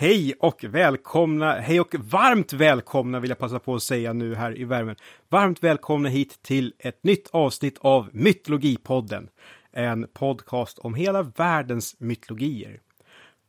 [0.00, 4.58] Hej och välkomna, hej och varmt välkomna vill jag passa på att säga nu här
[4.58, 4.96] i värmen.
[5.28, 9.28] Varmt välkomna hit till ett nytt avsnitt av Mytologipodden.
[9.72, 12.80] En podcast om hela världens mytologier.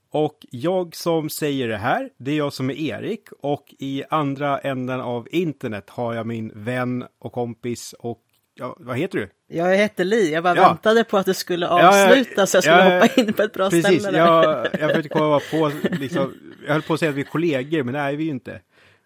[0.09, 4.59] Och jag som säger det här, det är jag som är Erik och i andra
[4.59, 8.21] änden av internet har jag min vän och kompis och
[8.61, 9.29] ja, vad heter du?
[9.47, 10.67] Jag heter Li, jag bara Ja.
[10.67, 13.53] väntade på att du skulle Ja, avsluta så jag skulle ja, hoppa in på ett
[13.53, 14.17] bra Precis, ställe.
[14.17, 16.33] jag, jag försökte komma på, liksom,
[16.65, 18.61] jag höll på att säga att vi är kollegor, men det är vi ju inte.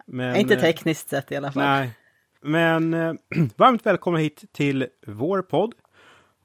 [0.08, 1.64] Men, Inte eh, tekniskt sett i alla fall.
[1.64, 1.90] Nej,
[2.41, 3.14] men eh,
[3.55, 5.73] varmt välkomna hit till vår podd.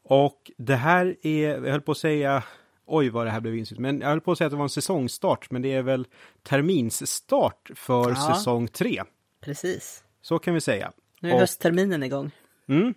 [0.04, 2.42] Och det här är, jag höll på att säga,
[2.86, 4.64] oj vad det här blev insigt, men jag höll på att säga att det var
[4.64, 6.06] en säsongstart, men det är väl
[6.42, 8.34] terminsstart för Ja.
[8.34, 9.02] säsong tre.
[9.40, 10.04] Precis.
[10.22, 10.92] Så kan vi säga.
[11.20, 12.30] Nu är Och- höstterminen igång.
[12.70, 12.94] Mm.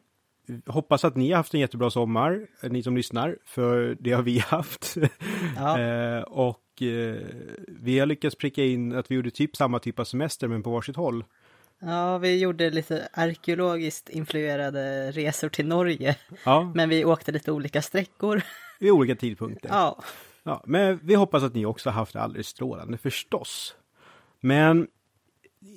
[0.66, 4.23] Hoppas att ni har haft en jättebra sommar, eh, ni som lyssnar, för det har
[4.23, 4.95] vi haft.
[5.55, 5.80] Ja.
[5.80, 7.18] eh, och eh,
[7.68, 10.72] vi har lyckats pricka in att vi gjorde typ samma typ av semester, men på
[10.72, 11.23] varsitt håll.
[11.80, 16.16] ja, vi gjorde lite arkeologiskt influerade resor till Norge.
[16.45, 18.42] Ja, Men vi åkte lite olika sträckor.
[18.80, 19.69] vid olika tidpunkter.
[19.69, 20.03] Ja,
[20.45, 23.75] Ja, men vi hoppas att ni också har haft det alldeles strålande förstås.
[24.40, 24.88] Men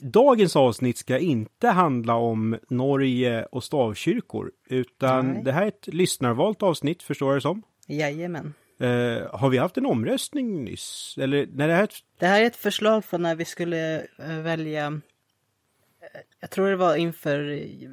[0.03, 5.43] dagens avsnitt ska inte handla om Norge och stavkyrkor, utan Nej.
[5.45, 7.63] det här är ett lyssnarvalt avsnitt, förstår jag det som.
[7.87, 8.55] jajamän.
[8.81, 8.89] Eh,
[9.33, 11.15] har vi haft en omröstning nyss?
[11.21, 11.89] Eller när det här.
[12.19, 16.77] Det här är ett förslag från när vi skulle eh, välja, eh, jag tror det
[16.77, 17.39] var inför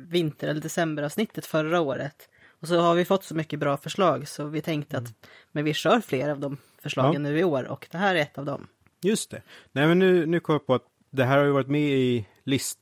[0.07, 2.29] vinter eller decemberavsnittet förra året.
[2.61, 5.13] Och så har vi fått så mycket bra förslag så vi tänkte att
[5.51, 7.29] men vi kör fler av de förslagen Ja.
[7.31, 8.67] nu i år och det här är ett av dem.
[9.01, 9.41] Just det.
[9.71, 12.25] Nej, men nu, nu kom jag på att det här har ju varit med i
[12.43, 12.79] list...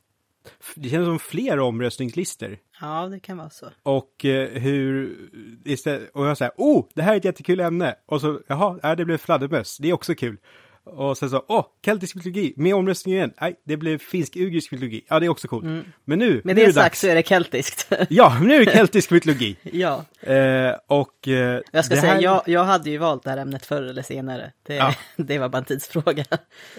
[0.75, 2.57] Det känns som fler omröstningslistor.
[2.81, 3.67] Ja, det kan vara så.
[3.83, 5.17] Och eh, hur,
[5.65, 7.95] istället, och jag säger, oh, det här är ett jättekul ämne.
[8.05, 10.37] Och så, jaha, det blev fladdermöss, det är också kul.
[10.83, 13.33] Och sen så, åh, keltisk mytologi, med omröstning igen.
[13.41, 15.65] Nej, det blev finsk-ugrisk mytologi, ja det är också coolt.
[16.05, 16.99] Men nu, Med nu är det det sagt dags.
[16.99, 17.91] så är det keltiskt.
[18.09, 19.57] Ja, nu är det keltisk mytologi.
[19.63, 21.27] ja, Eh, och...
[21.27, 24.01] Eh, jag ska säga, här- jag, jag hade ju valt det här ämnet förr eller
[24.01, 24.51] senare.
[24.63, 24.95] Det, Ja.
[25.15, 26.25] det var bara en tidsfråga.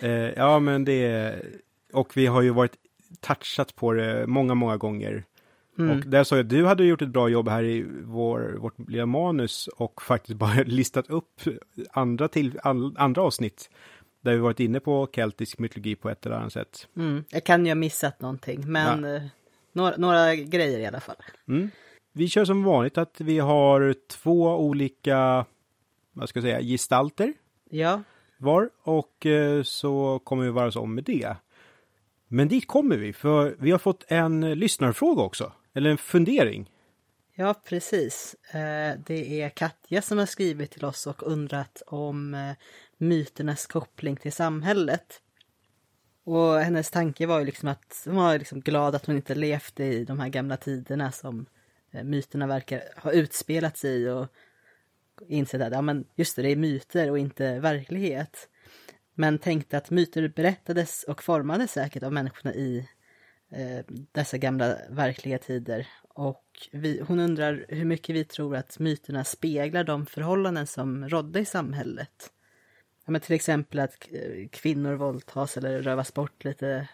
[0.00, 1.34] Eh, ja, men det...
[1.93, 2.72] Och vi har ju varit
[3.21, 5.25] touchat på det många, många gånger.
[5.78, 5.91] Mm.
[5.99, 9.06] Och där sa jag, du hade gjort ett bra jobb här i vår, vårt lilla
[9.06, 11.41] manus och faktiskt bara listat upp
[11.93, 13.71] andra, till, all, andra avsnitt
[14.22, 16.88] där vi varit inne på keltisk mytologi på ett eller annat sätt.
[16.97, 17.25] Mm.
[17.31, 19.22] Jag kan ju ha missat någonting, men eh,
[19.72, 21.16] några, några grejer i alla fall.
[21.49, 21.71] Mm.
[22.12, 25.47] Vi kör som vanligt att vi har två olika,
[26.12, 27.34] vad ska jag säga, gestalter
[27.71, 28.03] Ja,
[28.37, 31.37] var och eh, så kommer vi vara om med det.
[32.28, 36.71] Men dit kommer vi, för vi har fått en lyssnarfråga också, eller en fundering.
[37.34, 38.37] Ja, precis.
[38.55, 42.34] Eh, Det är Katja som har skrivit till oss och undrat om
[43.02, 45.20] myternas koppling till samhället.
[46.24, 49.84] Och hennes tanke var ju liksom att hon var liksom glad att hon inte levde
[49.84, 51.46] i de här gamla tiderna som
[51.90, 54.26] eh, myterna verkar ha utspelat sig i och
[55.28, 58.48] insett att ja, men just det, det är myter och inte verklighet.
[59.14, 62.88] Men tänkte att myter berättades och formades säkert av människorna i
[63.50, 65.88] eh, dessa gamla verkliga tider.
[66.08, 71.40] Och vi, hon undrar hur mycket vi tror att myterna speglar de förhållanden som rådde
[71.40, 72.32] i samhället.
[73.04, 74.08] Ja, men till exempel att
[74.50, 76.88] kvinnor våldtas eller rövas bort lite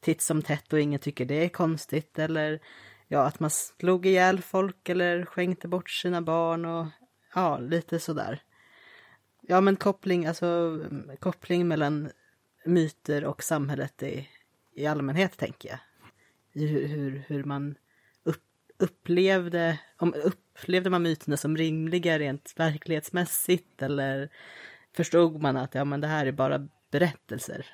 [0.00, 2.18] titt som tätt och ingen tycker det är konstigt.
[2.18, 2.60] Eller
[3.08, 6.86] ja, att man slog ihjäl folk eller skänkte bort sina barn och
[7.34, 8.42] ja, lite sådär.
[9.40, 10.80] Ja, men koppling, alltså
[11.18, 12.10] koppling mellan
[12.64, 14.28] myter och samhället i,
[14.74, 15.78] i allmänhet, tänker jag.
[16.52, 17.74] I hur, hur, hur man
[18.22, 18.42] upp,
[18.78, 24.30] upplevde, om, upplevde man myterna som rimliga rent verklighetsmässigt eller
[24.96, 27.66] förstod man att ja, men det här är bara berättelser?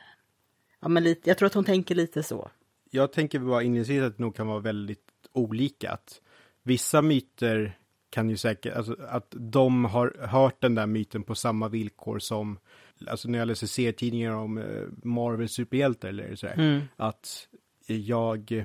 [0.81, 2.51] Ja, men lite, jag tror att hon tänker lite så.
[2.91, 5.91] Jag tänker bara inledningsvis att det nog kan vara väldigt olika.
[5.91, 6.21] Att
[6.63, 7.79] vissa myter
[8.11, 12.59] kan ju säkert, alltså att de har hört den där myten på samma villkor som,
[13.07, 17.49] alltså när jag läser serietidningar om eh, Marvel superhjältar eller sådär, att
[17.87, 18.65] jag,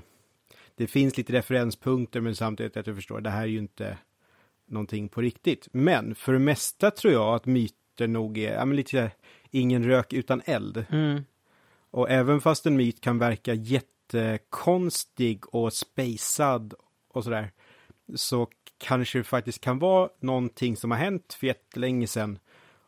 [0.75, 3.97] det finns lite referenspunkter men samtidigt att jag förstår, det här är ju inte
[4.65, 5.67] någonting på riktigt.
[5.71, 9.11] Men för det mesta tror jag att myter nog är, ja men lite
[9.51, 10.85] ingen rök utan eld.
[11.91, 16.73] Och även fast en myt kan verka jättekonstig och spacad
[17.09, 17.51] och sådär,
[18.15, 18.47] så
[18.77, 22.39] kanske det faktiskt kan vara någonting som har hänt för jättelänge sedan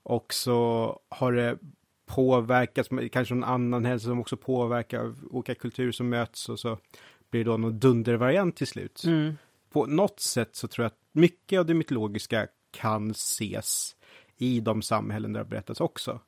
[0.04, 1.58] och så har det
[2.06, 6.78] påverkats, kanske någon annan händelse som också påverkar olika kulturer som möts och så
[7.30, 9.04] blir det då någon dundervariant till slut.
[9.72, 13.96] På något sätt så tror jag att mycket av det mytologiska kan ses
[14.38, 16.20] i de samhällen där det har berättats också.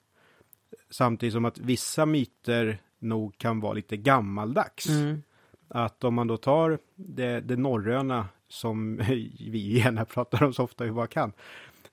[0.89, 4.89] samtidigt som att vissa myter nog kan vara lite gammaldags.
[4.89, 5.23] Mm.
[5.67, 8.97] Att om man då tar det, det norröna som
[9.39, 11.33] vi gärna pratar om så ofta vi bara kan.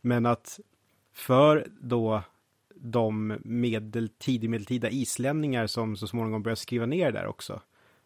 [0.00, 0.60] Men att
[1.12, 2.22] för då
[2.74, 7.60] de medel, tidigmedeltida islänningar som så småningom börjar skriva ner där också.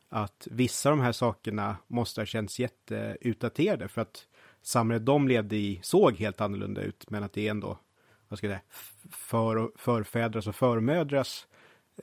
[0.08, 4.26] Att vissa av de här sakerna måste ha känts jätteutdaterade för att
[4.62, 7.10] samhället de levde i såg helt annorlunda ut.
[7.10, 7.78] Men att det är ändå,
[8.30, 8.62] vad ska jag säga,
[9.10, 11.46] för, förfädras och förmödras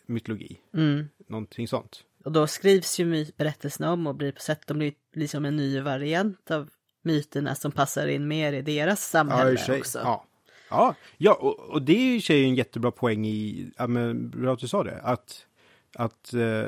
[0.06, 0.60] mytologi.
[0.74, 1.10] Mm.
[1.28, 2.04] Någonting sånt.
[2.24, 5.80] Och då skrivs ju berättelserna om och blir på sätt, de blir liksom en ny
[5.82, 6.70] variant av
[7.02, 9.80] myterna som passar in mer i deras samhälle i och för sig.
[9.80, 10.00] också.
[10.00, 10.26] Ja,
[10.70, 14.30] ja, ja och, och det är ju i sig en jättebra poäng i, ja men
[14.30, 15.46] bra att du sa det, att,
[15.96, 16.66] att, eh,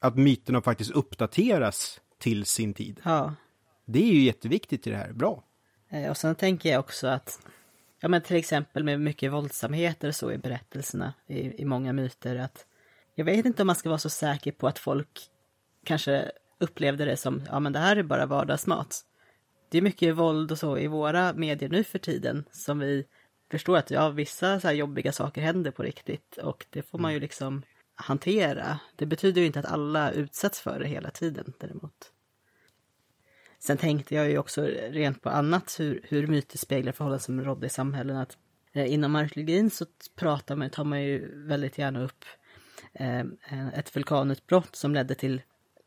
[0.00, 3.00] att myterna faktiskt uppdateras till sin tid.
[3.04, 3.34] Ja.
[3.84, 5.44] Det är ju jätteviktigt i det här, bra.
[5.88, 7.46] Eh, Och sen tänker jag också att,
[8.02, 12.36] ja men till exempel med mycket våldsamheter och så i berättelserna, i, i många myter,
[12.36, 12.66] att
[13.14, 15.20] jag vet inte om man ska vara så säker på att folk
[15.84, 19.00] kanske upplevde det som, ja men det här är bara vardagsmat.
[19.68, 23.04] Det är mycket våld och så i våra medier nu för tiden som vi
[23.50, 27.12] förstår att ja, vissa så här jobbiga saker händer på riktigt och det får man
[27.12, 27.62] ju liksom
[27.94, 28.78] hantera.
[28.96, 32.12] Det betyder ju inte att alla utsätts för det hela tiden däremot.
[33.64, 37.66] Sen tänkte jag ju också rent på annat hur, hur myter speglar förhållanden som rådde
[37.66, 38.16] i samhällen.
[38.16, 38.36] Att,
[38.72, 39.86] eh, inom arkeologin så
[40.16, 42.24] pratar man, tar man ju väldigt gärna upp
[42.92, 43.24] eh,
[43.74, 45.42] ett vulkanutbrott som ledde till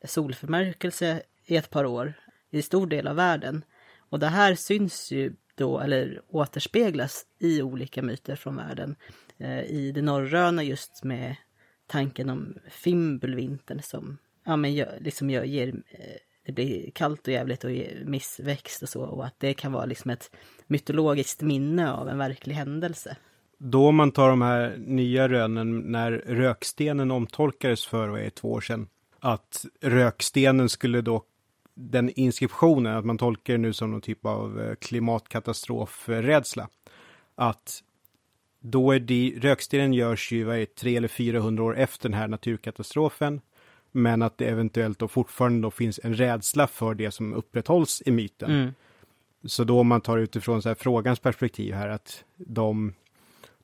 [0.05, 2.13] solförmörkelse i ett par år
[2.51, 3.63] i stor del av världen.
[4.09, 8.95] Och det här syns ju då, eller återspeglas i olika myter från världen.
[9.37, 11.35] Eh, I det norröna just med
[11.87, 17.33] tanken om fimbulvintern som ja, men gör, liksom gör, ger, eh, det blir kallt och
[17.33, 17.71] jävligt och
[18.05, 19.01] missväxt och så.
[19.01, 20.31] Och att det kan vara liksom ett
[20.67, 23.17] mytologiskt minne av en verklig händelse.
[23.57, 28.61] Då man tar de här nya rönen när rökstenen omtolkades för, vad är två år
[28.61, 28.87] sedan.
[29.19, 31.23] Att rökstenen skulle då,
[31.73, 36.69] den inskriptionen, att man tolkar det nu som någon typ av eh, klimatkatastrofrädsla.
[37.35, 37.83] Att
[38.59, 42.27] då är det, rökstenen görs ju, vad är tre eller 400 år efter den här
[42.27, 43.41] naturkatastrofen.
[43.95, 48.11] Men att det eventuellt då fortfarande då finns en rädsla för det som upprätthålls i
[48.11, 48.51] myten.
[48.51, 48.73] Mm.
[49.45, 52.93] Så då om man tar utifrån så här frågans perspektiv här att de,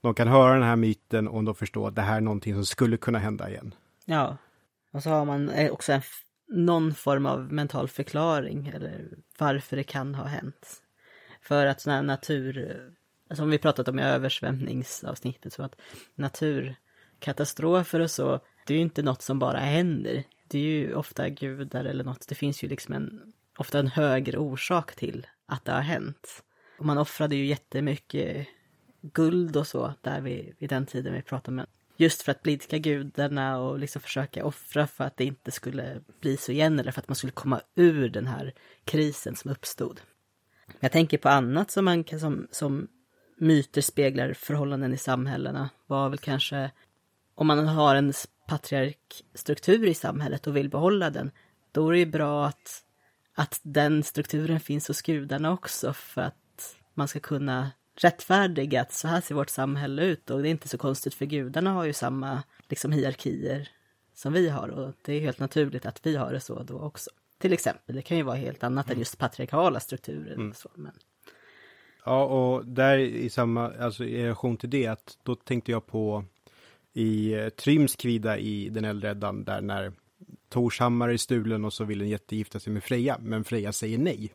[0.01, 2.65] de kan höra den här myten och de förstår att det här är någonting som
[2.65, 3.73] skulle kunna hända igen.
[4.05, 4.37] Ja.
[4.91, 6.01] Och så har man eh, också en,
[6.47, 10.81] någon form av mental förklaring eller varför det kan ha hänt.
[11.41, 12.81] För att sådana här natur,
[13.33, 15.75] som vi pratat om i översvämningsavsnittet, så att
[16.15, 18.39] naturkatastrofer och så,
[18.71, 20.23] det är ju inte något som bara händer.
[20.47, 24.37] Det är ju ofta gudar eller något, det finns ju liksom en, ofta en högre
[24.37, 26.43] orsak till att det har hänt.
[26.79, 28.47] Och man offrade ju jättemycket
[29.01, 31.67] guld och så där vid, vid den tiden vi pratade med.
[31.97, 36.37] Just för att blidka gudarna och liksom försöka offra för att det inte skulle bli
[36.37, 38.53] så igen eller för att man skulle komma ur den här
[38.85, 40.01] krisen som uppstod.
[40.79, 42.87] Jag tänker på annat som man kan som, som
[43.37, 46.71] myter speglar förhållanden i samhällena var väl kanske
[47.35, 48.13] om man har en
[48.51, 51.31] patriarkstruktur i samhället och vill behålla den,
[51.71, 52.83] då är det ju bra att,
[53.35, 59.07] att den strukturen finns hos gudarna också för att man ska kunna rättfärdiga att så
[59.07, 61.93] här ser vårt samhälle ut och det är inte så konstigt för gudarna har ju
[61.93, 63.69] samma liksom hierarkier
[64.13, 67.09] som vi har och det är helt naturligt att vi har det så då också.
[67.37, 70.49] Till exempel, det kan ju vara helt annat än just patriarkala strukturer.
[70.49, 70.93] Och så, men...
[72.05, 76.25] Ja, och där i samma, alltså i relation till det, att då tänkte jag på
[76.93, 79.91] i eh, Trymskvida i den äldre Eddan, där när
[80.49, 83.97] Torshammar är stulen och så vill en jätte gifta sig med Freja, men Freja säger
[83.97, 84.33] nej.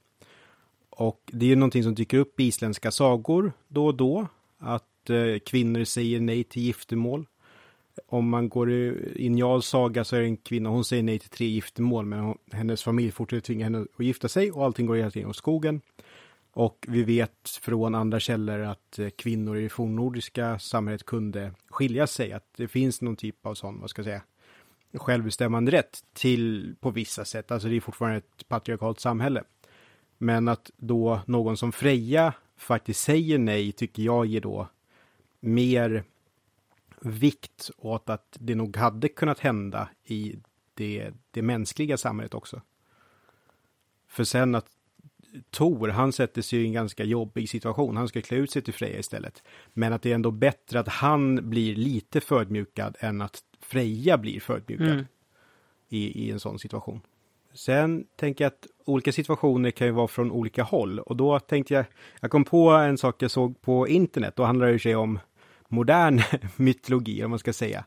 [0.90, 4.26] Och det är ju någonting som dyker upp i isländska sagor då och då,
[4.58, 7.26] att eh, kvinnor säger nej till giftermål.
[8.06, 11.18] Om man går i i Njals saga så är det en kvinna, hon säger nej
[11.18, 14.96] till tre giftermål, men hennes familj fortsätter tvinga henne att gifta sig och allting går
[14.96, 15.80] hela tiden åt skogen.
[16.56, 22.06] Och vi vet från andra källor att eh, kvinnor i det fornnordiska samhället kunde skilja
[22.06, 24.22] sig, att det finns någon typ av sån, vad ska jag säga,
[24.94, 27.50] självbestämmande rätt till på vissa sätt.
[27.50, 29.44] Alltså det är fortfarande ett patriarkalt samhälle.
[30.18, 34.68] Men att då någon som Freja faktiskt säger nej tycker jag ger då
[35.40, 36.04] mer
[37.00, 40.36] vikt åt att det nog hade kunnat hända i
[40.74, 42.62] det, det mänskliga samhället också.
[44.08, 44.75] För sen att
[45.50, 47.96] Tor, han sätter sig i en ganska jobbig situation.
[47.96, 49.42] Han ska klä ut sig till Freja istället.
[49.72, 54.40] Men att det är ändå bättre att han blir lite förödmjukad än att Freja blir
[54.40, 55.04] förödmjukad Mm.
[55.88, 57.00] i, i en sån situation.
[57.54, 61.74] Sen tänker jag att olika situationer kan ju vara från olika håll och då tänkte
[61.74, 61.84] jag,
[62.20, 65.18] jag kom på en sak jag såg på internet, då handlar det sig om
[65.68, 66.22] modern
[66.56, 67.84] mytologi, om man ska säga.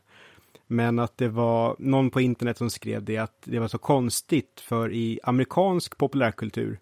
[0.66, 4.60] Men att det var någon på internet som skrev det att det var så konstigt
[4.60, 6.78] för i amerikansk populärkultur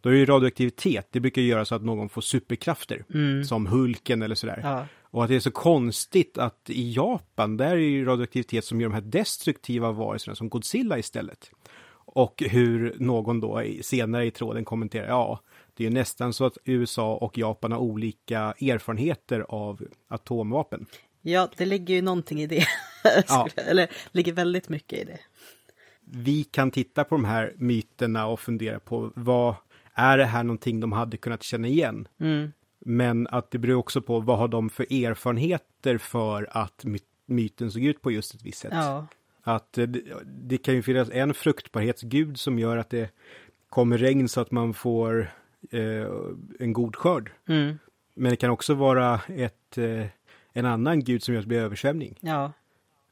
[0.00, 3.44] då är ju radioaktivitet, det brukar göra så att någon får superkrafter, Mm.
[3.44, 4.60] som Hulken eller sådär.
[4.62, 4.86] Ja.
[5.02, 8.88] Och att det är så konstigt att i Japan, där är ju radioaktivitet som gör
[8.88, 11.50] de här destruktiva varelserna som Godzilla istället.
[12.12, 15.40] Och hur någon då senare i tråden kommenterar, ja,
[15.74, 20.86] det är ju nästan så att USA och Japan har olika erfarenheter av atomvapen.
[21.22, 22.64] ja, det ligger ju någonting i det.
[23.28, 23.48] Ja.
[23.56, 25.18] Eller ligger väldigt mycket i det.
[26.00, 29.54] Vi kan titta på de här myterna och fundera på vad
[29.94, 32.08] är det här någonting de hade kunnat känna igen?
[32.20, 32.52] Mm.
[32.78, 37.70] Men att det beror också på vad har de för erfarenheter för att my- myten
[37.70, 38.72] såg ut på just ett visst sätt.
[38.74, 39.06] Ja.
[39.42, 43.10] Att eh, det, det kan ju finnas en fruktbarhetsgud som gör att det
[43.68, 45.32] kommer regn så att man får
[45.70, 46.06] eh,
[46.58, 47.30] en god skörd.
[47.48, 47.78] Mm.
[48.14, 50.06] Men det kan också vara ett, eh,
[50.52, 52.18] en annan gud som gör att det blir översvämning.
[52.20, 52.52] Ja.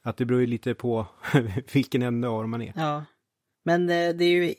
[0.02, 1.06] Att det beror ju lite på
[1.72, 2.72] vilken ände av man är.
[2.76, 3.04] Ja.
[3.62, 4.54] Men eh, det är ju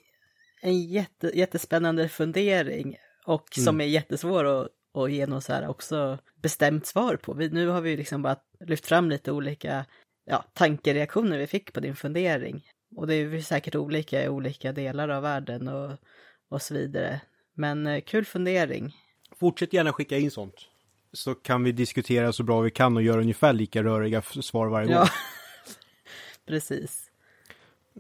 [0.62, 3.82] en jätte, jättespännande fundering och som Mm.
[3.82, 7.34] är jättesvår att, att ge något så här också bestämt svar på.
[7.34, 8.36] Vi, nu har vi ju liksom bara
[8.66, 9.86] lyft fram lite olika
[10.26, 12.68] ja, tankereaktioner vi fick på din fundering.
[12.96, 15.92] Och det är säkert olika i olika delar av världen och,
[16.50, 17.22] och så vidare.
[17.54, 18.96] Men eh, kul fundering.
[19.40, 20.56] Fortsätt gärna skicka in sånt.
[21.14, 24.88] Så kan vi diskutera så bra vi kan och göra ungefär lika röriga svar varje
[24.88, 24.96] gång.
[24.96, 25.10] Ja,
[26.48, 27.09] precis.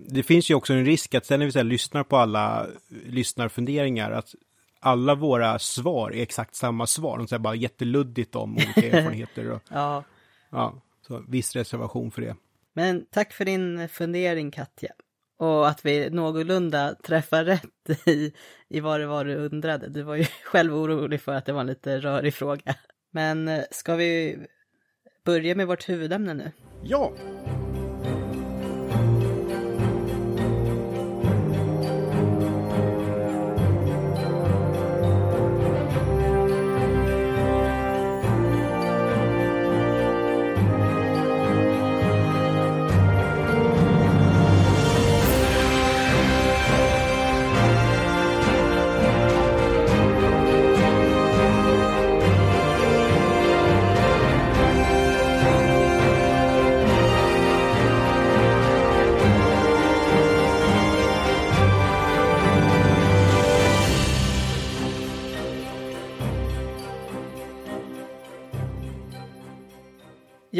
[0.07, 2.67] Det finns ju också en risk att sen när vi så här lyssnar på alla
[3.05, 4.35] lyssnarfunderingar att
[4.79, 7.17] alla våra svar är exakt samma svar.
[7.17, 9.51] De säger bara jätteluddigt om olika erfarenheter.
[9.51, 10.03] Och, Ja,
[10.49, 12.35] ja, så viss reservation för det.
[12.73, 14.93] Men tack för din fundering Katja.
[15.37, 18.33] Och att vi någorlunda träffar rätt i,
[18.67, 19.89] i vad det var du undrade.
[19.89, 22.75] Du var ju själv orolig för att det var en lite rörig fråga.
[23.11, 24.39] Men eh, ska vi
[25.25, 26.51] börja med vårt huvudämne nu?
[26.83, 27.13] Ja!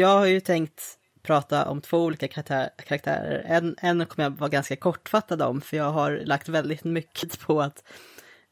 [0.00, 3.44] Jag har ju tänkt prata om två olika karaktärer.
[3.46, 7.62] En, en kommer jag vara ganska kortfattad om, för jag har lagt väldigt mycket på
[7.62, 7.84] att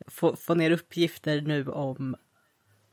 [0.07, 2.17] få, få ner uppgifter nu om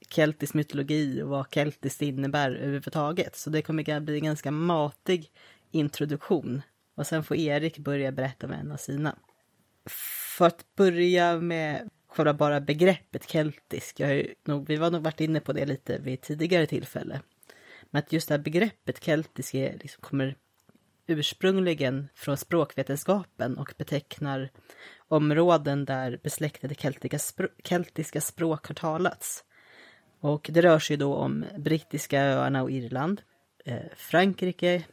[0.10, 3.36] keltisk mytologi och vad keltiskt innebär överhuvudtaget.
[3.36, 5.32] Så det kommer att bli en ganska matig
[5.72, 6.62] introduktion.
[6.96, 9.16] Och sen får Erik börja berätta med en av sina.
[10.38, 14.00] För att börja med själva bara begreppet keltisk.
[14.00, 17.22] Jag har ju nog, vi har nog varit inne på det lite vid tidigare tillfälle.
[17.96, 20.36] Men att just det här begreppet keltisk är, liksom, kommer
[21.08, 24.52] ursprungligen från språkvetenskapen och betecknar
[25.08, 29.44] områden där besläktade keltiska, spr- keltiska språk har talats.
[30.20, 33.22] Och det rör sig då om brittiska öarna och Irland,
[33.66, 34.84] eh, Frankrike,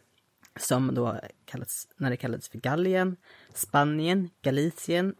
[0.57, 3.17] som då kallats, när det kallades för Gallien,
[3.55, 5.15] Spanien, Galicien,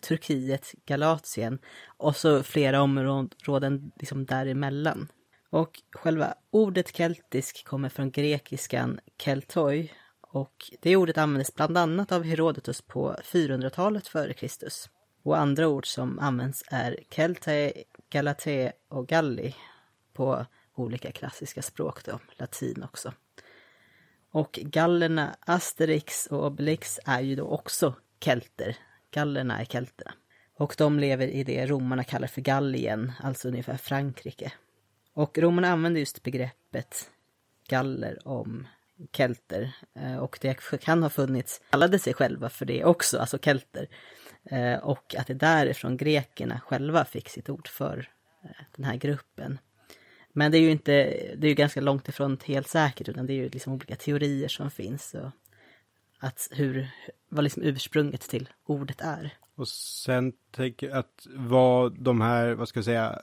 [0.00, 5.08] Turkiet, Galatien och så flera områden liksom däremellan.
[5.50, 12.22] Och själva ordet keltisk kommer från grekiskan keltoi och det ordet användes bland annat av
[12.22, 14.90] Herodotus på 400-talet före Kristus.
[15.22, 17.72] Och andra ord som används är keltae,
[18.10, 19.54] galate och galli
[20.12, 23.12] på olika klassiska språk då, latin också.
[24.30, 28.76] Och gallerna Asterix och Obelix är ju då också kelter.
[29.10, 30.12] Gallerna är kelterna.
[30.54, 34.52] Och de lever i det romarna kallar för Gallien, alltså ungefär Frankrike.
[35.18, 37.10] Och romarna använde just begreppet
[37.68, 38.66] galler om
[39.12, 39.72] kelter.
[39.94, 43.88] Eh, och det kan ha funnits, kallade sig själva för det också, alltså kelter.
[44.44, 48.08] Eh, och att det därifrån grekerna själva fick sitt ord för
[48.44, 49.58] eh, den här gruppen.
[50.32, 50.92] Men det är ju inte,
[51.36, 54.48] det är ju ganska långt ifrån helt säkert, utan det är ju liksom olika teorier
[54.48, 55.14] som finns.
[55.14, 55.30] Och
[56.18, 56.90] att hur,
[57.28, 59.34] vad liksom ursprunget till ordet är.
[59.54, 63.22] Och sen tänker jag att vad de här, vad ska jag säga,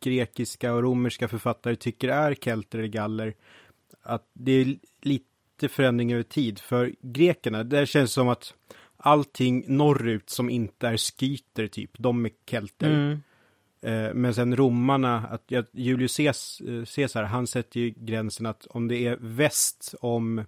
[0.00, 3.34] grekiska och romerska författare tycker är kelter eller galler,
[4.02, 6.58] att det är lite förändring över tid.
[6.58, 8.54] För grekerna, där känns det som att
[8.96, 12.90] allting norrut som inte är skyter typ, de är kelter.
[12.90, 13.20] Mm.
[13.82, 16.32] Eh, men sen romarna, att ja, Julius eh,
[16.96, 20.44] Caesar, han sätter ju gränsen att om det är väst om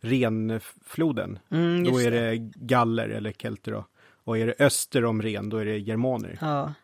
[0.00, 3.84] Renfloden, Mm, då är det galler eller kelter då.
[4.24, 6.38] Och är det öster om Ren, då är det germaner.
[6.40, 6.74] Ja,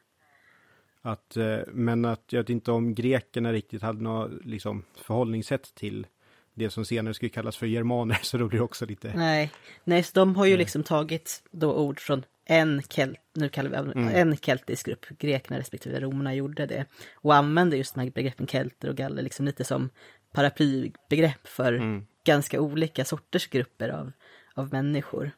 [1.02, 6.06] Att, eh, men att jag vet inte om grekerna riktigt hade något liksom, förhållningssätt till
[6.54, 9.12] det som senare skulle kallas för germaner, så då blir det också lite...
[9.16, 9.50] nej.
[9.84, 13.76] Nej, så de har ju liksom tagit då ord från en kelt, nu kallar vi
[13.92, 14.08] Mm.
[14.30, 16.86] en keltisk grupp, grekerna respektive romarna gjorde det.
[17.14, 19.90] Och använde just de här begreppen kelter och galler liksom lite som
[20.32, 22.06] paraplybegrepp för Mm.
[22.24, 24.12] ganska olika sorters grupper av,
[24.54, 25.30] av människor.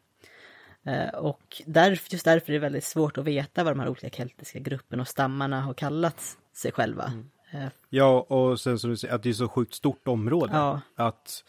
[0.85, 4.11] Eh, och därför, just därför är det väldigt svårt att veta vad de här olika
[4.11, 7.05] keltiska grupperna och stammarna har kallat sig själva.
[7.05, 7.31] Mm.
[7.51, 10.53] Eh, Ja, och sen som du säger, att det är så sjukt stort område.
[10.53, 10.81] Ja.
[10.95, 11.45] Att,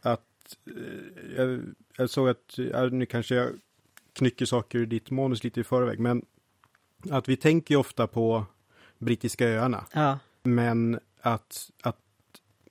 [0.00, 1.60] att eh, jag,
[1.96, 2.58] jag såg att,
[2.90, 3.48] nu kanske jag
[4.12, 6.24] knycker saker ur ditt manus lite i förväg, men
[7.10, 8.44] att vi tänker ju ofta på
[8.98, 11.98] brittiska öarna, ja, men att, att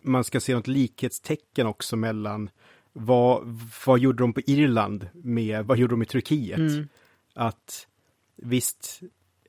[0.02, 2.50] man ska se något likhetstecken också mellan
[2.94, 6.58] vad, vad gjorde de på Irland med vad gjorde de i Turkiet?
[6.58, 6.88] Mm.
[7.34, 7.88] Att
[8.36, 9.02] visst,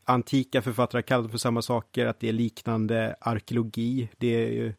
[0.04, 4.08] antika författare kallar för samma saker, att det är liknande arkeologi.
[4.18, 4.74] Det är ju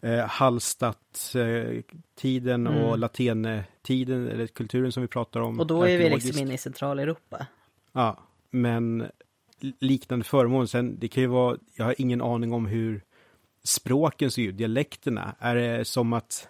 [0.00, 2.82] eh, Hallstatt-tiden Mm.
[2.82, 5.60] och latenetiden, eller kulturen som vi pratar om.
[5.60, 7.46] och då är vi liksom inne i Centraleuropa.
[7.92, 8.18] Ja,
[8.50, 9.06] men
[9.78, 10.68] liknande föremål.
[10.68, 13.02] Sen, det kan ju vara, jag har ingen aning om hur
[13.64, 15.34] språken ser ut, dialekterna.
[15.38, 16.48] Är det som att,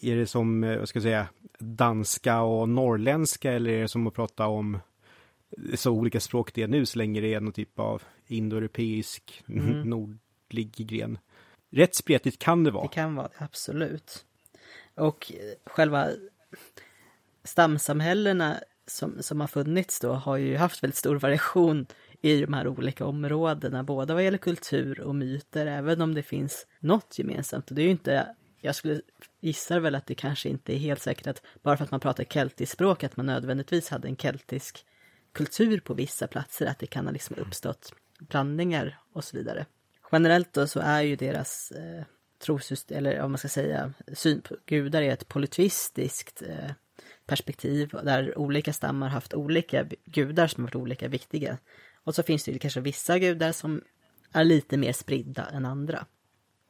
[0.00, 1.26] är det som, eh, vad ska jag säga,
[1.58, 4.78] danska och norrländska eller är det som att prata om
[5.74, 9.80] så olika språk det är nu så länge det är någon typ av indoeuropeisk Mm.
[9.82, 11.18] nordlig gren.
[11.70, 12.82] Rätt spretigt kan det vara.
[12.82, 14.24] Det kan vara det, absolut.
[14.94, 16.08] Och eh, själva
[17.44, 18.56] stamsamhällena
[18.86, 21.86] som, som har funnits då har ju haft väldigt stor variation
[22.22, 26.66] i de här olika områdena, både vad gäller kultur och myter, även om det finns
[26.80, 27.70] något gemensamt.
[27.70, 29.00] Och det är ju inte, jag skulle
[29.40, 32.24] gissa väl att det kanske inte är helt säkert att bara för att man pratar
[32.24, 34.86] keltiskt språk att man nödvändigtvis hade en keltisk
[35.32, 39.66] kultur på vissa platser, att det kan ha liksom uppstått blandningar och så vidare.
[40.12, 42.04] Generellt då så är ju deras eh,
[42.38, 46.70] trosystem, eller vad man ska säga, syn på gudar är ett polyteistiskt eh,
[47.26, 51.58] perspektiv där olika stammar haft olika gudar som har varit olika viktiga.
[52.04, 53.84] Och så finns det ju kanske vissa gudar som
[54.32, 56.06] är lite mer spridda än andra.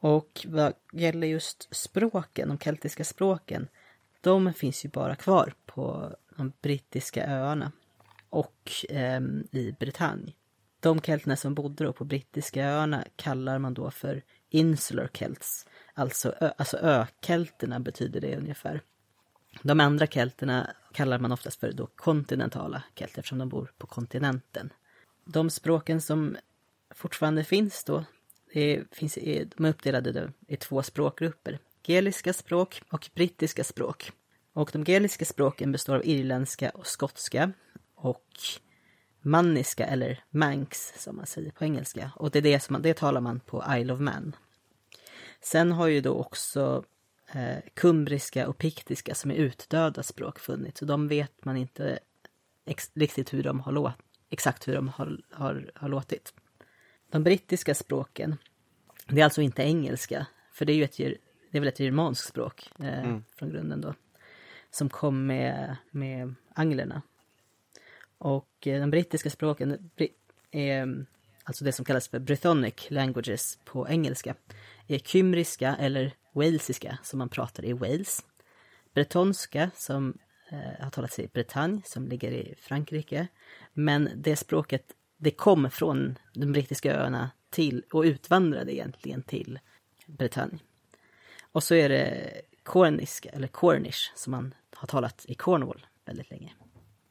[0.01, 3.67] Och vad gäller just språken, de keltiska språken,
[4.21, 7.71] de finns ju bara kvar på de brittiska öarna
[8.29, 10.33] och eh, i Bretagne.
[10.79, 16.35] De kelterna som bodde då på brittiska öarna kallar man då för insular Kelts, alltså,
[16.39, 18.81] ö, alltså ökelterna betyder det ungefär.
[19.61, 24.73] De andra kelterna kallar man oftast för då kontinentala kelter eftersom de bor på kontinenten.
[25.25, 26.37] De språken som
[26.95, 28.05] fortfarande finns då,
[28.53, 31.59] det finns, de är uppdelade i två språkgrupper.
[31.83, 34.11] Geliska språk och brittiska språk.
[34.53, 37.51] Och de geliska språken består av irländska och skotska
[37.95, 38.27] och
[39.21, 42.11] manniska eller manx som man säger på engelska.
[42.15, 44.35] Och det, är det, som man, det talar man på Isle of Man.
[45.41, 46.83] Sen har ju då också
[47.33, 51.99] eh, kumbriska och piktiska som är utdöda språk funnits och de vet man inte
[52.65, 53.97] ex- riktigt hur de har låtit,
[54.29, 56.33] exakt hur de har, har, har låtit.
[57.11, 58.37] De brittiska språken,
[59.07, 62.27] det är alltså inte engelska, för det är ju ett, det är väl ett germanskt
[62.27, 63.93] språk eh, från grunden då,
[64.71, 67.01] som kom med, med anglerna.
[68.17, 69.91] Och eh, de brittiska språken
[70.51, 71.05] är
[71.43, 74.35] alltså det som kallas för Brythonic languages på engelska,
[74.87, 78.25] är kymriska eller walesiska som man pratar i Wales.
[78.93, 80.17] Bretonska som
[80.49, 83.27] eh, har talats i Bretagne som ligger i Frankrike.
[83.73, 89.59] Men det språket, det kom från de brittiska öarna till och utvandrade egentligen till
[90.05, 90.59] Bretagne.
[91.51, 92.31] Och så är det
[92.63, 96.53] corniska eller cornish som man har talat i Cornwall väldigt länge.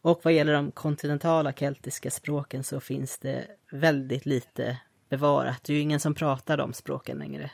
[0.00, 5.64] Och vad gäller de kontinentala keltiska språken så finns det väldigt lite bevarat.
[5.64, 7.50] Det är ju ingen som pratar de språken längre.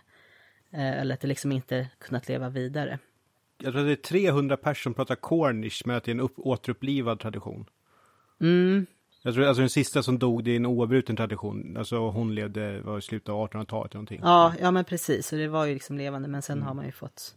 [0.71, 2.99] Eh, Eller att det liksom inte kunnat leva vidare.
[3.59, 6.21] Jag tror att det är 300 personer som pratar cornish, men att det är en
[6.21, 7.66] upp, återupplivad tradition.
[8.40, 8.87] Mm,
[9.27, 11.77] Jag tror alltså den sista som dog, det är en oavbruten tradition.
[11.77, 14.21] Alltså hon levde, var i slutet av 1800-talet eller någonting.
[14.23, 15.27] ja, ja men precis.
[15.27, 17.35] Så det var ju liksom levande men sen har man ju fått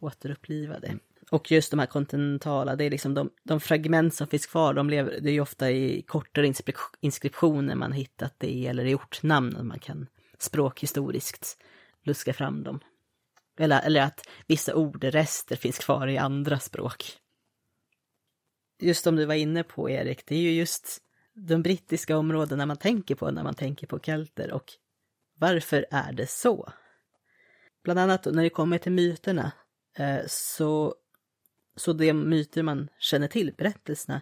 [0.00, 0.98] återuppliva det.
[1.30, 4.90] Och just de här kontinentala, det är liksom de, de fragment som finns kvar, de
[4.90, 6.52] lever, det är ju ofta i kortare
[7.00, 10.06] inskriptioner man hittat det i, eller i ortnamn, man kan
[10.38, 11.56] språkhistoriskt
[12.02, 12.80] luska fram dem.
[13.58, 17.04] Eller, eller att vissa ordrester finns kvar i andra språk.
[18.82, 21.02] Just som du var inne på Erik, det är ju just
[21.34, 24.72] de brittiska områdena man tänker på när man tänker på kelter och
[25.38, 26.72] varför är det så?
[27.84, 29.52] Bland annat när det kommer till myterna
[29.98, 30.94] eh, så,
[31.76, 34.20] så de myter man känner till, berättelserna,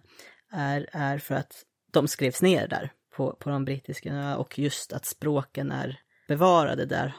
[0.52, 4.92] är, är för att de skrevs ner där på, på de brittiska öarna och just
[4.92, 7.16] att språken är bevarade där.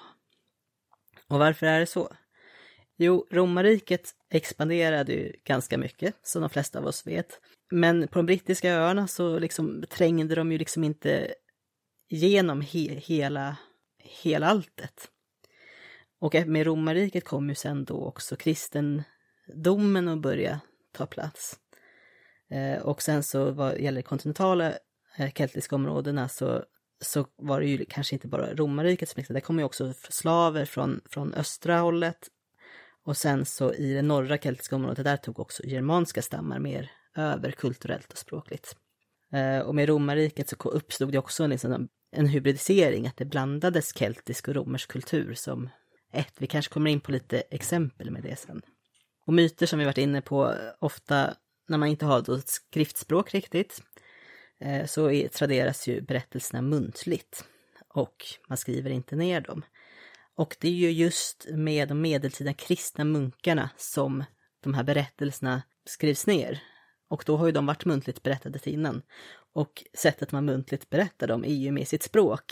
[1.27, 2.09] Och varför är det så?
[2.97, 7.39] Jo, romarriket expanderade ju ganska mycket, som de flesta av oss vet.
[7.71, 11.33] Men på de brittiska öarna så liksom trängde de ju liksom inte
[12.09, 13.57] genom he hela,
[13.97, 15.09] hela alltet.
[16.19, 20.59] Och med romarriket kom ju sen då också kristendomen att börja
[20.91, 21.59] ta plats.
[22.49, 24.73] Eh, och sen så vad gäller kontinentala
[25.17, 26.63] eh, keltiska områdena så,
[27.01, 30.65] så var det ju kanske inte bara romarriket som växte, det kom ju också slaver
[30.65, 32.27] från, från östra hållet.
[33.03, 37.51] Och sen så i det norra keltiska området, där tog också germanska stammar mer över
[37.51, 38.75] kulturellt och språkligt.
[39.33, 43.97] Eh, och med romarriket så uppstod det också en, liksom, en hybridisering, att det blandades
[43.97, 45.69] keltisk och romersk kultur som
[46.13, 46.33] ett.
[46.37, 48.61] Vi kanske kommer in på lite exempel med det sen.
[49.25, 51.33] Och myter som vi varit inne på, eh, ofta
[51.67, 53.81] när man inte har ett skriftspråk riktigt,
[54.59, 57.45] eh, så traderas ju berättelserna muntligt
[57.87, 59.63] och man skriver inte ner dem.
[60.35, 64.23] Och det är ju just med de medeltida kristna munkarna som
[64.63, 66.63] de här berättelserna skrivs ner.
[67.11, 69.01] Och då har ju de varit muntligt berättade till innan.
[69.53, 72.43] Och sättet man muntligt berättar dem är ju med sitt språk.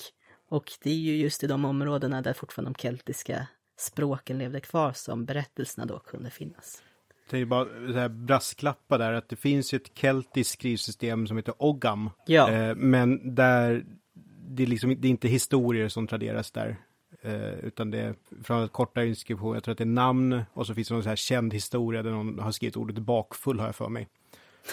[0.49, 4.93] Och det är ju just i de områdena där fortfarande de keltiska språken levde kvar
[4.93, 6.83] som berättelserna då kunde finnas.
[7.29, 11.53] Det är bara så här brasklappa där att det finns ett keltiskt skrivsystem som heter
[11.57, 12.09] Ogam.
[12.25, 12.51] Ja.
[12.51, 13.85] Eh, men där
[14.49, 16.77] det är, liksom, det är inte historier som traderas där.
[17.21, 20.67] Eh, utan det är från ett korta inskription, jag tror att det är namn och
[20.67, 23.65] så finns det någon så här känd historia där någon har skrivit ordet bakfull har
[23.65, 24.07] jag för mig.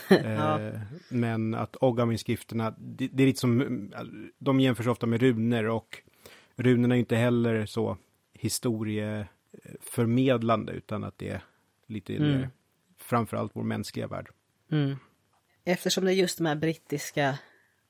[0.08, 0.60] Ja.
[0.60, 3.90] Eh, men att Ogam-inskrifterna, det, det, är lite som,
[4.38, 6.02] de jämförs ofta med runor och
[6.56, 7.96] runorna är inte heller så
[8.32, 11.42] historieförmedlande utan att det är
[11.86, 12.48] lite mm.
[12.98, 14.28] framförallt vår mänskliga värld.
[14.70, 14.96] Mm.
[15.64, 17.38] Eftersom det är just de här brittiska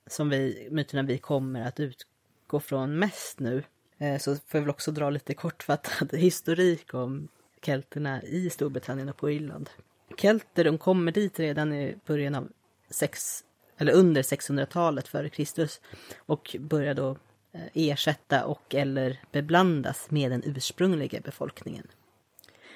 [0.06, 3.62] som vi, myterna vi kommer att utgå från mest nu
[3.98, 7.28] eh, så får jag väl också dra lite kortfattad historik om
[7.62, 9.70] kelterna i Storbritannien och på Irland.
[10.16, 12.48] Kelter de kommer dit redan i början av
[12.90, 13.44] sex,
[13.76, 15.80] eller under 600-talet före Kristus
[16.18, 17.10] och börjar då
[17.52, 21.86] eh, ersätta och eller beblandas med den ursprungliga befolkningen.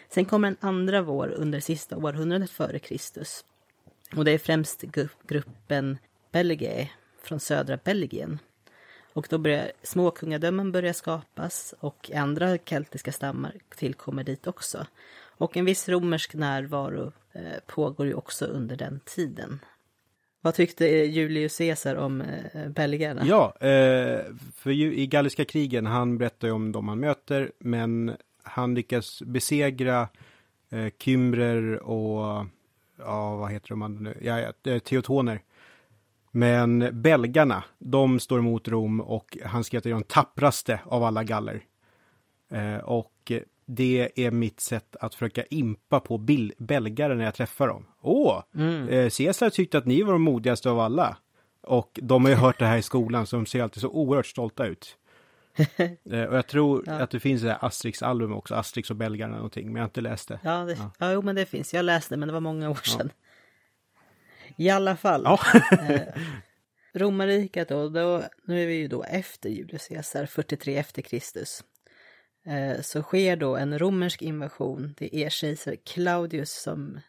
[0.09, 3.44] Sen kommer en andra vår under sista århundradet före Kristus.
[4.16, 4.85] Och det är främst
[5.26, 5.98] gruppen
[6.33, 6.90] Belgae
[7.22, 8.38] från södra Belgien.
[9.12, 14.87] Och då börjar småkungadömen börja skapas och andra keltiska stammar tillkommer dit också.
[15.40, 19.61] Och en viss romersk närvaro eh, pågår ju också under den tiden.
[20.40, 23.22] Vad tyckte eh, Julius Caesar om eh, belgarna?
[23.26, 23.55] Ja,
[24.55, 30.09] för i Galliska krigen, han berättar ju om de han möter, men han lyckas besegra
[30.98, 32.46] Kymrer och,
[32.98, 35.42] ja vad heter de nu, ja, teotoner.
[36.31, 41.05] Men belgarna, de står emot Rom och han skrev att de är de tappraste av
[41.05, 41.62] alla galler.
[42.85, 43.33] Och
[43.76, 47.87] det är mitt sätt att försöka impa på bil- belgare när jag träffar dem.
[48.00, 48.88] Åh, mm.
[48.88, 51.16] eh, Caesar tyckte att ni var de modigaste av alla.
[51.62, 54.26] Och de har ju hört det här i skolan så de ser alltid så oerhört
[54.26, 54.96] stolta ut.
[56.12, 56.92] Eh, och jag tror ja.
[56.92, 60.28] att det finns ett Asterix-album också, Asterix och belgarna någonting, men jag har inte läst
[60.28, 60.40] det.
[60.42, 60.90] Ja, det, ja.
[60.98, 61.74] ja jo, men det finns.
[61.74, 63.11] Jag läste men det var många år sedan.
[64.56, 65.22] I alla fall.
[65.24, 65.40] Ja.
[65.88, 66.00] eh,
[66.94, 71.64] romarriket då, då, nu är vi ju då efter Julius Caesar, 43 efter Kristus.
[72.46, 74.94] Eh, så sker då en romersk invasion.
[74.98, 77.00] Det är kejsar Claudius som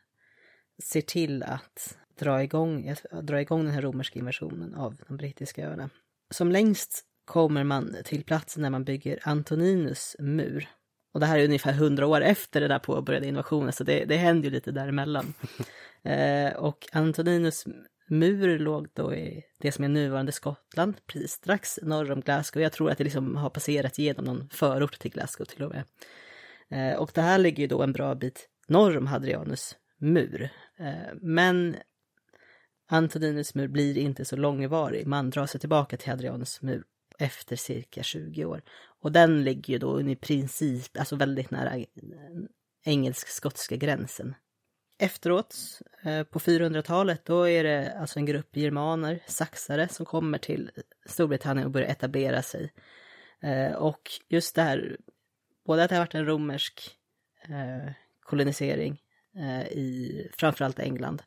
[0.84, 5.90] ser till att dra igång, dra igång den här romerska invasionen av de brittiska öarna.
[6.34, 10.70] Som längst kommer man till platsen när man bygger Antoninus mur.
[11.14, 14.18] Och det här är ungefär hundra år efter den där påbörjade invasionen, så det, det
[14.18, 15.34] händer ju lite däremellan.
[16.04, 17.66] eh, och Antoninus
[18.12, 22.64] mur låg då i det som är nuvarande Skottland, precis strax norr om Glasgow.
[22.64, 25.84] Jag tror att det liksom har passerat genom någon förort till Glasgow till och med.
[26.70, 30.50] Eh, och det här ligger ju då en bra bit norr om Hadrianus mur.
[30.80, 31.76] Eh, men
[32.90, 35.08] Antoninus mur blir inte så långvarig.
[35.08, 36.84] Man drar sig tillbaka till Hadrianus mur
[37.20, 38.62] efter cirka 20 år.
[39.02, 41.86] Och den ligger ju då i princip, alltså väldigt nära eh,
[42.86, 44.36] engelsk-skotska gränsen.
[45.02, 50.72] Efteråt, eh, på 400-talet, då är det alltså en grupp germaner, saxare, som kommer till
[51.06, 52.74] Storbritannien och börjar etablera sig.
[53.42, 54.98] Eh, och just det här,
[55.66, 56.98] både att det har varit en romersk
[57.44, 59.02] eh, kolonisering
[59.72, 61.24] i framförallt England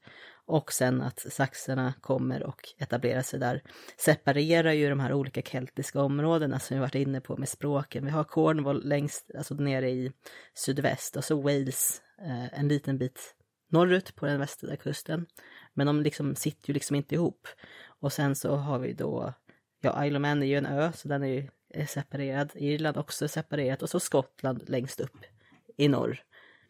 [0.47, 3.63] Och sen att saxarna kommer och etablerar sig där.
[3.97, 8.05] Separerar ju de här olika keltiska områdena som vi varit inne på med språken.
[8.05, 10.13] Vi har Cornwall längst, alltså nere i
[10.55, 12.03] sydväst och så Wales
[12.53, 13.35] en liten bit
[13.75, 15.27] norrut på den västra kusten.
[15.75, 17.49] Men de liksom sitter ju liksom inte ihop.
[17.87, 19.33] Och sen så har vi då,
[19.81, 22.51] ja Isle of Man är ju en ö så den är ju eh, separerad.
[22.55, 25.17] Irland också separerat och så Skottland längst upp
[25.77, 26.23] i norr.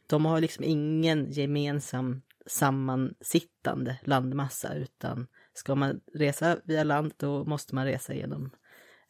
[0.06, 7.74] De har liksom ingen gemensam sammansittande landmassa utan ska man resa via land då måste
[7.74, 8.50] man resa genom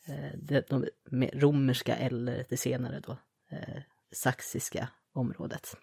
[0.06, 0.86] eh, det de
[1.32, 3.18] romerska eller det senare då
[3.50, 5.76] eh, saxiska området.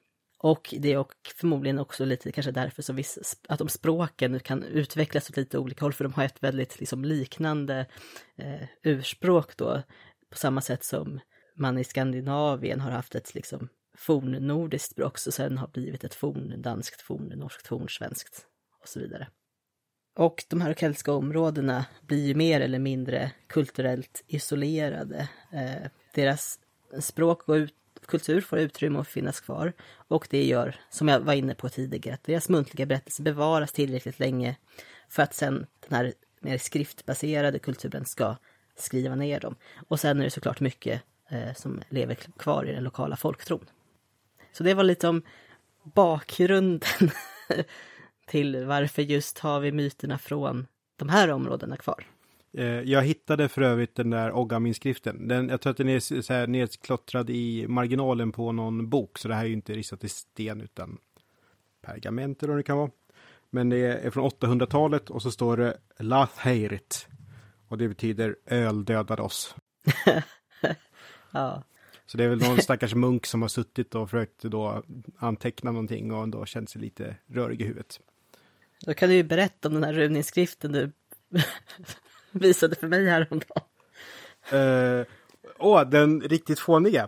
[0.44, 5.30] Och det är förmodligen också lite kanske därför som viss, att de språken kan utvecklas
[5.30, 7.86] åt lite olika håll, för de har ett väldigt liksom, liknande
[8.36, 9.82] eh, urspråk då,
[10.30, 11.20] på samma sätt som
[11.56, 17.02] man i Skandinavien har haft ett liksom, fornnordiskt språk, som sen har blivit ett forndanskt,
[17.02, 18.46] fornnorskt, fornsvenskt
[18.82, 19.28] och så vidare.
[20.16, 25.30] Och de här keltiska områdena blir ju mer eller mindre kulturellt isolerade.
[25.54, 26.60] Eh, deras
[27.00, 27.76] språk går ut,
[28.12, 29.74] kultur får utrymme att finnas kvar.
[30.08, 34.20] Och det gör, som jag var inne på tidigare, att deras muntliga berättelser bevaras tillräckligt
[34.20, 34.56] länge
[35.10, 38.36] för att sen den här mer skriftbaserade kulturen ska
[38.76, 39.56] skriva ner dem.
[39.88, 43.66] Och sen är det såklart mycket eh, som lever kvar i den lokala folktron.
[44.52, 45.22] Så det var lite om
[45.84, 47.12] bakgrunden
[48.28, 52.06] till varför just har vi myterna från de här områdena kvar.
[52.54, 55.28] Eh, jag hittade för övrigt den där Oggam-inskriften.
[55.28, 59.28] Den, jag tror att den är så här nedklottrad i marginalen på någon bok, så
[59.28, 60.98] det här är ju inte ristat i sten utan
[61.82, 62.92] pergament eller vad det kan vara.
[63.50, 67.08] Men det är från 800-talet och så står det Latheirit.
[67.68, 69.56] Och det betyder öl dödade oss.
[71.32, 71.64] ja.
[72.06, 74.84] Så det är väl någon stackars munk som har suttit och försökt då
[75.18, 78.00] anteckna någonting och då känt sig lite rörig i huvudet.
[78.86, 80.92] Då kan du ju berätta om den här runinskriften du
[82.40, 83.64] visade för mig häromdagen.
[84.54, 85.06] Uh,
[85.60, 87.08] åh, den riktigt fåniga.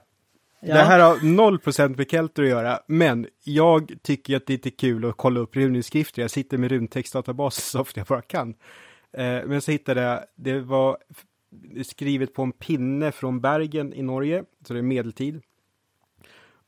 [0.59, 0.73] Ja.
[0.73, 4.71] Det här har 0% med kelter att göra, men jag tycker att det är lite
[4.71, 6.21] kul att kolla upp runinskrifter.
[6.21, 8.49] Jag sitter med runtextdatabaser så ofta jag bara kan.
[8.49, 8.55] Uh,
[9.45, 10.97] men så hittade jag, det var
[11.83, 15.41] skrivet på en pinne från Bergen i Norge, så det är medeltid.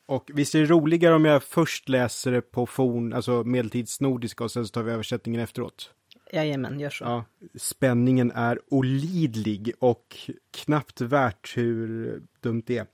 [0.05, 4.51] Och visst är det roligare om jag först läser det på forn, alltså medeltidsnordiska och
[4.51, 5.91] sen så tar vi översättningen efteråt?
[6.31, 7.03] Jajamän, gör så.
[7.03, 10.17] Ja, spänningen är olidlig och
[10.51, 12.85] knappt värt hur dumt det är.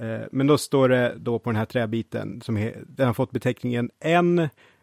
[0.00, 3.30] Eh, men då står det då på den här träbiten som he, den har fått
[3.30, 3.90] beteckningen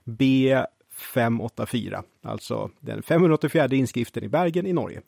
[0.05, 5.01] NB584, alltså den 584 inskriften i Bergen i Norge.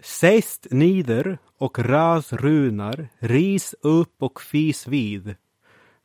[0.00, 5.34] Seist nider och ras runar, ris upp och fis vid.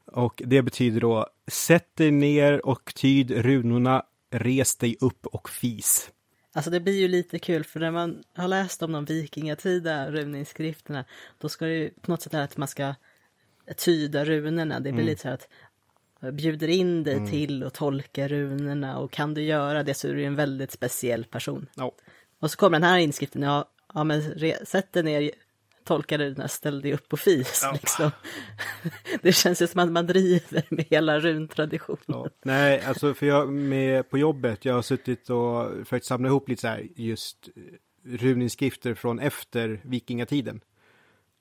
[0.06, 6.12] Och det betyder då sätt dig ner och tyd runorna res dig upp och fis.
[6.54, 11.06] Alltså det blir ju lite kul för när man har läst om de vikingatida runinskrifterna
[11.38, 12.96] då ska det ju på något sätt att man ska
[13.78, 14.76] tyda runorna.
[14.76, 15.06] Det blir mm.
[15.06, 15.48] lite så här att
[16.34, 17.30] bjuder in dig mm.
[17.30, 21.26] till att tolka runorna och kan du göra det så är du en väldigt speciell
[21.26, 21.68] person.
[21.76, 21.92] Ja.
[22.40, 24.22] Och så kommer den här inskriften, ja, ja men
[24.66, 25.32] sätt dig ner
[25.90, 27.62] tolkade den här ställ dig upp och fis.
[27.64, 27.72] Ja.
[27.74, 28.12] Liksom.
[29.22, 32.00] Det känns ju som att man driver med hela runtraditionen.
[32.08, 32.30] Ja.
[32.44, 36.62] Nej, alltså för jag med på jobbet, jag har suttit och försökt samla ihop lite
[36.62, 37.50] så här just
[38.06, 40.62] runinskrifter från efter vikingatiden.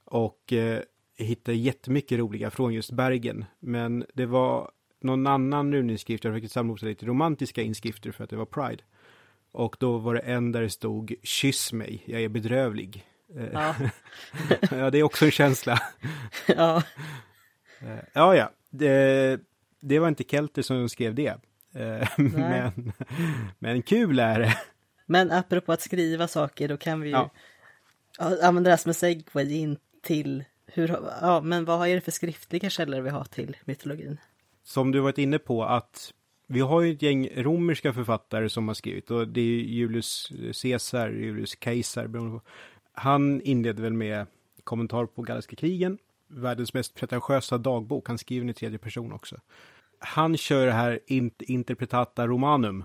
[0.04, 0.80] Och eh,
[1.16, 3.44] hittade jättemycket roliga från just Bergen.
[3.60, 8.30] Men det var någon annan runinskrift, jag försökte samla ihop lite romantiska inskrifter för att
[8.30, 8.82] det var Pride.
[9.52, 13.04] Och då var det en där det stod kyss mig, jag är bedrövlig.
[13.52, 13.74] Ja.
[14.70, 15.82] ja, det är också en känsla.
[16.46, 16.82] ja.
[17.80, 18.50] Eh, ja, ja.
[18.70, 19.40] Det,
[19.80, 21.36] det var inte Kelter som skrev det.
[21.74, 22.92] Eh, men,
[23.58, 24.58] men kul är det.
[25.06, 27.30] Men apropå att skriva saker, då kan vi ju ja.
[28.42, 30.88] använda det som en segway in till hur,
[31.20, 34.20] ja, men vad är det för skriftliga källor vi har till mytologin?
[34.64, 36.12] Som du varit inne på att
[36.46, 41.10] vi har ju ett gäng romerska författare som har skrivit och det är Julius Caesar,
[41.10, 42.06] Julius Caesar,
[42.98, 44.26] han inleder väl med
[44.64, 48.08] kommentar på Galliska krigen, världens mest pretentiösa dagbok.
[48.08, 49.36] Han skriver den i tredje person också.
[49.98, 51.00] Han kör det här
[51.38, 52.84] interpretata romanum.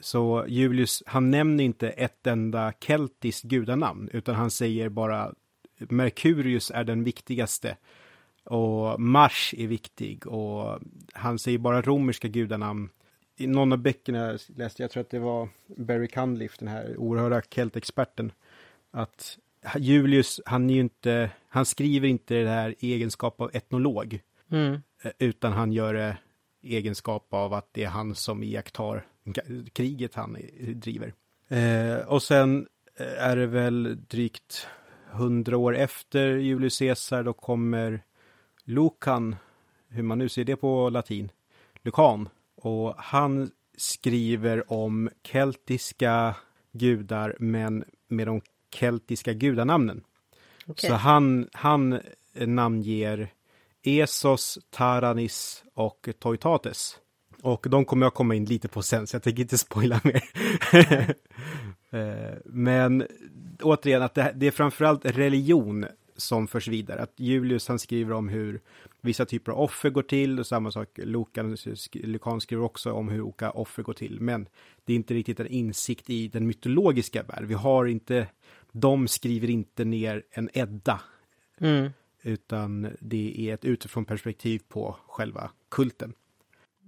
[0.00, 5.34] Så Julius, han nämner inte ett enda keltiskt gudanamn, utan han säger bara
[5.78, 7.76] Merkurius är den viktigaste.
[8.44, 10.78] Och Mars är viktig och
[11.12, 12.88] han säger bara romerska gudanamn.
[13.36, 16.96] I någon av böckerna jag läste, jag tror att det var Barry Cunliffe, den här
[16.96, 18.32] oerhörda keltexperten,
[18.90, 19.38] att
[19.78, 24.20] Julius, han är ju inte, han skriver inte det här i egenskap av etnolog.
[24.50, 24.82] Mm.
[25.02, 26.16] Eh, utan han gör det
[26.62, 29.06] egenskap av att det är han som iakttar
[29.72, 30.36] kriget han
[30.74, 31.14] driver.
[31.48, 34.66] Eh, och sen eh, är det väl drygt
[35.10, 38.02] hundra år efter Julius Caesar, då kommer
[38.64, 39.36] Lucan,
[39.88, 41.30] hur man nu ser det på latin,
[41.82, 42.28] Lucan.
[42.54, 46.36] Och han skriver om keltiska
[46.72, 48.40] gudar, men med de
[48.74, 50.04] keltiska gudanamnen.
[50.66, 50.90] Okay.
[50.90, 52.00] Så han, han
[52.34, 53.28] namnger
[53.82, 56.98] Esos, Taranis och Toitates.
[57.42, 60.24] Och de kommer jag komma in lite på sen, så jag tänker inte spoila mer.
[61.92, 63.06] Eh, men
[63.62, 67.02] återigen, att det, det är framförallt religion som förs vidare.
[67.02, 68.60] Att Julius han skriver om hur
[69.00, 71.56] vissa typer av offer går till och samma sak Lukan,
[71.92, 74.20] Lukan skriver också om hur olika offer går till.
[74.20, 74.48] Men
[74.84, 77.48] det är inte riktigt en insikt i den mytologiska världen.
[77.48, 78.26] Vi har inte,
[78.72, 81.00] de skriver inte ner en Edda.
[81.60, 81.90] Mm.
[82.22, 86.14] Utan det är ett utifrån perspektiv på själva kulten.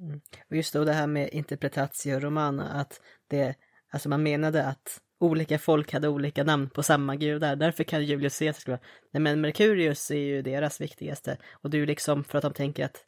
[0.00, 0.20] Mm.
[0.50, 3.54] Och just då det här med interpretatio romana, att det,
[3.90, 7.56] alltså man menade att olika folk hade olika namn på samma gudar.
[7.56, 8.78] Därför kan Julius Caesar skriva,
[9.10, 11.36] nej men Merkurius är ju deras viktigaste.
[11.52, 13.06] Och ju liksom för att de tänker att,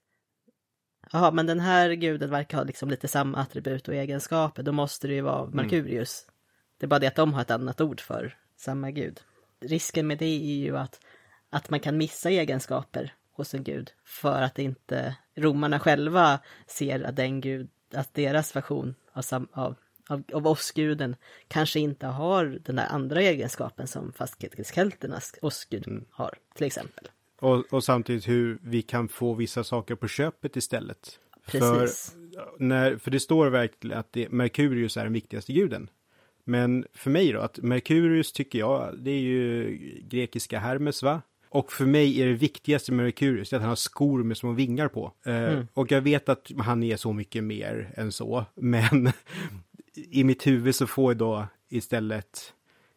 [1.12, 5.08] jaha, men den här guden verkar ha liksom lite samma attribut och egenskaper, då måste
[5.08, 5.46] det ju vara.
[5.46, 6.24] Merkurius.
[6.24, 6.34] Mm.
[6.78, 9.20] Det är bara det att de har ett annat ord för samma gud.
[9.60, 11.00] Risken med det är ju att,
[11.50, 17.16] att man kan missa egenskaper hos en gud för att inte romarna själva ser att
[17.16, 19.74] den gud, att deras version av, sam, av
[20.08, 21.16] av, av åskguden
[21.48, 26.04] kanske inte har den där andra egenskapen som fastighetskelternas åskgud mm.
[26.10, 27.08] har, till exempel.
[27.40, 31.18] Och, och, samtidigt hur vi kan få vissa saker på köpet istället.
[31.46, 32.10] Precis.
[32.12, 32.18] För,
[32.58, 35.90] när, för det står verkligen att det, Merkurius är den viktigaste guden.
[36.44, 39.78] Men för mig då, att Merkurius tycker jag, det är ju
[40.08, 41.22] grekiska Hermes va?
[41.48, 44.88] Och för mig är det viktigaste med Merkurius att han har skor med små vingar
[44.88, 45.12] på.
[45.24, 45.66] Eh, mm.
[45.74, 49.12] och jag vet att han är så mycket mer än så, men
[49.94, 52.52] i mitt huvud så får jag då istället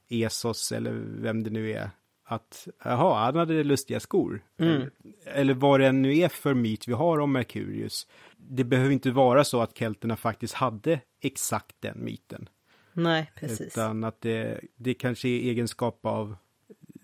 [0.09, 1.89] Esos eller vem det nu är
[2.27, 4.43] att jaha, han hade lustiga skor.
[4.57, 4.89] Mm.
[5.25, 8.07] Eller vad det nu är för myt vi har om Merkurius.
[8.37, 12.49] Det behöver inte vara så att kelterna faktiskt hade exakt den myten.
[12.97, 13.61] Nej, precis.
[13.61, 16.35] Utan att det, det kanske är egenskap av,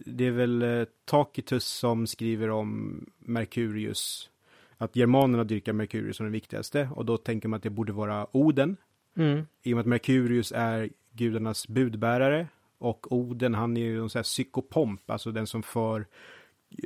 [0.06, 4.30] det är väl eh, Tacitus som skriver om Merkurius,
[4.78, 8.28] att germanerna dyrkar Merkurius som den viktigaste och då tänker man att det borde vara
[8.32, 8.78] Oden
[9.16, 9.46] Mm.
[9.64, 14.20] I och med att Merkurius är gudarnas budbärare och Oden, han är ju en sån
[14.20, 16.06] här psykopomp, alltså den som för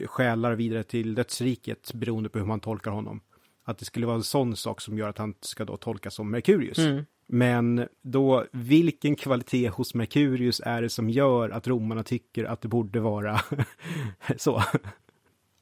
[0.06, 3.22] själar vidare till dödsriket beroende på hur man tolkar honom.
[3.64, 6.32] Att det skulle vara en sån sak som gör att han ska då tolkas som
[6.32, 6.78] Merkurius.
[6.78, 7.06] Mm.
[7.28, 12.68] Men då, vilken kvalitet hos Merkurius är det som gör att romarna tycker att det
[12.68, 13.42] borde vara
[14.38, 14.64] så?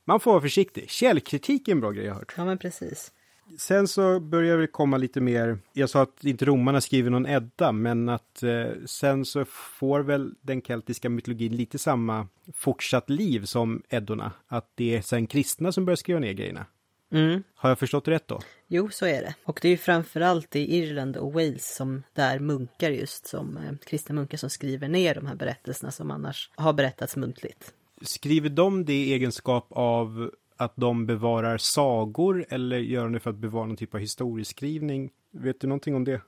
[0.06, 0.90] Man får vara försiktig.
[0.90, 2.34] Källkritik är en bra grej jag hört.
[2.38, 3.12] Ja, men precis.
[3.58, 7.72] Sen så börjar det komma lite mer, jag sa att inte romarna skriver någon Edda,
[7.72, 13.82] men att eh, sen så får väl den keltiska mytologin lite samma fortsatt liv som
[13.90, 14.32] Eddorna.
[14.48, 16.66] Att det är sen kristna som börjar skriva ner grejerna.
[17.12, 17.44] Mm.
[17.56, 18.40] Har jag förstått rätt då?
[18.68, 19.36] Jo, så är det.
[19.44, 23.78] Och det är ju framförallt i Irland och Wales som där munkar just som eh,
[23.86, 27.74] kristna munkar som skriver ner de här berättelserna som annars har berättats muntligt.
[28.02, 33.30] Skriver de det i egenskap av att de bevarar sagor eller gör de det för
[33.30, 35.12] att bevara någon typ av historieskrivning?
[35.32, 36.22] Vet du någonting om det?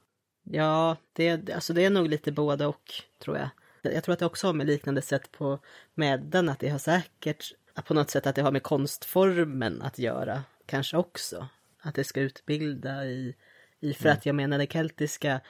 [0.44, 3.50] Ja, det, alltså det är nog lite både och, tror jag.
[3.82, 5.60] Jag tror att det också har med liknande sätt på
[5.94, 7.54] med den, att det har säkert
[7.86, 11.48] på något sätt att det har med konstformen att göra, kanske också.
[11.88, 13.36] Att det ska utbilda i,
[13.80, 14.18] i för mm.
[14.18, 15.42] att jag menar det keltiska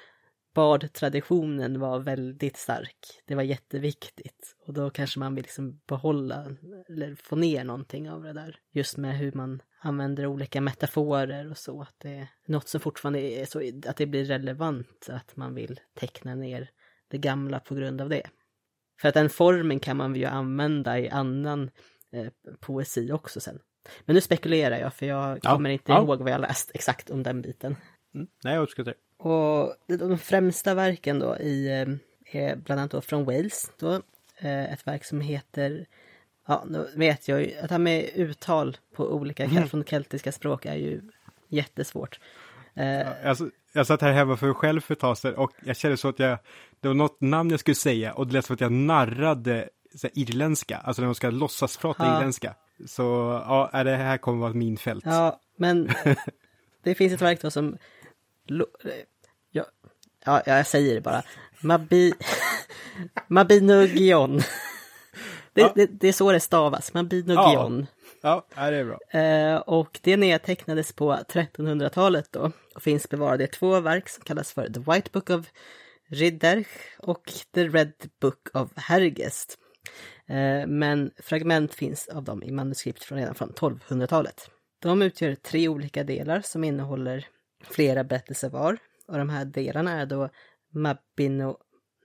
[0.54, 3.22] bardtraditionen var väldigt stark.
[3.26, 6.56] Det var jätteviktigt och då kanske man vill liksom behålla
[6.90, 8.60] eller få ner någonting av det där.
[8.72, 11.82] Just med hur man använder olika metaforer och så.
[11.82, 15.80] Att det är något som fortfarande är så att det blir relevant att man vill
[15.94, 16.70] teckna ner
[17.08, 18.30] det gamla på grund av det.
[19.02, 21.70] För att den formen kan man ju använda i annan
[22.12, 22.28] eh,
[22.60, 23.60] poesi också sen.
[24.06, 25.98] Men nu spekulerar jag för jag ja, kommer inte ja.
[25.98, 27.76] ihåg vad jag läst exakt om den biten.
[28.16, 29.24] Mm, nej, jag uppskattar det.
[29.24, 33.94] Och de främsta verken då i, eh, är bland annat då från Wales då,
[34.38, 35.86] eh, ett verk som heter
[36.48, 39.68] Ja, nu vet jag ju att det här med uttal på olika mm.
[39.68, 41.02] från keltiska språk är ju
[41.48, 42.20] jättesvårt.
[42.74, 45.78] Eh, alltså, jag satt här hemma för mig själv för ett tag sedan och jag
[45.78, 46.38] kände så att jag,
[46.80, 50.08] det var något namn jag skulle säga och det lät som att jag narrade så
[50.08, 52.18] här, irländska, alltså när de ska låtsas prata ja.
[52.18, 52.56] irländska.
[52.86, 53.04] Så
[53.74, 55.06] ja, det här kommer vara min fält.
[55.06, 55.90] Ja, men
[56.84, 57.78] det finns ett verk då som
[59.52, 59.66] Ja,
[60.26, 61.24] ja, jag säger det bara.
[61.62, 62.14] Mabi...
[63.28, 64.38] Mabinogion.
[65.54, 65.72] Det, ja.
[65.76, 67.88] det, det, är så det stavas, Mabinogion.
[68.22, 69.20] Ja, det är bra.
[69.22, 74.54] Eh, och det nedtecknades på 1300-talet då och finns bevarade i två verk som kallas
[74.54, 75.46] för The White Book of
[76.10, 76.68] Ridderch
[77.00, 79.58] och The Red Book of Hergest.
[80.30, 84.50] Eh, men fragment finns av dem i manuskript från redan från 1200-talet.
[84.80, 87.28] De utgör tre olika delar som innehåller
[87.64, 88.78] flera berättelser var.
[89.08, 90.30] Och de här delarna är då
[90.74, 91.58] Mabino,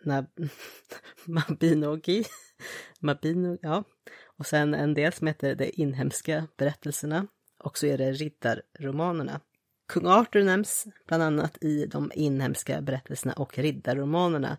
[0.04, 0.26] na,
[1.26, 2.24] Mabinogi,
[3.00, 3.84] Mabino, ja.
[4.38, 7.26] Och sen en del som heter De inhemska berättelserna.
[7.58, 9.40] Och så är det riddarromanerna.
[9.88, 14.58] Kung Arthur nämns bland annat i de inhemska berättelserna och riddarromanerna.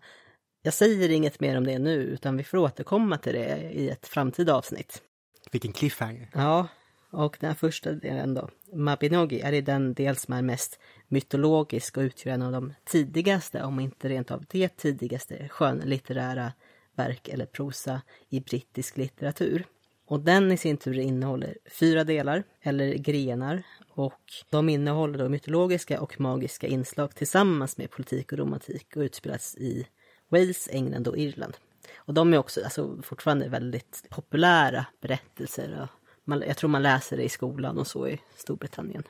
[0.66, 4.06] Jag säger inget mer om det nu, utan vi får återkomma till det i ett
[4.06, 5.02] framtida avsnitt.
[5.50, 6.28] Vilken cliffhanger.
[6.34, 6.68] Ja,
[7.10, 12.00] och den här första delen då, Mabinogi, är den del som är mest mytologisk och
[12.00, 16.52] utgör en av de tidigaste, om inte rent av det tidigaste, skönlitterära
[16.94, 19.66] verk eller prosa i brittisk litteratur.
[20.06, 26.00] Och den i sin tur innehåller fyra delar, eller grenar, och de innehåller då mytologiska
[26.00, 29.86] och magiska inslag tillsammans med politik och romantik och utspelas i
[30.34, 31.56] Wales, England och Irland.
[31.96, 35.80] Och de är också alltså, fortfarande väldigt populära berättelser.
[35.82, 35.88] Och
[36.24, 39.02] man, jag tror man läser det i skolan och så i Storbritannien.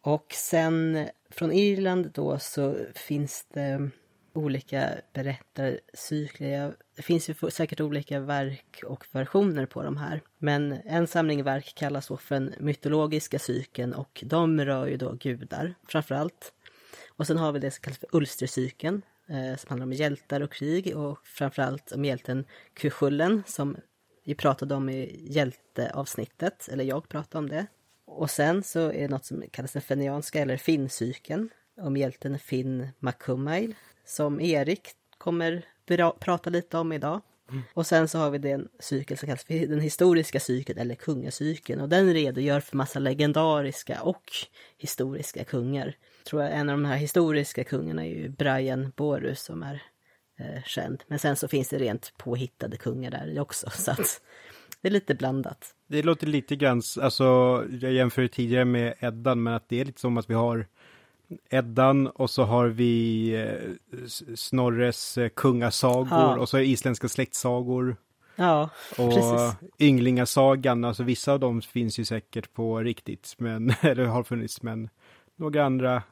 [0.00, 3.90] Och sen från Irland då så finns det
[4.32, 6.76] olika berättarcykler.
[6.96, 10.20] Det finns ju säkert olika verk och versioner på de här.
[10.38, 15.12] Men en samling verk kallas då för den mytologiska cykeln och de rör ju då
[15.12, 16.52] gudar framför allt.
[17.08, 20.52] Och sen har vi det som kallas för Ulstercykeln eh, som handlar om hjältar och
[20.52, 22.44] krig och framförallt om hjälten
[22.74, 23.76] Kuchullen som
[24.24, 27.66] vi pratade om i hjälteavsnittet, eller jag pratade om det.
[28.04, 32.88] Och sen så är det något som kallas den fenianska eller finncykeln om hjälten Finn
[32.98, 35.64] Macumail som Erik kommer
[36.20, 37.20] prata lite om idag.
[37.54, 37.64] Mm.
[37.74, 41.80] Och sen så har vi den cykel som kallas för den historiska cykeln eller kungacykeln
[41.80, 44.32] och den redogör för massa legendariska och
[44.78, 45.86] historiska kungar.
[46.18, 49.82] Jag tror jag en av de här historiska kungarna är ju Brian Borus som är
[50.38, 51.02] eh, känd.
[51.06, 54.20] Men sen så finns det rent påhittade kungar där också så att
[54.80, 55.74] det är lite blandat.
[55.86, 57.24] Det låter lite grann, alltså
[57.80, 60.66] jag jämför tidigare med Eddan men att det är lite som att vi har
[61.50, 66.38] Eddan och så har vi eh, Snorres eh, kungasagor ja.
[66.38, 67.96] och så är isländska släktsagor.
[68.36, 69.70] Ja, och precis.
[69.78, 74.88] Ynglingasagan, alltså vissa av dem finns ju säkert på riktigt, men, eller har funnits, men
[75.36, 76.02] några andra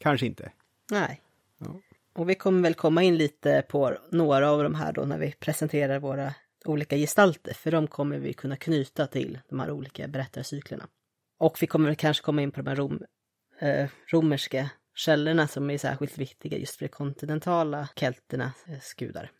[0.00, 0.52] kanske inte.
[0.90, 1.20] Nej.
[1.58, 1.66] Ja.
[2.14, 5.32] Och vi kommer väl komma in lite på några av de här då när vi
[5.32, 10.88] presenterar våra olika gestalter, för de kommer vi kunna knyta till de här olika berättarcyklerna.
[11.38, 13.02] Och vi kommer kanske komma in på de här rom,
[13.62, 19.30] eh, romerska källorna som är särskilt viktiga just för de kontinentala kelternas eh, gudar.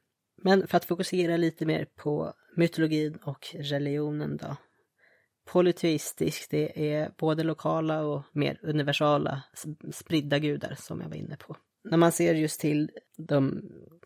[0.42, 4.56] Men för att fokusera lite mer på mytologin och religionen då.
[5.44, 9.42] Polyteistisk, det är både lokala och mer universala
[9.92, 11.56] spridda gudar som jag var inne på.
[11.84, 13.62] När man ser just till de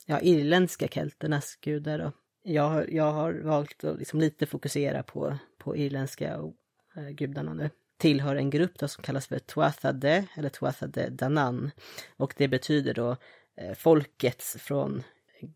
[0.06, 2.12] ja, irländska kelternas gudar då.
[2.42, 6.54] Jag har, jag har valt att liksom lite fokusera på, på irländska och,
[6.96, 11.70] eh, gudarna nu tillhör en grupp då som kallas för Tuathade eller Tuathade Danan.
[12.16, 13.16] Och det betyder då
[13.56, 15.02] eh, folkets från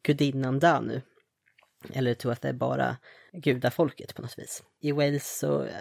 [0.03, 1.01] gudinnan Danu.
[1.93, 2.97] Eller Tuathade bara
[3.33, 4.63] gudafolket på något vis.
[4.81, 5.75] I Wales så eh,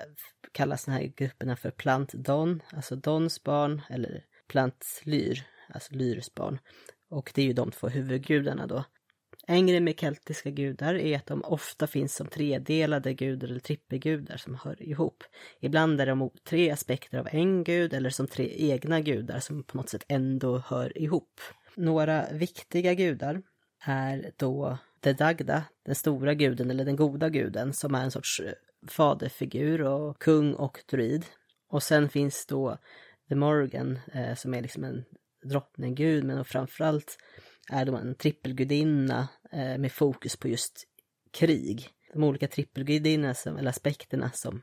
[0.51, 6.33] kallas de här grupperna för Plant Don, alltså Dons barn, eller Plant Lyr, alltså Lyrs
[6.33, 6.59] barn.
[7.09, 8.83] Och det är ju de två huvudgudarna då.
[9.51, 14.37] En grej med keltiska gudar är att de ofta finns som tredelade gudar eller trippelgudar
[14.37, 15.23] som hör ihop.
[15.59, 19.77] Ibland är de tre aspekter av en gud eller som tre egna gudar som på
[19.77, 21.41] något sätt ändå hör ihop.
[21.75, 23.41] Några viktiga gudar
[23.85, 28.39] är då The Dagda, den stora guden eller den goda guden som är en sorts
[28.39, 28.53] eh,
[28.87, 31.25] faderfigur och kung och druid.
[31.69, 32.77] Och sen finns då
[33.29, 35.03] The Morgan eh, som är liksom en
[35.43, 37.17] drottninggud men framförallt
[37.69, 40.83] är då en trippelgudinna eh, med fokus på just
[41.31, 41.89] krig.
[42.13, 44.61] De olika trippelgudinnorna, eller aspekterna som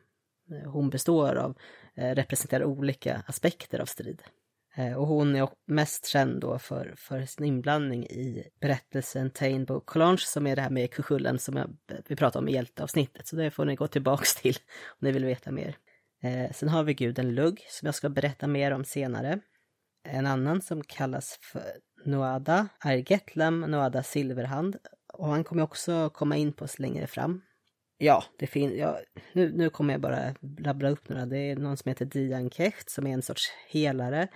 [0.50, 1.58] eh, hon består av,
[1.94, 4.22] eh, representerar olika aspekter av strid.
[4.76, 10.18] Eh, och hon är mest känd då för, för sin inblandning i berättelsen Tainbow Collange
[10.18, 11.76] som är det här med kukullen som jag,
[12.08, 13.26] vi pratade om i hjälteavsnittet.
[13.26, 14.56] Så det får ni gå tillbaks till
[14.88, 15.76] om ni vill veta mer.
[16.22, 19.40] Eh, sen har vi guden Lugg som jag ska berätta mer om senare.
[20.08, 21.72] En annan som kallas för
[22.06, 24.76] Noada är Getlam Noada Silverhand
[25.12, 27.42] och han kommer också komma in på oss längre fram.
[27.98, 28.98] Ja, det finns, ja,
[29.32, 31.26] nu, nu kommer jag bara rabbla upp några.
[31.26, 34.28] Det är någon som heter Dian Kecht som är en sorts helare.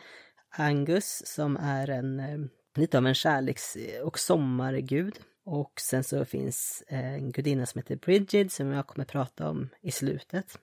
[0.51, 2.39] Angus som är en, eh,
[2.77, 5.19] lite av en kärleks och sommargud.
[5.45, 9.69] Och sen så finns eh, en gudinna som heter Brigid som jag kommer prata om
[9.83, 10.59] i slutet.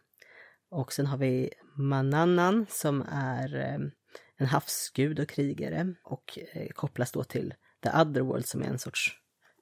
[0.70, 3.90] Och sen har vi Manannan som är eh,
[4.38, 9.16] en havsgud och krigare och eh, kopplas då till The Otherworld som är en sorts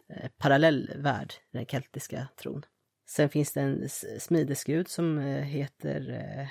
[0.09, 2.65] eh, parallell värld, den keltiska tron.
[3.07, 6.47] Sen finns det en smidesgud som eh, heter eh,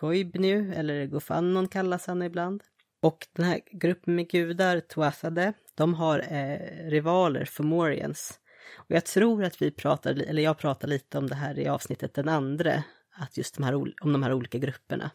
[0.00, 2.62] Goibnu, eller Gofannon kallas han ibland.
[3.00, 8.40] Och den här gruppen med gudar, Tuathade, de har eh, rivaler, Fomorians.
[8.76, 12.14] Och jag tror att vi pratar, eller jag pratar lite om det här i avsnittet
[12.14, 15.10] den andra, att just de här, om de här olika grupperna.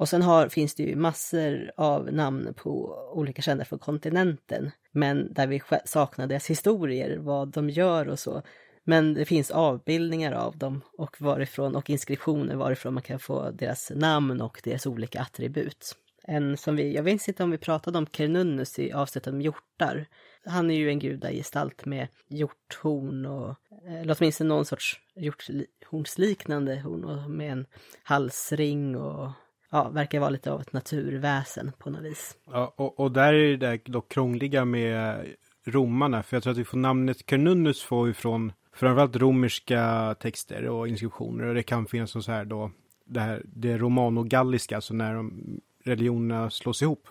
[0.00, 5.32] Och sen har, finns det ju massor av namn på olika kända från kontinenten, men
[5.32, 8.42] där vi saknar deras historier, vad de gör och så.
[8.84, 13.92] Men det finns avbildningar av dem och varifrån och inskriptioner varifrån man kan få deras
[13.94, 15.96] namn och deras olika attribut.
[16.24, 20.06] En som vi, jag vet inte om vi pratade om Kernunnus i avsnittet om hjortar.
[20.44, 23.48] Han är ju en gudagestalt med hjorthorn och,
[23.86, 27.66] eh, eller åtminstone någon sorts hjorthornsliknande horn och med en
[28.02, 29.30] halsring och
[29.70, 32.36] ja, verkar vara lite av ett naturväsen på något vis.
[32.52, 35.26] Ja, och, och där är det dock krångliga med
[35.64, 40.68] romarna, för jag tror att vi får namnet Kernunnus får vi från framförallt romerska texter
[40.68, 42.70] och inskriptioner och det kan finnas så här då
[43.04, 47.08] det här det romano-galliska, alltså när de religionerna slås ihop.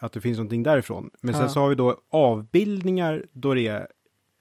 [0.00, 1.10] Att det finns någonting därifrån.
[1.20, 1.48] Men sen ja.
[1.48, 3.88] så har vi då avbildningar då det är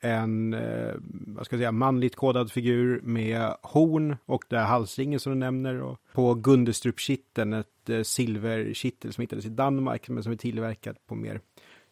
[0.04, 5.34] en, eh, vad ska jag säga, manligt kodad figur med horn och det halsringen som
[5.34, 5.82] du nämner.
[5.82, 11.16] Och på Gundestrup-kitteln, ett eh, silverkittel som hittades i Danmark men som är tillverkat på
[11.16, 11.42] mer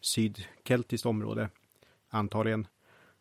[0.00, 1.48] sydkeltiskt område,
[2.10, 2.66] antagligen.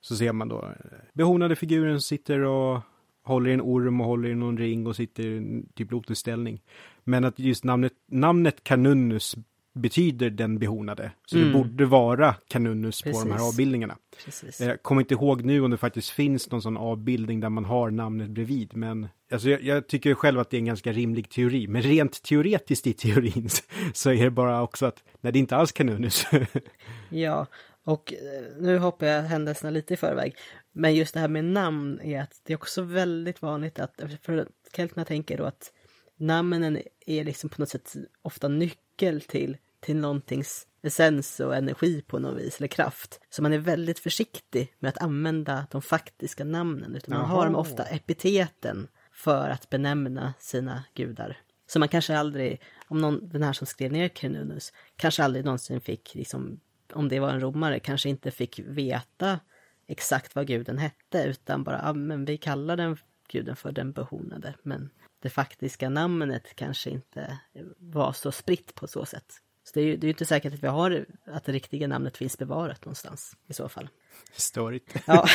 [0.02, 2.82] Så ser man då eh, behornade figuren som sitter och
[3.24, 6.62] håller i en orm och håller i någon ring och sitter i typ lotusställning.
[7.04, 9.36] Men att just namnet, namnet Canunnus
[9.74, 11.12] betyder den behornade.
[11.26, 11.48] Så mm.
[11.48, 13.24] det borde vara Canunnus Precis.
[13.24, 13.98] på de här avbildningarna.
[14.26, 14.62] Precis.
[14.62, 17.92] Jag kommer inte ihåg nu om det faktiskt finns någon sån avbildning där man har
[17.92, 18.76] namnet bredvid.
[18.76, 21.68] Men alltså jag, jag tycker själv att det är en ganska rimlig teori.
[21.68, 23.50] Men rent teoretiskt i teorin
[23.94, 26.26] så är det bara också att nej, det är inte alls Canunnus.
[27.10, 27.48] ja,
[27.84, 30.36] och eh, nu hoppar jag händelserna lite i förväg.
[30.72, 34.48] Men just det här med namn är att det är också väldigt vanligt att, för
[34.76, 35.72] kelterna tänker då att
[36.18, 36.78] namnen
[37.20, 42.42] är liksom på något sätt ofta nyckel till, till någontings essens och energi på något
[42.42, 43.20] vis, eller kraft.
[43.30, 47.38] Så man är väldigt försiktig med att använda de faktiska namnen, utan man Jaha.
[47.38, 51.38] har dem ofta epiteten för att benämna sina gudar.
[51.68, 55.82] Så man kanske aldrig, om någon, den här som skrev ner Cernunus, kanske aldrig någonsin
[55.82, 56.60] fick, liksom,
[56.94, 59.40] om det var en romare, kanske inte fick veta
[59.88, 62.98] exakt vad guden hette, utan bara, ja men vi kallar den
[63.28, 64.90] guden för den behornade, men
[65.22, 67.40] det faktiska namnet kanske inte
[67.78, 69.42] var så spritt på så sätt.
[69.64, 72.18] Så det är ju det är inte säkert att vi har, att det riktiga namnet
[72.18, 73.90] finns bevarat någonstans i så fall.
[74.34, 74.96] Störigt.
[75.08, 75.26] Ja.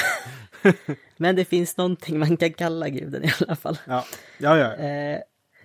[1.16, 3.78] Men det finns någonting man kan kalla guden i alla fall.
[3.86, 4.04] Ja,
[4.38, 4.74] ja, ja.
[4.74, 5.20] Eh,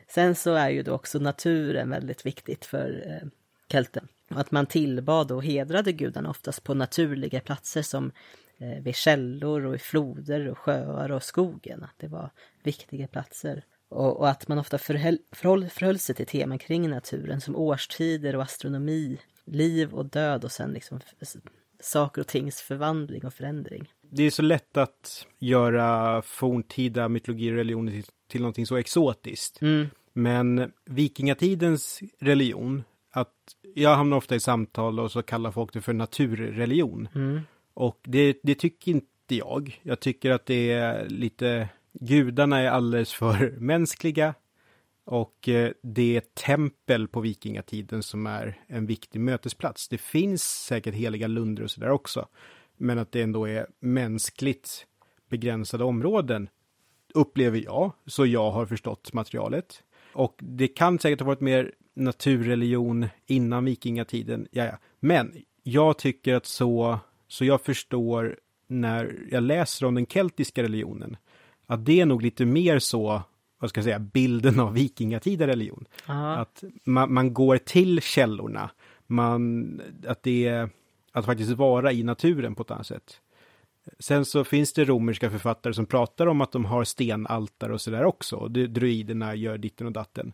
[0.07, 3.27] sen så är ju då också naturen väldigt viktigt för eh,
[3.71, 4.07] kelten.
[4.29, 8.11] Att man tillbad och hedrade gudarna oftast på naturliga platser som
[8.57, 11.83] eh, vid källor och i floder och sjöar och skogen.
[11.83, 12.31] Att det var
[12.63, 13.63] viktiga platser.
[13.91, 18.35] Och, och, att man ofta förhöll, förhöll, förhöll sig till teman kring naturen som årstider
[18.35, 20.99] och astronomi, liv och död och sen liksom
[21.79, 23.93] saker och tings förvandling och förändring.
[24.01, 29.61] Det är så lätt att göra forntida mytologi och religioner till, till någonting så exotiskt.
[29.61, 29.87] Mm.
[30.13, 33.35] Men vikingatidens religion, att
[33.75, 37.07] jag hamnar ofta i samtal och så kallar folk det för naturreligion.
[37.15, 37.41] Mm.
[37.73, 39.81] Och det, det tycker inte jag.
[39.83, 44.33] Jag tycker att det är lite Gudarna är alldeles för mänskliga
[45.05, 49.87] och eh, det är tempel på vikingatiden som är en viktig mötesplats.
[49.87, 52.27] Det finns säkert heliga lunder och sådär också,
[52.77, 54.85] men att det ändå är mänskligt
[55.29, 56.49] begränsade områden
[57.13, 59.83] upplever jag, så jag har förstått materialet.
[60.13, 64.77] Och det kan säkert ha varit mer naturreligion innan vikingatiden, ja, ja.
[64.99, 71.17] men jag tycker att så, så jag förstår när jag läser om den keltiska religionen,
[71.71, 73.21] att det är nog lite mer så,
[73.59, 75.85] vad ska jag säga, bilden av vikingatida religion.
[76.07, 76.35] Aha.
[76.35, 78.69] Att man, man, går till källorna,
[79.07, 80.69] man, att det är
[81.11, 83.19] att faktiskt vara i naturen på ett annat sätt.
[83.99, 88.03] Sen så finns det romerska författare som pratar om att de har stenaltare och sådär
[88.03, 88.35] också.
[88.35, 90.33] Och druiderna gör ditten och datten.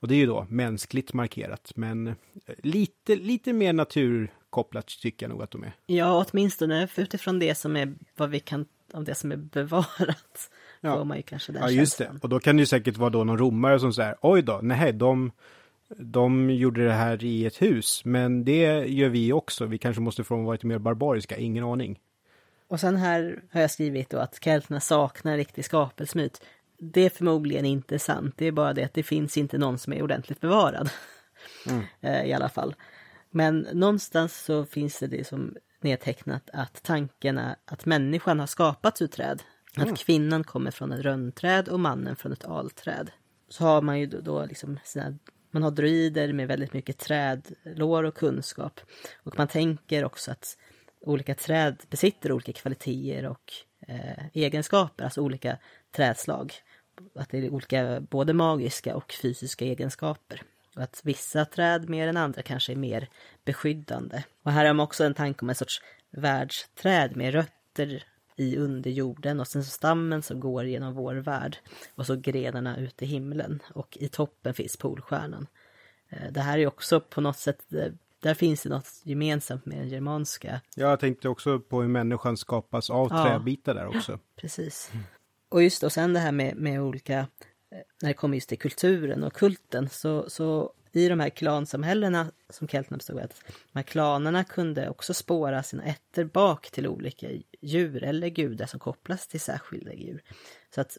[0.00, 2.14] Och det är ju då mänskligt markerat, men
[2.58, 5.72] lite, lite mer naturkopplat tycker jag nog att de är.
[5.86, 10.50] Ja, åtminstone utifrån det som är vad vi kan, av det som är bevarat
[10.80, 10.96] ja.
[10.96, 12.10] får man ju kanske den Ja, just det.
[12.22, 14.92] Och då kan det ju säkert vara då någon romare som säger, oj då, nej,
[14.92, 15.32] de,
[15.96, 19.66] de gjorde det här i ett hus, men det gör vi också.
[19.66, 21.98] Vi kanske måste få vara lite mer barbariska, ingen aning.
[22.68, 26.42] Och sen här har jag skrivit då att kelterna saknar riktig skapelsemyt.
[26.78, 28.34] det är förmodligen inte sant.
[28.38, 30.90] Det är bara det att det finns inte någon som är ordentligt bevarad.
[31.66, 32.26] Mm.
[32.26, 32.74] I alla fall.
[33.30, 39.02] Men någonstans så finns det det som nedtecknat att tanken är att människan har skapats
[39.02, 39.42] ur träd.
[39.76, 39.92] Mm.
[39.92, 43.10] Att kvinnan kommer från ett rönnträd och mannen från ett alträd.
[43.48, 45.18] Så har man ju då, då liksom sina,
[45.50, 48.80] man har druider med väldigt mycket trädlår och kunskap.
[49.22, 50.56] Och man tänker också att
[51.00, 53.52] olika träd besitter olika kvaliteter och
[53.88, 55.58] eh, egenskaper, alltså olika
[55.96, 56.54] trädslag.
[57.14, 60.42] Att det är olika både magiska och fysiska egenskaper.
[60.76, 63.08] Och att vissa träd mer än andra kanske är mer
[63.44, 64.22] beskyddande.
[64.42, 68.04] Och här har man också en tanke om en sorts världsträd med rötter
[68.40, 71.56] i underjorden och sen så stammen som går genom vår värld
[71.94, 75.46] och så grenarna ut i himlen och i toppen finns Polstjärnan.
[76.08, 79.78] Eh, det här är också på något sätt, eh, där finns det något gemensamt med
[79.78, 80.60] den germanska.
[80.74, 83.24] Jag tänkte också på hur människan skapas av ja.
[83.24, 84.12] träbitar där också.
[84.12, 84.90] Ja, precis.
[84.92, 85.04] Mm.
[85.48, 87.26] Och just då sen det här med, med olika, eh,
[88.02, 92.68] när det kommer just till kulturen och kulten, så, så i de här klansamhällena som
[92.68, 93.42] Keltnam bestod att
[93.72, 97.28] de här klanerna kunde också spåra sina ätter bak till olika
[97.60, 100.22] djur eller gudar som kopplas till särskilda djur.
[100.74, 100.98] Så att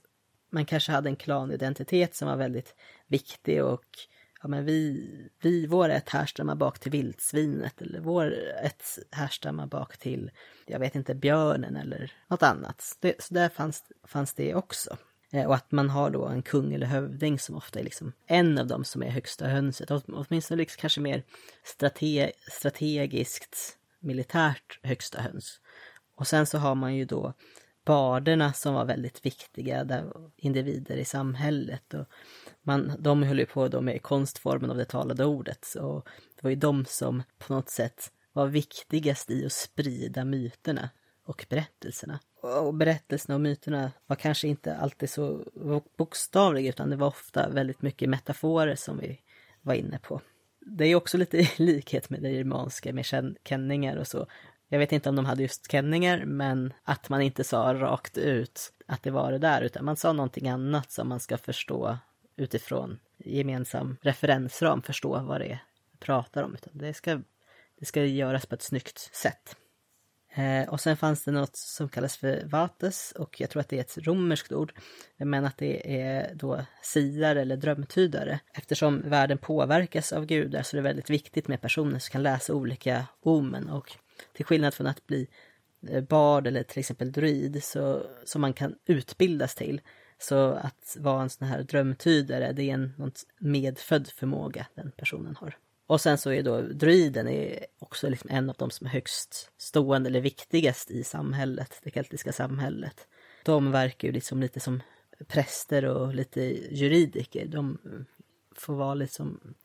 [0.50, 2.76] man kanske hade en klanidentitet som var väldigt
[3.08, 3.86] viktig och
[4.42, 5.10] ja men vi,
[5.42, 8.34] vi vår ett härstammar bak till vildsvinet eller vår
[8.64, 10.32] ett härstammar bak till,
[10.66, 12.98] jag vet inte, björnen eller något annat.
[13.00, 14.98] Det, så där fanns, fanns det också.
[15.32, 18.58] Eh, och att man har då en kung eller hövding som ofta är liksom en
[18.58, 19.92] av dem som är högsta hönset.
[19.92, 21.24] Åtminstone liksom kanske mer
[21.64, 25.60] strate strategiskt militärt högsta höns.
[26.16, 27.34] Och sen så har man ju då
[27.86, 31.94] barderna som var väldigt viktiga där, individer i samhället.
[31.94, 32.06] Och
[32.62, 35.76] man, de höll ju på då med konstformen av det talade ordet.
[35.76, 40.90] Och det var ju de som på något sätt var viktigast i att sprida myterna
[41.24, 42.20] och berättelserna.
[42.42, 45.44] Och berättelserna och myterna var kanske inte alltid så
[45.98, 49.20] bokstavliga utan det var ofta väldigt mycket metaforer som vi
[49.62, 50.22] var inne på.
[50.62, 53.06] Det är också lite i likhet med det germanska med
[53.44, 54.28] känningar och så.
[54.68, 58.74] Jag vet inte om de hade just känningar men att man inte sa rakt ut
[58.86, 61.98] att det var det där utan man sa någonting annat som man ska förstå
[62.36, 65.64] utifrån gemensam referensram förstå vad det är
[66.00, 66.54] pratar om.
[66.54, 67.22] Utan det, ska,
[67.80, 69.56] det ska göras på ett snyggt sätt.
[70.34, 73.78] Eh, och sen fanns det något som kallas för vates och jag tror att det
[73.78, 74.74] är ett romerskt ord.
[75.18, 78.40] Men att det är då siare eller drömtydare.
[78.54, 82.54] Eftersom världen påverkas av gudar så är det väldigt viktigt med personer som kan läsa
[82.54, 83.70] olika omen.
[83.70, 83.92] Och
[84.34, 85.28] till skillnad från att bli
[85.88, 89.82] eh, bard eller till exempel druid så, som man kan utbildas till.
[90.22, 95.58] Så att vara en sån här drömtydare, det är en medfödd förmåga den personen har.
[95.90, 99.52] Och sen så är då druiden är också liksom en av de som är högst
[99.58, 103.08] stående eller viktigast i samhället, det keltiska samhället.
[103.44, 104.82] De verkar ju liksom lite som
[105.28, 106.42] präster och lite
[106.76, 107.46] juridiker.
[107.46, 107.78] De
[108.56, 109.56] får vara liksom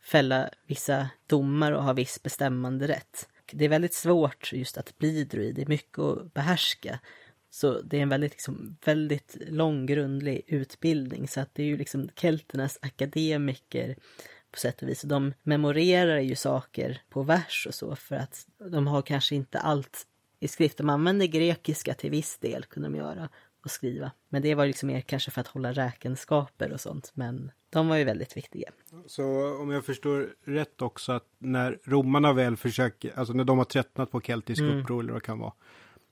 [0.00, 3.28] fälla vissa domar och ha viss bestämmande rätt.
[3.52, 7.00] Det är väldigt svårt just att bli druid, det är mycket att behärska.
[7.50, 11.76] Så det är en väldigt, liksom, väldigt lång grundlig utbildning så att det är ju
[11.76, 13.96] liksom kelternas akademiker
[14.50, 15.02] på sätt och vis.
[15.02, 20.06] De memorerar ju saker på vers och så för att de har kanske inte allt
[20.40, 20.78] i skrift.
[20.78, 23.28] De använder grekiska till viss del, kunde de göra,
[23.64, 24.10] och skriva.
[24.28, 27.12] Men det var liksom mer kanske för att hålla räkenskaper och sånt.
[27.14, 28.70] Men de var ju väldigt viktiga.
[29.06, 29.24] Så
[29.60, 34.10] om jag förstår rätt också att när romarna väl försöker, alltså när de har tröttnat
[34.10, 34.78] på keltisk mm.
[34.78, 35.52] uppror eller vad det kan vara.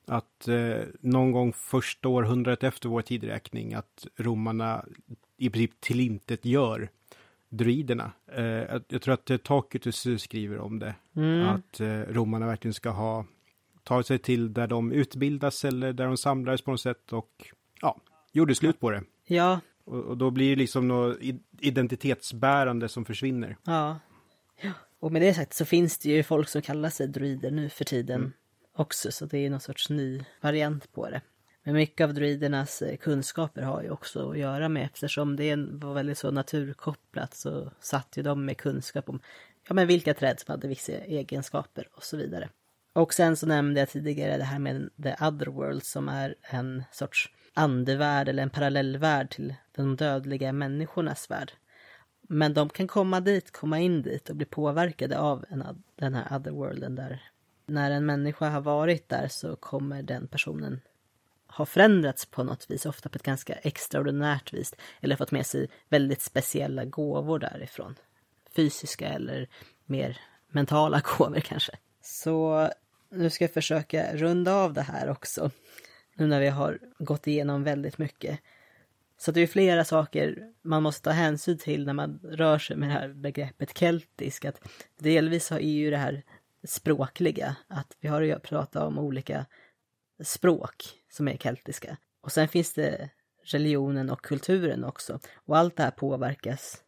[0.06, 4.84] Att eh, någon gång första århundradet efter vår tidräkning att romarna
[5.36, 6.90] i princip tillintet gör
[7.48, 8.12] druiderna.
[8.32, 10.94] Eh, jag tror att Tacitus skriver om det.
[11.16, 11.48] Mm.
[11.48, 13.26] Att eh, romarna verkligen ska ha
[13.84, 18.00] tagit sig till där de utbildas eller där de samlades på något sätt och ja,
[18.32, 19.02] gjorde slut på det.
[19.26, 19.60] Ja.
[19.84, 21.18] Och, och då blir det liksom något
[21.60, 23.56] identitetsbärande som försvinner.
[23.64, 23.98] Ja.
[24.62, 24.72] ja.
[25.00, 27.84] Och med det sagt så finns det ju folk som kallar sig druider nu för
[27.84, 28.32] tiden mm.
[28.76, 31.20] också, så det är någon sorts ny variant på det.
[31.68, 35.94] Men mycket av druidernas eh, kunskaper har ju också att göra med eftersom det var
[35.94, 39.20] väldigt så naturkopplat så satt ju de med kunskap om
[39.68, 42.48] ja, men vilka träd som hade vissa egenskaper och så vidare.
[42.92, 47.32] Och sen så nämnde jag tidigare det här med the otherworld som är en sorts
[47.54, 51.52] andevärld eller en parallellvärld till de dödliga människornas värld.
[52.22, 56.36] Men de kan komma dit, komma in dit och bli påverkade av en, den här
[56.36, 57.22] otherworlden där
[57.66, 60.80] när en människa har varit där så kommer den personen
[61.58, 65.68] har förändrats på något vis, ofta på ett ganska extraordinärt vis, eller fått med sig
[65.88, 67.94] väldigt speciella gåvor därifrån.
[68.56, 69.48] Fysiska eller
[69.84, 71.72] mer mentala gåvor kanske.
[72.02, 72.68] Så
[73.10, 75.50] nu ska jag försöka runda av det här också.
[76.14, 78.40] Nu när vi har gått igenom väldigt mycket.
[79.18, 82.88] Så det är flera saker man måste ta hänsyn till när man rör sig med
[82.88, 84.44] det här begreppet keltisk.
[84.44, 86.22] Att delvis är ju det här
[86.64, 89.46] språkliga, att vi har att prata om olika
[90.22, 91.96] språk som är keltiska.
[92.22, 93.10] Och sen finns det
[93.44, 95.20] religionen och kulturen också.
[95.34, 96.82] Och allt det här påverkas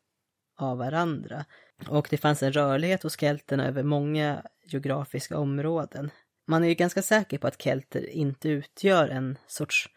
[0.56, 1.44] av varandra.
[1.88, 6.10] Och det fanns en rörlighet hos kelterna över många geografiska områden.
[6.46, 9.88] Man är ju ganska säker på att kelter inte utgör en sorts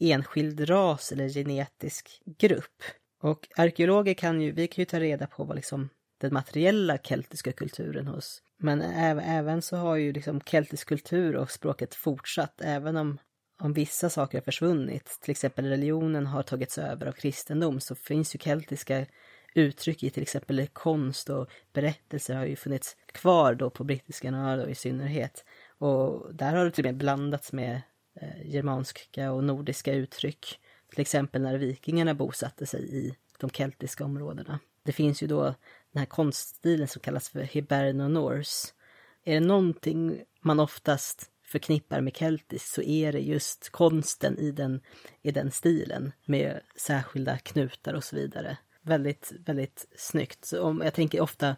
[0.00, 2.82] enskild ras eller genetisk grupp.
[3.22, 5.88] Och arkeologer kan ju, vi kan ju ta reda på vad liksom
[6.20, 8.42] den materiella keltiska kulturen hos.
[8.58, 8.82] Men
[9.20, 13.18] även så har ju liksom keltisk kultur och språket fortsatt, även om,
[13.60, 15.18] om vissa saker har försvunnit.
[15.20, 19.06] Till exempel religionen har tagits över av kristendom så finns ju keltiska
[19.54, 24.68] uttryck i till exempel konst och berättelser har ju funnits kvar då på brittiska öar
[24.68, 25.44] i synnerhet.
[25.78, 27.82] Och där har det till och med blandats med
[28.20, 30.60] eh, germanska och nordiska uttryck.
[30.90, 34.58] Till exempel när vikingarna bosatte sig i de keltiska områdena.
[34.82, 35.42] Det finns ju då
[35.92, 38.68] den här konststilen som kallas för Hiberno Norse.
[39.24, 44.80] Är det någonting man oftast förknippar med keltiskt så är det just konsten i den,
[45.22, 48.56] i den stilen med särskilda knutar och så vidare.
[48.82, 50.44] Väldigt, väldigt snyggt.
[50.44, 51.56] Så om, jag tänker ofta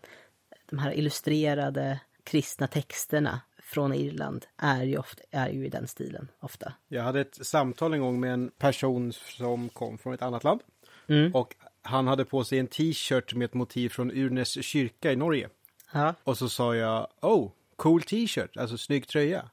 [0.70, 6.28] de här illustrerade kristna texterna från Irland är ju, ofta, är ju i den stilen
[6.40, 6.72] ofta.
[6.88, 10.60] Jag hade ett samtal en gång med en person som kom från ett annat land.
[11.06, 11.34] Mm.
[11.34, 15.48] Och han hade på sig en t-shirt med ett motiv från Urnes kyrka i Norge.
[15.92, 16.14] Ja.
[16.24, 19.50] Och så sa jag, oh, cool t-shirt, alltså snygg tröja.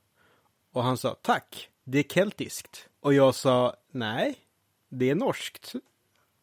[0.72, 2.90] Och han sa, tack, det är keltiskt.
[3.00, 4.36] Och jag sa, nej,
[4.90, 5.74] det är norskt.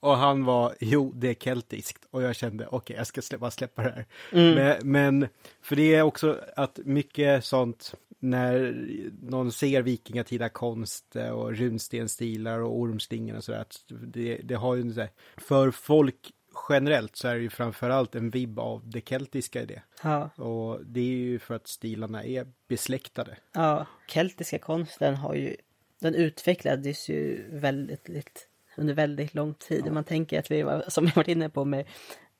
[0.00, 2.06] Och han var, jo, det är keltiskt.
[2.10, 4.06] Och jag kände, okej, okay, jag ska släppa, släppa det här.
[4.32, 4.54] Mm.
[4.54, 5.28] Men, men,
[5.62, 8.74] för det är också att mycket sånt, när
[9.22, 15.06] någon ser vikingatida konst och runstenstilar och ormslingor och sådär, det, det har ju så
[15.36, 16.32] för folk
[16.68, 19.82] generellt så är det ju framförallt en vibb av det keltiska i det.
[20.02, 20.30] Ja.
[20.36, 23.36] Och det är ju för att stilarna är besläktade.
[23.52, 25.56] Ja, keltiska konsten har ju,
[26.00, 29.82] den utvecklades ju väldigt under väldigt lång tid.
[29.86, 29.92] Ja.
[29.92, 31.86] Man tänker att vi var, som jag varit inne på med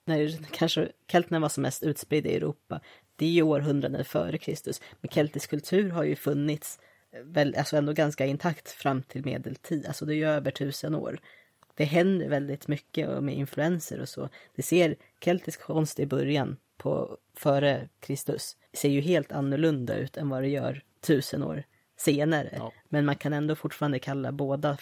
[0.04, 2.80] när kanske kelterna var som mest utspridda i Europa.
[3.16, 4.80] Det är ju århundraden före Kristus.
[5.00, 6.78] Men keltisk kultur har ju funnits
[7.24, 9.86] väl, alltså ändå ganska intakt fram till medeltid.
[9.86, 11.20] Alltså det är ju över tusen år.
[11.76, 14.28] Det händer väldigt mycket med influenser och så.
[14.54, 20.28] Det ser keltisk konst i början på före Kristus ser ju helt annorlunda ut än
[20.28, 21.62] vad det gör tusen år
[21.96, 22.54] senare.
[22.56, 22.72] Ja.
[22.88, 24.78] Men man kan ändå fortfarande kalla båda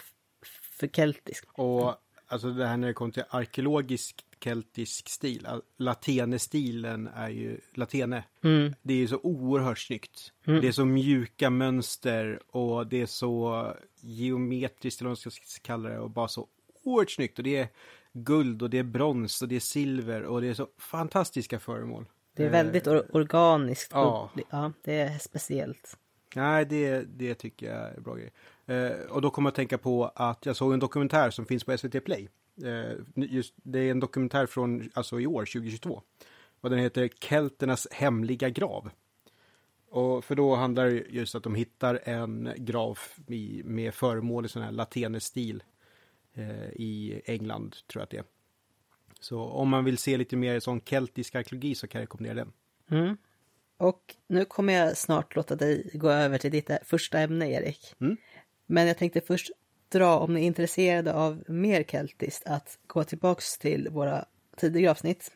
[0.78, 1.44] för keltisk.
[1.52, 1.94] Och
[2.26, 8.74] alltså det här när det kommer till arkeologisk keltisk stil, latene-stilen är ju, latene, mm.
[8.82, 10.32] det är ju så oerhört snyggt.
[10.46, 10.60] Mm.
[10.60, 13.66] Det är så mjuka mönster och det är så
[14.00, 16.48] geometriskt, eller vad man ska kalla det, och bara så
[16.84, 17.38] oerhört snyggt.
[17.38, 17.68] Och det är
[18.12, 22.06] guld och det är brons och det är silver och det är så fantastiska föremål.
[22.36, 23.90] Det är väldigt or organiskt.
[23.92, 24.30] Ja.
[24.50, 25.98] ja, det är speciellt.
[26.36, 28.32] Nej, det, det tycker jag är bra grej.
[28.66, 31.64] Eh, och då kommer jag att tänka på att jag såg en dokumentär som finns
[31.64, 32.28] på SVT Play.
[32.64, 36.02] Eh, just, det är en dokumentär från alltså i år, 2022.
[36.60, 38.90] Och den heter Kelternas hemliga grav.
[39.90, 44.48] Och för då handlar det just att de hittar en grav i, med föremål i
[44.48, 45.64] sån här latenestil eh,
[46.72, 48.24] i England, tror jag att det är.
[49.20, 52.52] Så om man vill se lite mer sån keltisk arkeologi så kan jag rekommendera den.
[52.90, 53.16] Mm.
[53.76, 57.94] Och nu kommer jag snart låta dig gå över till ditt första ämne, Erik.
[58.00, 58.16] Mm.
[58.66, 59.50] Men jag tänkte först
[59.88, 64.24] dra, om ni är intresserade av mer keltiskt, att gå tillbaks till våra
[64.56, 65.32] tidigare avsnitt.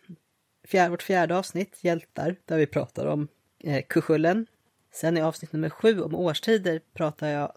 [0.64, 3.28] Fjär, vårt fjärde avsnitt, Hjältar, där vi pratar om
[3.58, 4.46] eh, Kuchullen.
[4.92, 7.52] Sen i avsnitt nummer sju, om årstider, pratar jag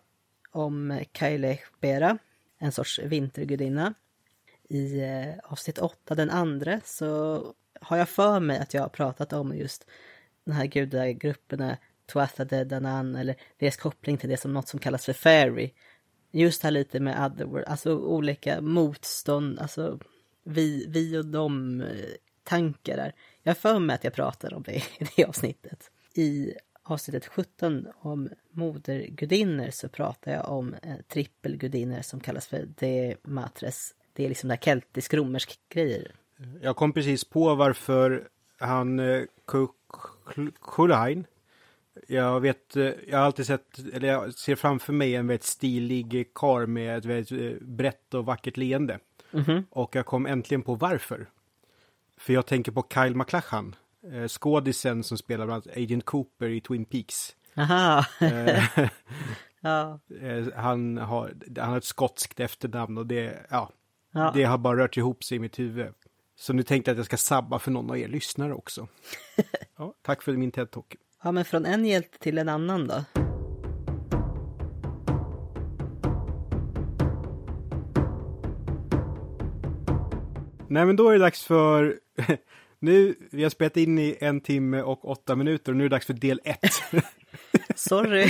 [0.51, 2.17] om Kaile Bera,
[2.61, 3.93] en sorts vintergudinna.
[4.69, 7.43] I eh, avsnitt 8, den andra, så
[7.81, 9.85] har jag för mig att jag har pratat om just
[10.45, 11.77] de här gudagrupperna eh,
[12.13, 15.71] Tuatha De Danann eller deras koppling till det som något som kallas för fairy.
[16.31, 19.99] Just här lite med otherworld, alltså olika motstånd, alltså
[20.43, 22.93] vi, vi och de-tankar.
[22.93, 23.15] Eh, där.
[23.43, 24.83] Jag har för mig att jag pratar om det i
[25.15, 25.91] det avsnittet.
[26.15, 26.53] I
[26.91, 33.95] avsnittet 17 om modergudinnor så pratar jag om eh, trippelgudinnor som kallas för de matres.
[34.13, 36.11] Det är liksom där keltisk-romersk grejer.
[36.61, 38.27] Jag kom precis på varför
[38.57, 39.23] han eh,
[40.61, 41.25] Kulain
[42.07, 46.31] jag vet, eh, jag har alltid sett, eller jag ser framför mig en väldigt stilig
[46.35, 48.99] kar med ett väldigt brett och vackert leende.
[49.33, 49.63] Mm -hmm.
[49.69, 51.29] Och jag kom äntligen på varför.
[52.17, 53.75] För jag tänker på Kyle MacLachlan,
[54.13, 57.35] eh, skådisen som spelar bland annat Agent Cooper i Twin Peaks.
[57.57, 58.05] Aha!
[59.61, 59.99] ja.
[60.55, 63.71] Han har, han har ett skotskt efternamn och det, ja,
[64.13, 64.31] Ja.
[64.35, 65.93] Det har bara rört ihop sig i mitt huvud.
[66.35, 68.87] Så nu tänkte jag att jag ska sabba för någon av er lyssnare också.
[69.77, 70.95] ja, tack för min TED-talk.
[71.23, 73.03] ja, men från en hjälte till en annan då?
[80.67, 81.99] Nej, men då är det dags för...
[82.81, 85.95] nu, vi har spelat in i en timme och åtta minuter och nu är det
[85.95, 87.03] dags för del ett.
[87.75, 88.29] Sorry.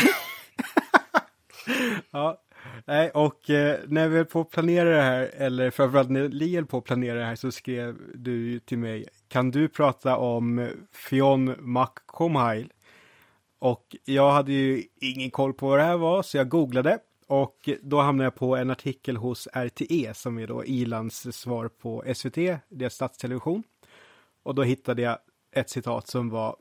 [2.11, 2.41] ja,
[2.85, 6.55] nej, och eh, när vi höll på att planera det här, eller framförallt när Li
[6.55, 10.69] höll på att planera det här, så skrev du till mig, kan du prata om
[10.91, 12.73] Fionn McComhail?
[13.59, 16.99] Och jag hade ju ingen koll på vad det här var, så jag googlade.
[17.27, 22.03] Och då hamnade jag på en artikel hos RTE, som är då Irlands svar på
[22.15, 22.37] SVT,
[22.69, 23.63] deras statstelevision.
[24.43, 25.17] Och då hittade jag
[25.51, 26.55] ett citat som var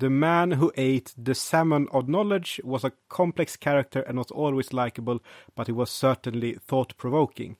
[0.00, 4.72] The man who ate the salmon of knowledge was a complex character and not always
[4.72, 5.18] likable,
[5.56, 7.56] but he was certainly thought-provoking.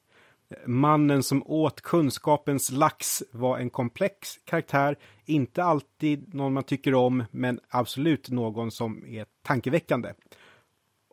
[0.66, 7.24] Mannen som åt kunskapens lax var en komplex karaktär, inte alltid någon man tycker om,
[7.30, 10.12] men absolut någon som är tankeväckande.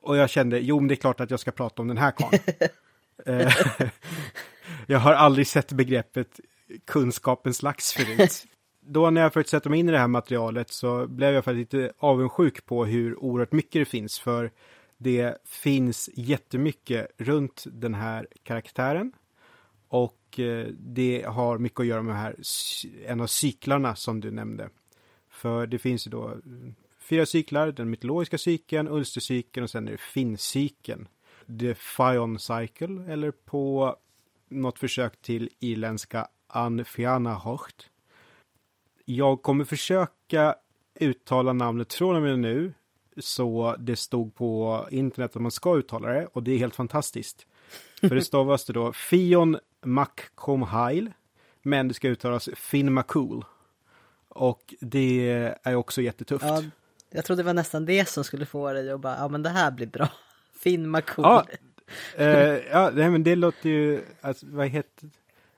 [0.01, 2.11] Och jag kände, jo, men det är klart att jag ska prata om den här
[2.11, 2.39] karln.
[3.25, 3.53] Eh,
[4.87, 6.39] jag har aldrig sett begreppet
[6.85, 8.45] kunskapens lax förut.
[8.81, 11.73] Då när jag försökte sätta mig in i det här materialet så blev jag faktiskt
[11.73, 14.19] lite avundsjuk på hur oerhört mycket det finns.
[14.19, 14.51] För
[14.97, 19.11] det finns jättemycket runt den här karaktären.
[19.87, 22.35] Och eh, det har mycket att göra med här,
[23.05, 24.69] en av cyklarna som du nämnde.
[25.29, 26.37] För det finns ju då
[26.99, 31.07] fyra cyklar, den mytologiska cykeln, Ulstercykeln och sen är det Finncykeln.
[31.59, 33.95] The Fion Cycle, eller på
[34.49, 37.90] något försök till irländska Anfiana Hocht.
[39.15, 40.55] Jag kommer försöka
[40.99, 42.73] uttala namnet från och med nu,
[43.17, 47.45] så det stod på internet att man ska uttala det, och det är helt fantastiskt.
[47.99, 51.11] För det stavas det då Fion McComhail,
[51.61, 53.45] men det ska uttalas Finn McCool.
[54.29, 56.45] Och det är också jättetufft.
[56.45, 56.63] Ja,
[57.09, 59.49] jag trodde det var nästan det som skulle få dig att bara, ja men det
[59.49, 60.09] här blir bra.
[60.59, 61.25] Finn McCool.
[61.25, 61.45] Ja,
[62.15, 65.09] eh, ja nej, men det låter ju, alltså, vad heter,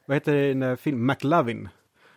[0.06, 1.70] vad heter den där filmen, McLovin?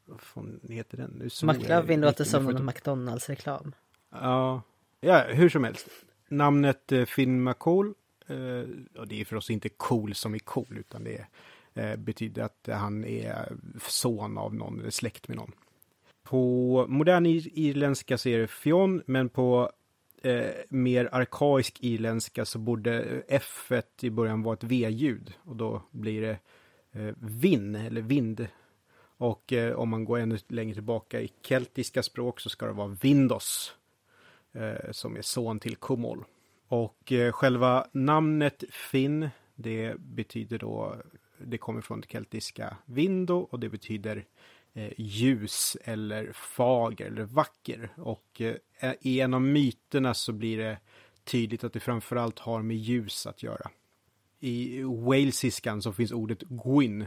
[0.07, 1.11] Vad fan heter den?
[1.11, 3.75] Nu McLovin låter som en McDonalds-reklam.
[4.11, 4.63] Ja,
[5.01, 5.89] ja, hur som helst.
[6.29, 7.95] Namnet eh, Finn McCool,
[8.27, 11.27] eh, och det är förstås inte cool som är cool, utan det
[11.75, 15.53] eh, betyder att han är son av någon, eller släkt med någon.
[16.23, 19.71] På modern ir- irländska så är det Fionn, men på
[20.23, 26.23] eh, mer arkaisk irländska så borde F i början vara ett V-ljud och då blir
[26.23, 26.39] det
[26.93, 28.47] eh, vinn eller vind.
[29.19, 32.97] Och eh, om man går ännu längre tillbaka i keltiska språk så ska det vara
[33.03, 33.75] Vindos
[34.53, 36.25] eh, som är son till Kumol.
[36.69, 40.97] Och eh, själva namnet Finn, det betyder då,
[41.39, 44.25] det kommer från det keltiska vindo och det betyder
[44.75, 47.93] eh, ljus eller fager eller vacker.
[47.97, 50.79] Och eh, i en av myterna så blir det
[51.25, 53.71] tydligt att det framförallt har med ljus att göra.
[54.41, 57.07] I walesiskan så finns ordet gwyn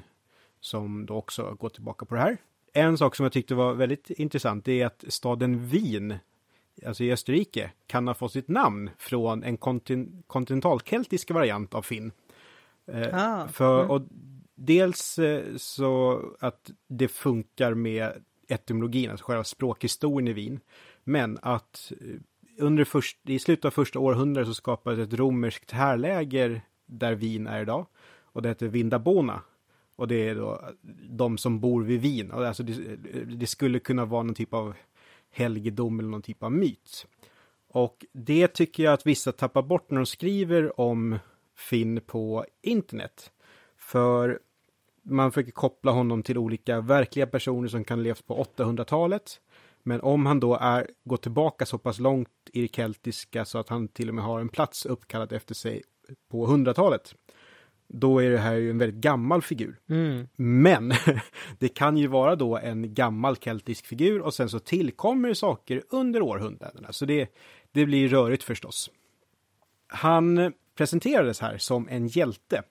[0.59, 2.37] som då också går tillbaka på det här.
[2.73, 6.15] En sak som jag tyckte var väldigt intressant är att staden Wien,
[6.85, 12.11] alltså i Österrike, kan ha fått sitt namn från en kontin- kontinentalkeltisk variant av Finn.
[12.85, 13.91] Eh, Ah, för, mm.
[13.91, 14.01] och
[14.55, 18.11] dels eh, så att det funkar med
[18.47, 20.59] etymologin, alltså själva språkhistorien i Wien.
[21.03, 22.19] Men att eh,
[22.57, 27.61] under först, i slutet av första århundradet så skapades ett romerskt härläger där Wien är
[27.61, 27.85] idag.
[28.23, 29.41] Och det heter Vindabona.
[29.99, 30.61] Och det är då
[31.09, 32.31] de som bor vid Wien.
[32.31, 32.73] Alltså det,
[33.25, 34.73] det skulle kunna vara någon typ av
[35.31, 37.07] helgedom eller någon typ av myt.
[37.67, 41.19] Och det tycker jag att vissa tappar bort när de skriver om
[41.55, 43.31] Finn på internet.
[43.77, 44.39] För
[45.03, 49.41] man försöker koppla honom till olika verkliga personer som kan ha levt på 800-talet.
[49.83, 53.69] Men om han då är, går tillbaka så pass långt i det keltiska så att
[53.69, 55.83] han till och med har en plats uppkallad efter sig
[56.29, 57.15] på 100-talet.
[57.93, 59.79] Då är det här ju en väldigt gammal figur.
[59.89, 60.27] Mm.
[60.35, 60.93] Men
[61.59, 66.21] det kan ju vara då en gammal keltisk figur och sen så tillkommer saker under
[66.21, 66.91] århundradena.
[66.91, 67.29] Så det,
[67.71, 68.89] det blir rörigt förstås.
[69.87, 72.63] Han presenterades här som en hjälte.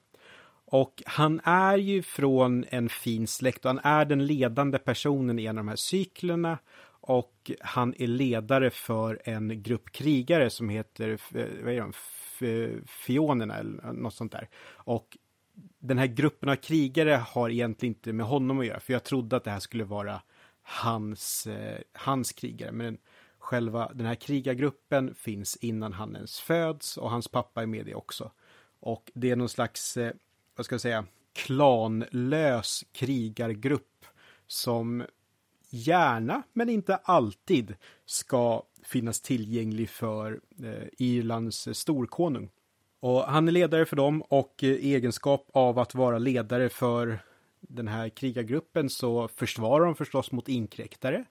[0.70, 5.46] Och han är ju från en fin släkt och han är den ledande personen i
[5.46, 6.58] en av de här cyklerna.
[7.00, 11.92] Och han är ledare för en grupp krigare som heter eh, vad är de?
[12.86, 14.48] Fionerna eller något sånt där.
[14.72, 15.16] Och
[15.78, 18.80] den här gruppen av krigare har egentligen inte med honom att göra.
[18.80, 20.22] För jag trodde att det här skulle vara
[20.62, 22.72] hans, eh, hans krigare.
[22.72, 22.98] Men
[23.38, 27.94] själva den här krigargruppen finns innan han ens föds och hans pappa är med det
[27.94, 28.32] också.
[28.80, 30.12] Och det är någon slags, eh,
[30.56, 34.04] vad ska jag säga, klanlös krigargrupp
[34.46, 35.04] som
[35.70, 37.76] gärna, men inte alltid,
[38.06, 42.50] ska finnas tillgänglig för eh, Irlands storkonung.
[43.00, 47.18] Och han är ledare för dem och eh, i egenskap av att vara ledare för
[47.60, 51.24] den här krigargruppen så försvarar de förstås mot inkräktare.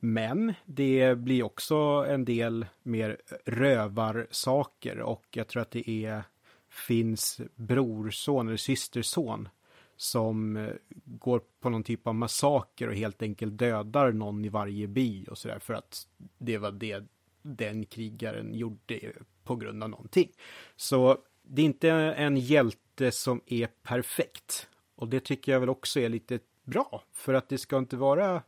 [0.00, 1.76] Men det blir också
[2.08, 6.22] en del mer rövarsaker och jag tror att det är
[6.74, 9.48] Finns brorson eller systerson
[9.96, 10.72] som eh,
[11.04, 15.38] går på någon typ av massaker och helt enkelt dödar någon i varje by och
[15.38, 17.04] sådär för att det var det
[17.42, 19.12] den krigaren gjorde
[19.44, 20.30] på grund av någonting.
[20.76, 24.68] Så det är inte en hjälte som är perfekt.
[24.94, 28.42] Och det tycker jag väl också är lite bra, för att det ska inte vara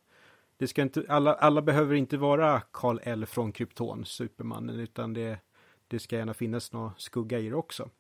[0.59, 5.39] det ska inte, alla, alla behöver inte vara Karl L från Krypton, Supermannen, utan det,
[5.89, 7.91] det ska gärna finnas någon skugga i det också.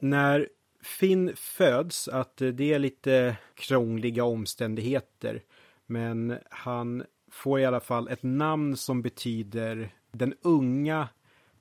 [0.00, 0.48] När
[0.82, 5.42] Finn föds, att eh, det är lite krångliga omständigheter,
[5.86, 11.08] men han får i alla fall ett namn som betyder den unga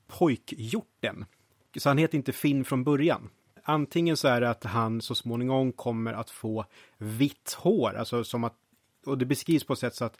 [0.07, 1.26] pojkhjorten.
[1.78, 3.30] Så han heter inte Finn från början.
[3.63, 6.65] Antingen så är det att han så småningom kommer att få
[6.97, 8.55] vitt hår, alltså som att,
[9.05, 10.17] och det beskrivs på ett sätt så att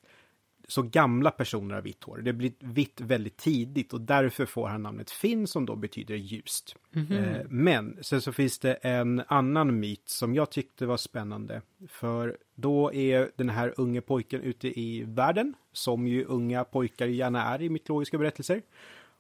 [0.72, 2.17] så gamla personer har vitt hår.
[2.17, 6.76] Det blir vitt väldigt tidigt och därför får han namnet Finn som då betyder ljust.
[6.95, 7.47] Mm -hmm.
[7.49, 11.61] Men sen så finns det en annan myt som jag tyckte var spännande.
[11.88, 17.43] För då är den här unge pojken ute i världen, som ju unga pojkar gärna
[17.43, 18.61] är i mytologiska berättelser.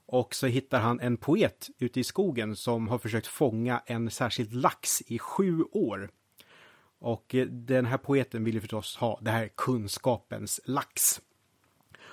[0.05, 4.53] Och så hittar han en poet ute i skogen som har försökt fånga en särskild
[4.53, 6.09] lax i sju år.
[6.99, 11.21] Och eh, den här poeten vill ju förstås ha det här kunskapens lax.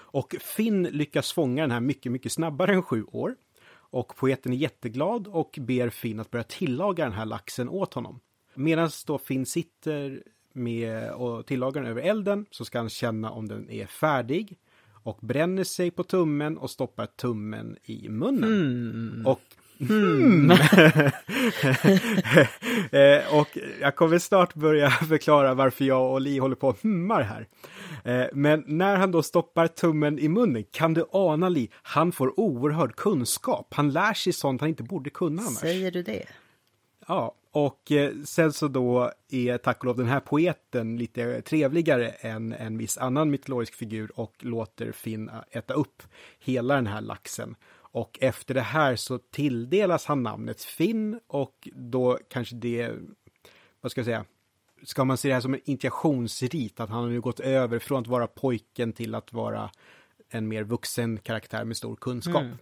[0.08, 3.36] Och Finn lyckas fånga den här mycket, mycket snabbare än sju år.
[3.68, 8.20] Och poeten är jätteglad och ber Finn att börja tillaga den här laxen åt honom.
[8.54, 13.48] Medan då Finn sitter med och tillagar den över elden så ska han känna om
[13.48, 14.58] den är färdig
[15.02, 18.52] och bränner sig på tummen och stoppar tummen i munnen.
[18.52, 19.26] Mm.
[19.26, 19.40] Och
[19.78, 20.50] Hmm.
[22.90, 27.22] eh, och jag kommer snart börja förklara varför jag och Li håller på och hummar
[27.22, 27.46] här.
[28.04, 32.40] Eh, men när han då stoppar tummen i munnen, kan du ana Li, han får
[32.40, 33.74] oerhörd kunskap.
[33.74, 35.58] Han lär sig sånt han inte borde kunna annars.
[35.58, 36.26] Säger du det?
[37.08, 42.08] Ja, och eh, sen så då är tack och lov den här poeten lite trevligare
[42.08, 46.02] än en viss annan mytologisk figur och låter Finn äta upp
[46.38, 47.54] hela den här laxen.
[47.96, 52.92] Och efter det här så tilldelas han namnet Finn och då kanske det,
[53.80, 54.24] vad ska jag säga,
[54.82, 58.00] ska man se det här som en initiationsrit, att han har nu gått över från
[58.00, 59.70] att vara pojken till att vara
[60.28, 62.42] en mer vuxen karaktär med stor kunskap.
[62.42, 62.56] Mm.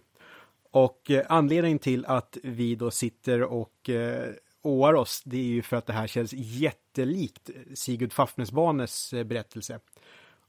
[0.71, 5.61] Och eh, anledningen till att vi då sitter och eh, åar oss, det är ju
[5.61, 9.79] för att det här känns jättelikt Sigurd Fafnesbanes eh, berättelse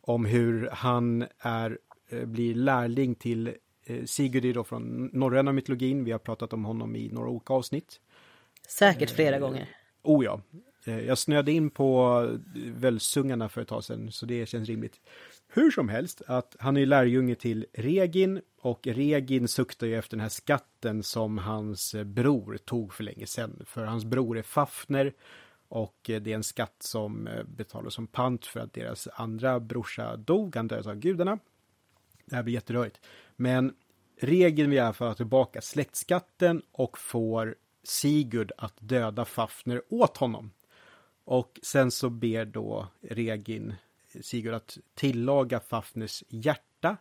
[0.01, 1.79] om hur han är,
[2.09, 3.53] eh, blir lärling till Eh,
[4.07, 6.05] Sigurd är då från norröna mytologin.
[6.05, 8.01] Vi har pratat om honom i några olika avsnitt.
[8.69, 9.69] Säkert flera eh, gånger.
[10.03, 10.41] Oh ja.
[10.87, 12.21] Eh, jag snöade in på
[12.55, 15.01] Völsungarna för ett tag sedan, så det känns rimligt.
[15.49, 20.23] Hur som helst, att han är lärjunge till Regin och Regin suktar ju efter den
[20.23, 23.63] här skatten som hans bror tog för länge sedan.
[23.67, 25.13] För hans bror är Fafner
[25.69, 30.57] och det är en skatt som betalas som pant för att deras andra brorsa dog,
[30.57, 31.39] han dödades av gudarna.
[32.25, 33.01] Det här blir jätterörigt.
[33.37, 33.75] Men
[34.21, 40.17] regeln vill i alla fall ha tillbaka släktskatten och får Sigurd att döda Fafner åt
[40.17, 40.51] honom.
[41.25, 43.75] Och sen så ber då Regin
[44.21, 46.97] Sigurd att tillaga Fafners hjärta.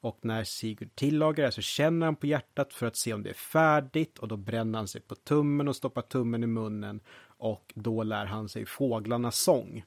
[0.00, 3.30] Och när Sigurd tillagar det så känner han på hjärtat för att se om det
[3.30, 7.00] är färdigt och då bränner han sig på tummen och stoppar tummen i munnen
[7.38, 9.84] och då lär han sig fåglarnas sång.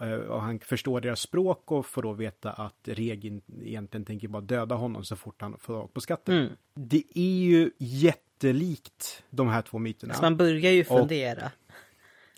[0.00, 4.42] Eh, och han förstår deras språk och får då veta att Regin egentligen tänker bara
[4.42, 6.38] döda honom så fort han får tag på skatten.
[6.38, 6.52] Mm.
[6.74, 10.14] Det är ju jättelikt de här två myterna.
[10.14, 11.46] Så man börjar ju fundera.
[11.46, 11.52] Och,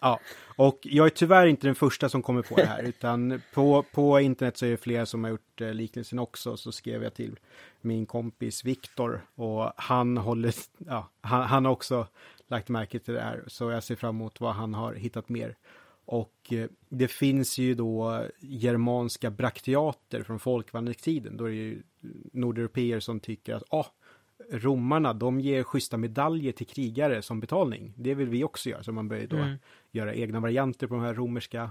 [0.01, 0.21] ja,
[0.57, 4.21] och jag är tyvärr inte den första som kommer på det här, utan på, på
[4.21, 6.57] internet så är det flera som har gjort eh, liknelsen också.
[6.57, 7.39] Så skrev jag till
[7.81, 12.07] min kompis Viktor och han håller, ja, han, han har också
[12.49, 15.57] lagt märke till det här, så jag ser fram emot vad han har hittat mer.
[16.11, 21.37] Och eh, det finns ju då germanska brakteater från folkvandringstiden.
[21.37, 21.83] Då är det ju
[22.33, 23.87] nordeuropeer som tycker att ah,
[24.51, 27.93] romarna, de ger schyssta medaljer till krigare som betalning.
[27.97, 29.59] Det vill vi också göra, så man börjar då mm.
[29.91, 31.71] göra egna varianter på de här romerska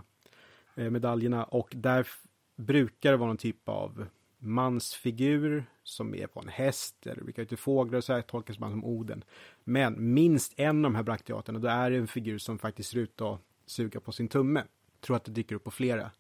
[0.76, 1.44] eh, medaljerna.
[1.44, 2.08] Och där
[2.56, 4.06] brukar det vara någon typ av
[4.38, 8.72] mansfigur som är på en häst eller brukar inte fåglar och så här tolkas man
[8.72, 9.24] som Oden.
[9.64, 13.00] Men minst en av de här brakteaterna, då är det en figur som faktiskt ser
[13.00, 14.63] ut att suga på sin tumme.
[14.99, 16.11] Tror att det dyker upp på flera.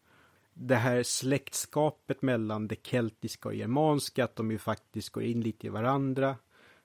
[0.53, 5.67] Det här släktskapet mellan det keltiska och germanska, att de ju faktiskt går in lite
[5.67, 6.35] i varandra.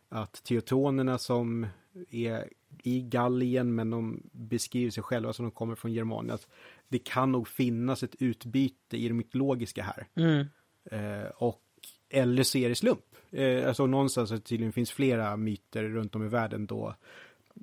[0.09, 1.67] Att teotonerna som
[2.11, 2.49] är
[2.83, 6.35] i Gallien, men de beskriver sig själva som de kommer från Germanien.
[6.35, 6.49] Att
[6.89, 10.07] det kan nog finnas ett utbyte i det mytologiska här.
[10.15, 10.47] Mm.
[10.85, 11.61] Eh, och
[12.09, 13.05] eller så är det slump.
[13.31, 16.95] Eh, alltså någonstans det tydligen finns flera myter runt om i världen då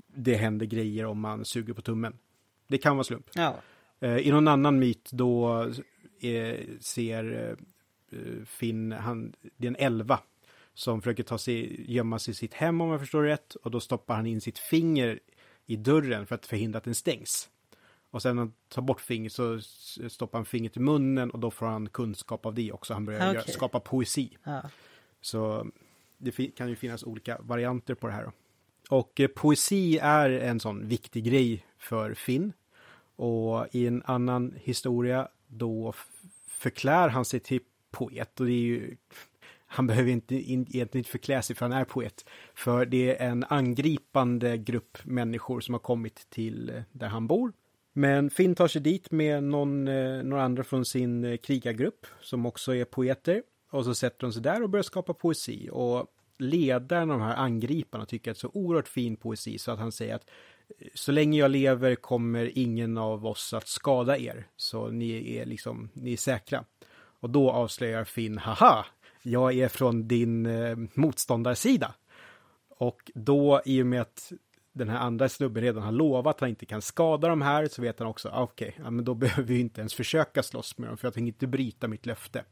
[0.07, 2.17] det händer grejer om man suger på tummen.
[2.71, 3.29] Det kan vara slump.
[3.33, 3.55] Ja.
[3.99, 5.63] Eh, I någon annan myt då
[6.21, 7.55] eh, ser
[8.11, 10.19] eh, Finn, han, det är en elva
[10.73, 13.55] som försöker ta sig, gömma sig i sitt hem om jag förstår rätt.
[13.55, 15.19] Och då stoppar han in sitt finger
[15.65, 17.49] i dörren för att förhindra att den stängs.
[18.11, 19.59] Och sen när han tar bort fingret så
[20.09, 22.93] stoppar han fingret i munnen och då får han kunskap av det också.
[22.93, 23.33] Han börjar Okej.
[23.33, 24.37] göra, skapa poesi.
[24.43, 24.61] Ja.
[25.21, 25.67] Så
[26.17, 28.23] det kan ju finnas olika varianter på det här.
[28.23, 28.31] Då.
[28.97, 32.53] Och poesi är en sån viktig grej för Finn.
[33.15, 35.93] Och i en annan historia då
[36.47, 38.39] förklär han sig till poet.
[38.39, 38.95] Och det är ju,
[39.65, 42.25] han behöver inte in, egentligen inte förklä sig för han är poet.
[42.53, 47.53] För det är en angripande grupp människor som har kommit till eh, där han bor.
[47.93, 52.45] Men Finn tar sig dit med någon, eh, några andra från sin eh, krigargrupp som
[52.45, 53.43] också är poeter.
[53.71, 55.69] Och så sätter de sig där och börjar skapa poesi.
[55.71, 56.07] Och
[56.37, 59.79] ledaren av de här angriparna tycker att det är så oerhört fin poesi så att
[59.79, 60.29] han säger att
[60.93, 64.47] så länge jag lever kommer ingen av oss att skada er.
[64.55, 66.63] Så ni är liksom, ni är säkra.
[67.19, 68.85] Och då avslöjar Finn, haha,
[69.21, 71.95] jag är från din eh, motståndarsida.
[72.69, 74.31] Och då, i och med att
[74.73, 77.81] den här andra snubben redan har lovat att han inte kan skada de här, så
[77.81, 80.89] vet han också, ah, okej, ja, men då behöver vi inte ens försöka slåss med
[80.89, 82.43] dem, för jag tänker inte bryta mitt löfte.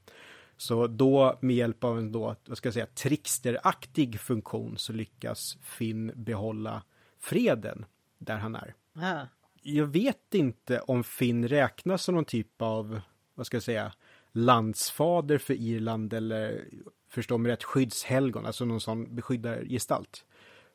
[0.58, 5.58] Så då, med hjälp av en då, vad ska jag säga, tricksteraktig funktion, så lyckas
[5.62, 6.84] Finn behålla
[7.20, 7.86] freden
[8.20, 8.74] där han är.
[8.94, 9.28] Ja.
[9.62, 13.02] Jag vet inte om Finn räknas som någon typ av,
[13.36, 13.94] vad ska jag säga,
[14.32, 16.68] landsfader för Irland eller
[17.10, 20.26] förstå mig rätt, skyddshelgon, alltså någon sån beskyddargestalt.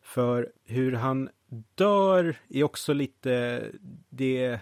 [0.03, 1.29] För hur han
[1.75, 3.31] dör är också lite,
[4.09, 4.61] det,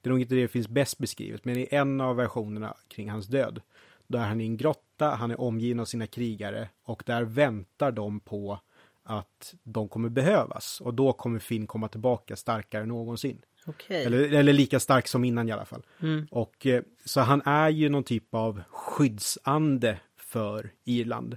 [0.00, 3.26] det är nog inte det finns bäst beskrivet, men i en av versionerna kring hans
[3.26, 3.60] död,
[4.06, 7.92] då är han i en grotta, han är omgiven av sina krigare och där väntar
[7.92, 8.60] de på
[9.04, 13.42] att de kommer behövas och då kommer Finn komma tillbaka starkare än någonsin.
[13.66, 14.04] Okej.
[14.04, 15.82] Eller, eller lika stark som innan i alla fall.
[16.00, 16.26] Mm.
[16.30, 21.36] Och eh, så han är ju någon typ av skyddsande för Irland.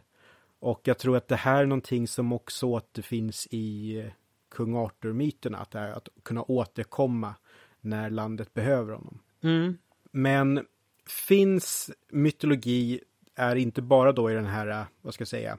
[0.60, 4.12] Och jag tror att det här är någonting som också återfinns i eh,
[4.52, 7.36] kung Arthur-myterna, att att kunna återkomma
[7.82, 9.20] när landet behöver honom.
[9.44, 9.78] Mm.
[10.12, 10.66] Men
[11.08, 13.00] Finns mytologi
[13.36, 15.58] är inte bara då i den här, eh, vad ska jag säga,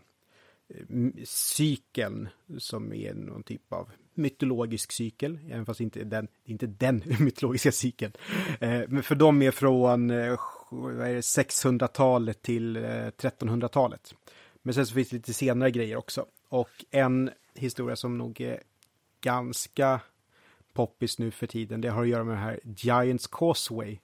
[1.24, 7.72] cykeln som är någon typ av mytologisk cykel, även fast inte den, inte den mytologiska
[7.72, 8.12] cykeln.
[8.60, 10.36] Eh, men för dem är från eh,
[10.70, 14.14] 600-talet till eh, 1300-talet.
[14.62, 16.26] Men sen så finns det lite senare grejer också.
[16.48, 18.62] Och en historia som nog är
[19.20, 20.00] ganska
[20.72, 23.98] poppis nu för tiden, det har att göra med den här Giants Causeway,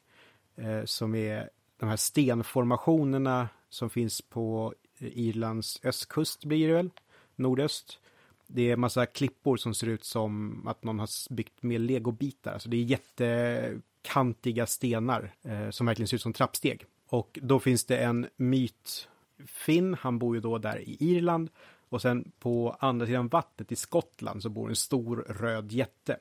[0.84, 4.74] som är de här stenformationerna som finns på
[5.04, 6.90] Irlands östkust blir det väl,
[7.36, 8.00] nordöst.
[8.46, 12.52] Det är massa klippor som ser ut som att någon har byggt med legobitar.
[12.52, 16.84] Alltså det är jättekantiga stenar eh, som verkligen ser ut som trappsteg.
[17.08, 19.08] Och då finns det en myt.
[19.46, 21.50] Finn, han bor ju då där i Irland.
[21.88, 26.16] Och sen på andra sidan vattnet i Skottland så bor en stor röd jätte.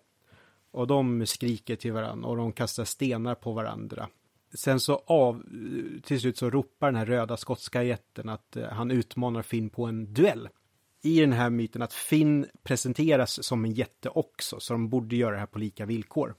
[0.72, 4.08] Och de skriker till varandra och de kastar stenar på varandra.
[4.54, 8.68] Sen så av, eh, till slut så ropar den här röda skotska jätten att eh,
[8.68, 10.50] han utmanar Finn på en duell.
[11.02, 15.32] I den här myten att Finn presenteras som en jätte också, så de borde göra
[15.32, 16.36] det här på lika villkor.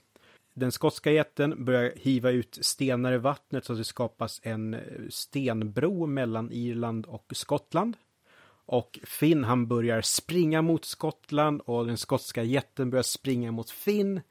[0.53, 4.79] Den skotska jätten börjar hiva ut stenar i vattnet så att det skapas en eh,
[5.09, 7.97] stenbro mellan Irland och Skottland.
[8.67, 14.21] Och Finn han börjar springa mot Skottland och den skotska jätten börjar springa mot Finn.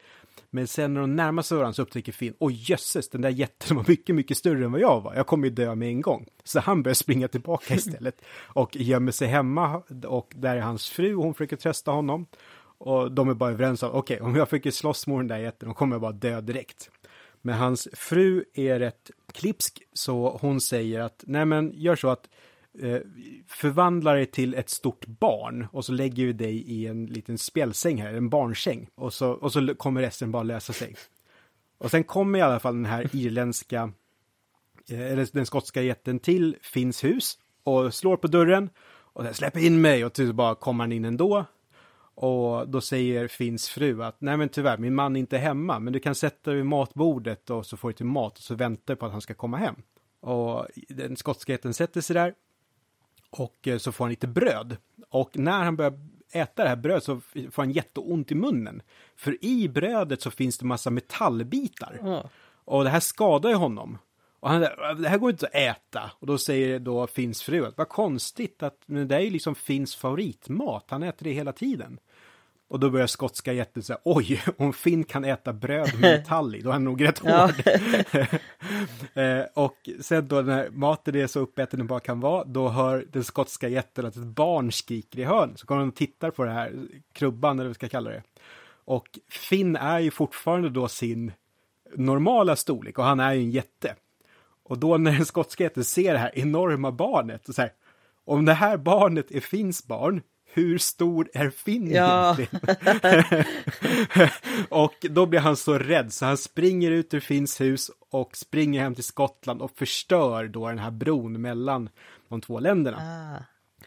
[0.55, 3.77] Men sen när de närmar sig varandra så upptäcker Finn, oj jösses, den där jätten
[3.77, 5.15] var mycket, mycket större än vad jag var.
[5.15, 6.27] Jag kommer ju dö med en gång.
[6.45, 11.15] Så han börjar springa tillbaka istället och gömmer sig hemma och där är hans fru
[11.15, 12.27] och hon försöker trösta honom.
[12.79, 15.69] Och de är bara överens om, okej, om jag försöker slåss mot den där jätten,
[15.69, 16.91] då kommer jag bara dö direkt.
[17.43, 22.29] Men hans fru är rätt klipsk, så hon säger att, nej men gör så att
[22.83, 23.01] Eh,
[23.49, 28.03] förvandlar dig till ett stort barn och så lägger vi dig i en liten spjälsäng
[28.03, 28.89] här, en barnsäng.
[28.95, 30.97] Och så, och så kommer resten bara lösa sig.
[31.79, 33.93] Och sen kommer i alla fall den här irländska,
[34.91, 39.61] eh, eller den skotska jätten till Finns hus och slår på dörren och sen släpper
[39.61, 41.45] in mig och till bara kommer han in ändå.
[42.15, 45.93] Och då säger Finns fru att nej men tyvärr, min man är inte hemma, men
[45.93, 48.95] du kan sätta dig vid matbordet och så får du till mat och så väntar
[48.95, 49.75] på att han ska komma hem.
[50.21, 52.35] Och den skotska jätten sätter sig där
[53.39, 54.77] och eh, så får han lite bröd.
[55.11, 55.99] Och när han börjar
[56.33, 57.21] äta det här brödet så
[57.51, 58.83] får han jätteont i munnen.
[59.17, 62.01] För i brödet så finns det massa metallbitar.
[62.03, 62.31] Ja.
[62.65, 63.99] Och det här skadar ju honom.
[64.41, 66.11] Och han säger, det här går inte att äta.
[66.19, 69.97] Och då säger då Finns fru att vad konstigt att det är ju liksom Finns
[69.97, 70.85] favoritmat.
[70.89, 71.99] Han äter det hela tiden.
[72.75, 76.61] Och då börjar skotska jätten säga, oj, om Finn kan äta bröd med metall i,
[76.61, 77.55] då är han nog rätt hård.
[79.15, 83.07] eh, och sen då när maten är så uppäten den bara kan vara, då hör
[83.13, 85.53] den skotska jätten att ett barn skriker i hörn.
[85.57, 86.73] Så kommer de och tittar på det här,
[87.13, 88.23] krubban eller vad vi ska kalla det.
[88.85, 91.33] Och Finn är ju fortfarande då sin
[91.95, 93.95] normala storlek och han är ju en jätte.
[94.63, 97.73] Och då när den skotska jätten ser det här enorma barnet, så här,
[98.25, 100.23] om det här barnet är Finns barn,
[100.55, 102.37] hur stor är Finn Ja.
[102.39, 103.45] egentligen?
[104.69, 108.81] och då blir han så rädd så han springer ut ur Finns hus och springer
[108.81, 111.89] hem till Skottland och förstör då den här bron mellan
[112.29, 112.99] de två länderna.
[112.99, 113.43] Ah.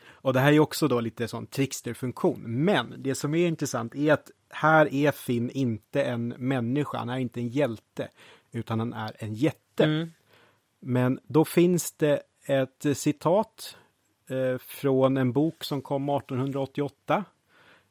[0.09, 2.41] Och det här är också då lite sån tricksterfunktion.
[2.45, 7.17] Men det som är intressant är att här är Finn inte en människa, han är
[7.17, 8.07] inte en hjälte,
[8.51, 9.83] utan han är en jätte.
[9.83, 10.11] Mm.
[10.79, 13.77] Men då finns det ett citat
[14.59, 17.25] från en bok som kom 1888.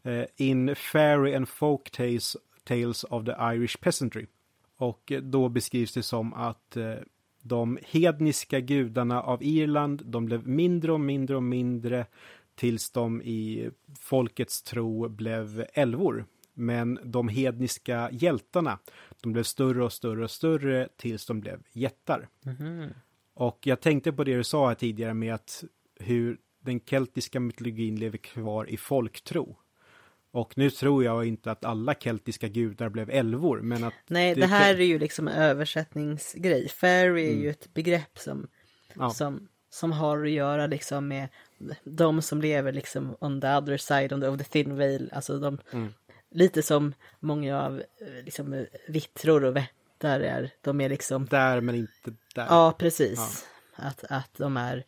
[0.06, 4.26] Eh, In Fairy and Folk Tales, Tales of the Irish Peasantry.
[4.76, 6.94] Och eh, då beskrivs det som att eh,
[7.42, 12.06] de hedniska gudarna av Irland, de blev mindre och mindre och mindre
[12.54, 16.26] tills de i folkets tro blev älvor.
[16.54, 18.78] Men de hedniska hjältarna,
[19.20, 22.28] de blev större och större och större tills de blev jättar.
[22.42, 22.88] Mhm.
[23.34, 25.64] Och jag tänkte på det du sa här tidigare med att
[25.98, 29.56] hur den keltiska mytologin lever kvar i folktro.
[30.30, 33.94] Och nu tror jag inte att alla keltiska gudar blev älvor, men att...
[34.06, 36.68] Nej, Det det, här är ju liksom en översättningsgrej.
[36.68, 38.48] Fairy är ju ett begrepp som, Mm.
[38.94, 39.10] Ja.
[39.10, 41.28] som, som har att göra liksom med
[41.84, 45.10] de som lever liksom on the other side on the, of the thin veil.
[45.12, 45.88] Alltså de, Mm.
[46.30, 50.50] lite som många av eh, liksom vittror och vättar är.
[50.60, 52.46] De är liksom, Där, men inte där.
[52.48, 53.46] ja precis.
[53.76, 54.84] Att, att de är,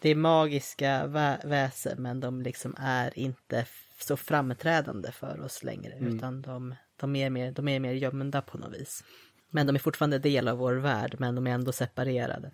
[0.00, 3.66] det är magiska vä väsen men de liksom är inte
[3.98, 5.92] så framträdande för oss längre.
[5.92, 6.16] Mm.
[6.16, 9.04] Utan de, de, är mer, de är mer gömda på något vis.
[9.50, 12.50] Men de är fortfarande del av vår värld men de är ändå separerade.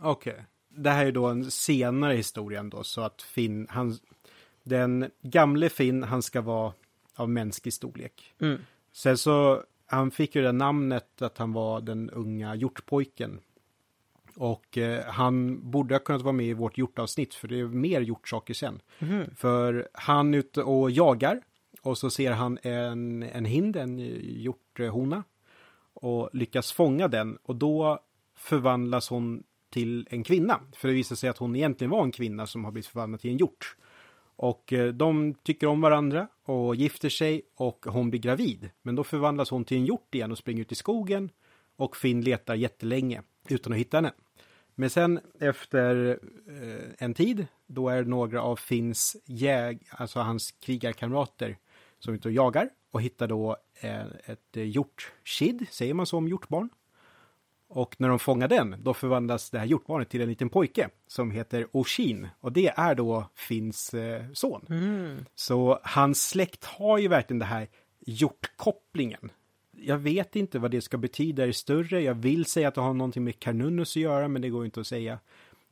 [0.00, 0.44] Okej.
[0.68, 3.98] Det här är då en senare historia då, så att Finn, han,
[4.62, 6.72] den gamle Finn, han ska vara
[7.14, 8.34] av mänsklig storlek.
[8.40, 8.60] Mm.
[8.92, 13.40] Sen så, han fick ju det namnet att han var den unga hjortpojken.
[14.38, 18.00] Och eh, han borde ha kunnat vara med i vårt hjortavsnitt, för det är mer
[18.00, 18.80] hjortsaker sen.
[19.36, 21.40] För han är ute och jagar,
[21.82, 25.24] och så ser han en, en hind, en hjorthona,
[25.94, 27.98] och lyckas fånga den, och då
[28.36, 30.60] förvandlas hon till en kvinna.
[30.72, 33.30] För det visar sig att hon egentligen var en kvinna som har blivit förvandlad till
[33.30, 33.76] en hjort.
[34.36, 38.70] Och eh, de tycker om varandra och gifter sig och hon blir gravid.
[38.82, 41.30] Men då förvandlas hon till en hjort igen och springer ut i skogen.
[41.76, 44.12] Och Finn letar jättelänge utan att hitta henne.
[44.80, 46.18] Men sen efter
[46.48, 51.58] eh, en tid, då är några av Finns jäg, alltså hans krigarkamrater,
[51.98, 56.16] som är ute och jagar och hittar då eh, ett eh, hjortkid, säger man så
[56.16, 56.68] om hjortbarn?
[57.68, 61.30] Och när de fångar den, då förvandlas det här hjortbarnet till en liten pojke som
[61.30, 62.28] heter Oshin.
[62.40, 63.94] Och det är då Finns
[64.32, 64.64] son.
[65.34, 67.68] Så hans släkt har ju verkligen det här
[68.00, 69.30] hjortkopplingen.
[69.80, 72.02] Jag vet inte vad det ska betyda i större.
[72.02, 74.80] Jag vill säga att det har någonting med Carnunus att göra, men det går inte
[74.80, 75.18] att säga.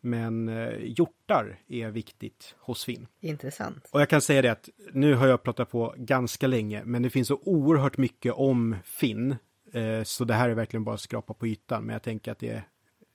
[0.01, 3.07] Men eh, hjortar är viktigt hos Finn.
[3.21, 3.89] Intressant.
[3.93, 7.11] Och jag kan säga det att nu har jag pratat på ganska länge, men det
[7.11, 9.37] finns så oerhört mycket om Finn.
[9.73, 12.39] Eh, så det här är verkligen bara att skrapa på ytan, men jag tänker att
[12.39, 12.63] det är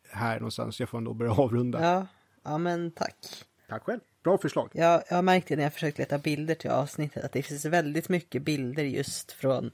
[0.09, 1.84] här någonstans jag får ändå börja avrunda.
[1.84, 2.07] Ja,
[2.43, 3.15] ja men tack.
[3.69, 3.99] Tack själv.
[4.23, 4.69] Bra förslag.
[4.73, 8.41] Jag, jag märkte när jag försökt leta bilder till avsnittet att det finns väldigt mycket
[8.41, 9.72] bilder just från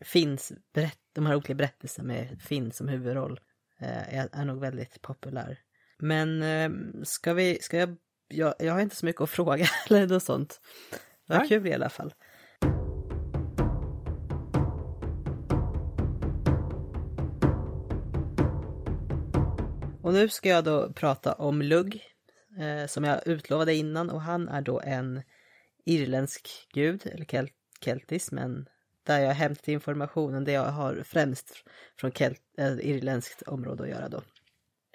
[0.00, 3.40] Finns berätt, de här olika berättelserna med Finn som huvudroll.
[3.80, 5.58] Eh, är, är nog väldigt populär.
[5.98, 6.70] Men eh,
[7.02, 7.96] ska vi, ska jag,
[8.28, 10.60] jag, jag har inte så mycket att fråga eller något sånt.
[11.26, 12.14] Det var kul i alla fall.
[20.02, 22.02] Och nu ska jag då prata om Lugg,
[22.58, 25.22] eh, som jag utlovade innan och han är då en
[25.84, 27.48] irländsk gud, eller kel
[27.80, 28.66] keltisk, men
[29.02, 31.64] där jag hämtat informationen, det jag har främst
[32.00, 34.22] från kelt, äh, eh, irländskt område att göra då.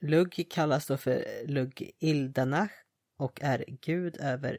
[0.02, 2.72] Lugg kallas då för Lugg Ildanach
[3.18, 4.57] och är gud över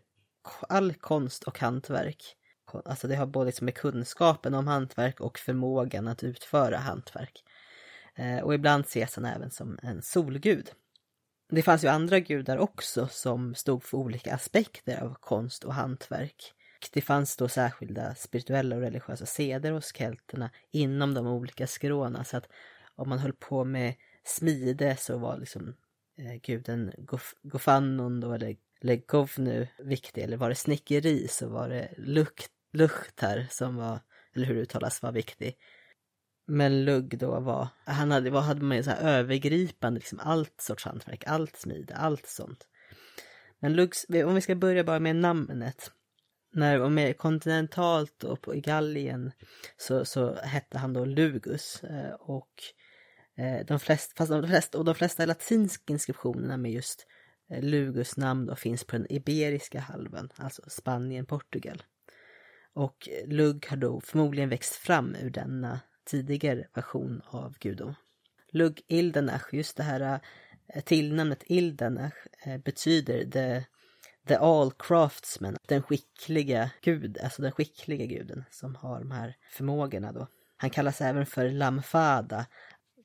[0.68, 2.36] all konst och hantverk.
[2.85, 7.44] alltså det har både liksom med kunskapen om hantverk och förmågan att utföra hantverk.
[8.14, 10.70] Eh, och ibland ses han även som en solgud.
[11.48, 16.52] Det fanns ju andra gudar också som stod för olika aspekter av konst och hantverk.
[16.93, 22.24] Det fanns då särskilda spirituella och religiösa seder hos kelterna inom de olika skråna.
[22.24, 22.48] Så att
[22.94, 23.94] om man höll på med
[24.24, 25.77] smide så var liksom
[26.19, 30.23] eh, guden Gof Gofannon då, eller, eller Govnu viktig.
[30.23, 34.01] Eller var det snickeri så var det Lukt, Luchtar som var,
[34.35, 35.57] eller hur det uttalas, var viktig.
[36.47, 40.61] Men Lugg då var, han hade, vad hade man ju så här övergripande, liksom allt
[40.61, 42.66] sorts hantverk, allt smide, allt sånt.
[43.59, 45.93] Men Luggs, om vi ska börja bara med namnet.
[46.57, 49.33] När det var mer kontinentalt och på, Gallien
[49.77, 51.85] så, så hette han då Lugus.
[51.85, 52.62] Eh, eh, och
[53.66, 57.07] de flesta, fast de flesta, och de flesta latinska inskriptionerna med just
[57.51, 61.83] eh, Lugus namn då finns på den Iberiska halvön, alltså Spanien, Portugal.
[62.73, 67.95] Och Lugg har då förmodligen växt fram ur denna tidigare version av gudom.
[68.53, 70.20] Lugg Ildenach, just det här
[70.85, 72.27] tillnamnet Ildanach
[72.65, 73.65] betyder det
[74.27, 80.12] the all craftsman, den skickliga gud, alltså den skickliga guden som har de här förmågorna
[80.12, 80.28] då.
[80.57, 82.47] Han kallas även för Lamfada,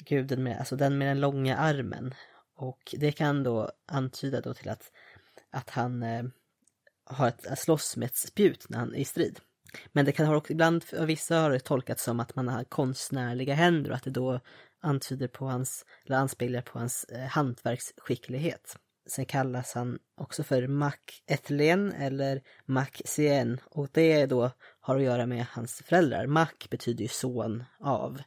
[0.06, 2.14] guden med, alltså den med den långa armen.
[2.56, 4.92] Och det kan då antyda då till att,
[5.52, 6.24] att han eh,
[7.06, 9.40] har ett, slåss med ett spjut när han är i strid.
[9.92, 12.64] Men det kan ha också, ibland, av vissa har det tolkats som att man har
[12.64, 14.40] konstnärliga händer och att det då
[14.82, 18.78] antyder på hans, eller anspeglar på hans eh, hantverksskicklighet.
[19.12, 20.98] Sen kallas han också för Mac
[21.28, 26.28] Ethlen eller Mac Sien och det då har att göra med hans föräldrar.
[26.28, 28.22] Mac betyder ju son av.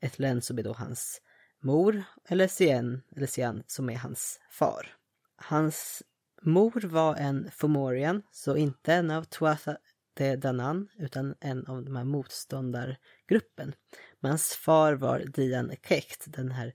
[0.00, 1.20] Ethlen som är då hans
[1.62, 4.96] mor eller Sien, eller Sien som är hans far.
[5.36, 6.02] Hans
[6.42, 9.76] mor var en Fomorian, så inte en av Tuatha
[10.14, 13.74] de Danan utan en av de här motståndargruppen.
[14.20, 16.74] Men hans far var Dian Kekt, den här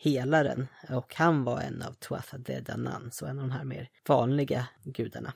[0.00, 3.88] helaren och han var en av Tuatha De Danann, så en av de här mer
[4.08, 5.32] vanliga gudarna.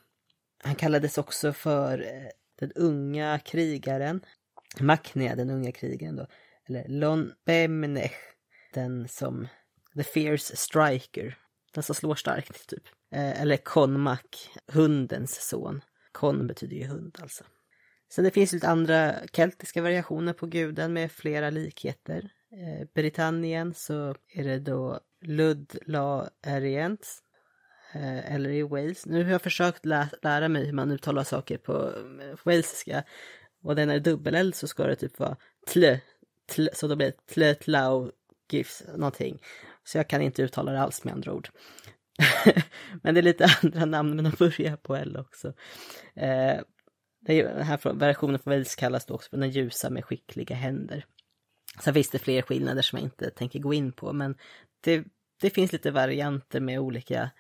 [0.65, 2.29] Han kallades också för eh,
[2.59, 4.25] den unga krigaren,
[4.81, 6.27] Maknea, den unga krigaren då,
[6.69, 8.15] eller Lon Bemnech,
[8.75, 9.49] den som,
[9.97, 11.39] the fierce striker,
[11.75, 12.83] den som slår starkt typ.
[13.15, 15.81] Eh, eller Konmak, hundens son.
[16.13, 17.45] Kon betyder ju hund alltså.
[18.13, 22.31] Sen det finns lite andra keltiska variationer på guden med flera likheter.
[22.57, 27.21] Eh, Britannien så är det då Lud La Arients.
[27.95, 29.07] Eh, eller i Wales.
[29.07, 31.93] Nu har jag försökt lä lära mig hur man uttalar saker eh, på
[32.43, 33.05] walesiska.
[33.63, 35.37] Och den är dubbel-L så ska det typ vara
[35.67, 36.01] tle,
[36.47, 38.11] tle så då blir det tle, tlau,
[38.51, 39.43] gifs, någonting.
[39.85, 41.49] Så jag kan inte uttala det alls med andra ord.
[43.03, 45.53] men det är lite andra namn, men de börjar på L också.
[46.15, 46.61] Eh,
[47.27, 51.07] den här versionen från Wales kallas då också för den ljusa med skickliga händer.
[51.81, 54.35] Sen finns det fler skillnader som jag inte tänker gå in på, men
[54.81, 55.05] det,
[55.41, 57.31] det finns lite varianter med olika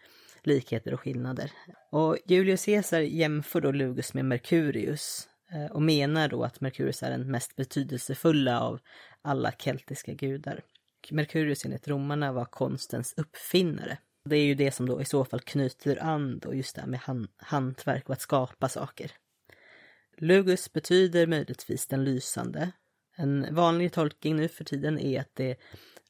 [0.42, 1.52] likheter och skillnader.
[1.90, 7.10] Och Julius Caesar jämför då Lugus med Merkurius eh, och menar då att Merkurius är
[7.10, 8.80] den mest betydelsefulla av
[9.22, 10.62] alla keltiska gudar.
[11.10, 13.98] Merkurius enligt romarna var konstens uppfinnare.
[14.24, 16.88] Det är ju det som då i så fall knyter an då just det här
[16.88, 19.12] med han, hantverk och att skapa saker.
[20.16, 22.72] Lugus betyder möjligtvis den lysande.
[23.16, 25.56] En vanlig tolkning nu för tiden är att det,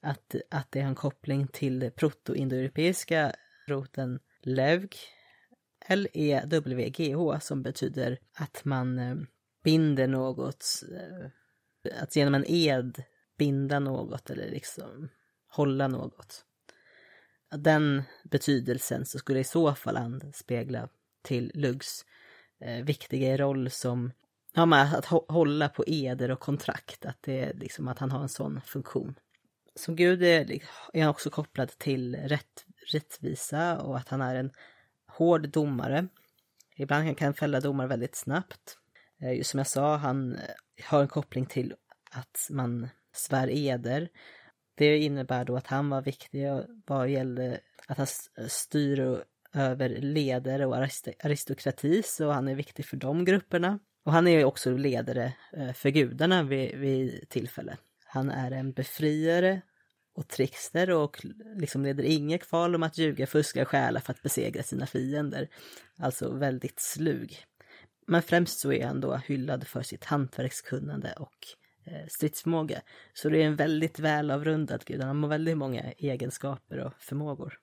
[0.01, 3.33] att, att det har en koppling till protoindoeuropeiska
[3.67, 4.97] roten levg,
[5.87, 9.17] L-E-W-G-H, som betyder att man eh,
[9.65, 13.03] binder något, eh, att genom en ed
[13.39, 15.09] binda något eller liksom
[15.49, 16.45] hålla något.
[17.57, 20.89] Den betydelsen så skulle i så fall anspegla
[21.23, 22.05] till Luggs
[22.61, 24.13] eh, viktiga roll som
[24.55, 28.23] ja, men att hålla på eder och kontrakt, att det är liksom att han har
[28.23, 29.15] en sån funktion.
[29.77, 30.51] Som gud är,
[30.93, 34.51] är han också kopplad till rätt, rättvisa och att han är en
[35.07, 36.09] hård domare.
[36.77, 38.79] Ibland kan han fälla domar väldigt snabbt.
[39.21, 40.41] Eh, som jag sa, han eh,
[40.85, 41.75] har en koppling till
[42.11, 44.09] att man svär eder.
[44.75, 46.47] Det innebär då att han var viktig
[46.87, 48.07] vad gällde att han
[48.49, 53.79] styr över ledare och aristokrati, så han är viktig för de grupperna.
[54.05, 57.77] Och han är också ledare eh, för gudarna vid, vid tillfälle.
[58.05, 59.61] Han är en befriare
[60.15, 61.21] och trickster och
[61.57, 65.49] liksom leder inget kval om att ljuga, fuska och stjäla för att besegra sina fiender.
[65.99, 67.45] Alltså väldigt slug.
[68.07, 71.47] Men främst så är han då hyllad för sitt hantverkskunnande och
[71.85, 72.83] eh, stridsförmåga.
[73.15, 75.03] Så det är en väldigt välavrundad gud.
[75.03, 77.59] Han har väldigt många egenskaper och förmågor.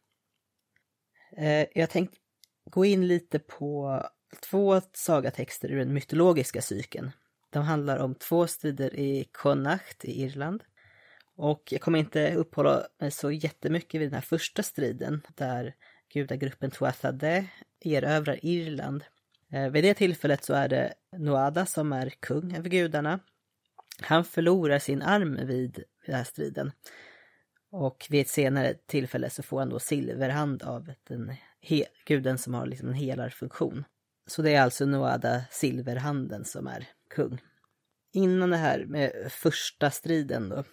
[1.38, 2.18] Eh, jag tänkte
[2.65, 4.01] gå in lite på
[4.40, 7.12] två sagatexter ur den mytologiska cykeln.
[7.49, 10.64] De handlar om två strider i Connacht i Irland.
[11.36, 15.76] Och jag kommer inte uppehålla mig så jättemycket vid den här första striden där
[16.14, 17.45] gudagruppen Tuathade
[17.80, 19.03] erövrar Irland.
[19.52, 23.20] Eh, vid det tillfället så är det Noada som är kung över gudarna.
[24.02, 26.72] Han förlorar sin arm vid den här striden.
[27.72, 31.36] Och vid ett senare tillfälle så får han då silverhand av den
[32.06, 33.84] guden som har liksom en helarfunktion.
[34.32, 37.41] Så det är alltså Noada Silverhanden som är kung.
[38.14, 40.64] Innan det här med första striden då,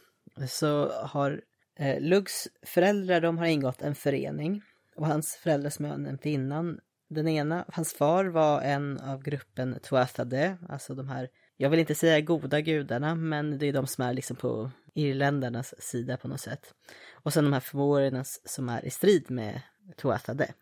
[0.46, 1.42] så har
[1.78, 4.62] eh, Lugs föräldrar, de har ingått en förening.
[4.96, 6.80] Och hans föräldrar som jag nämnt innan,
[7.10, 11.94] den ena, hans far var en av gruppen Tuathade, alltså de här, jag vill inte
[11.94, 16.40] säga goda gudarna, men det är de som är liksom på irländarnas sida på något
[16.40, 16.74] sätt.
[17.12, 19.60] Och sen de här förmågorna som är i strid med
[19.96, 20.54] Tuathade.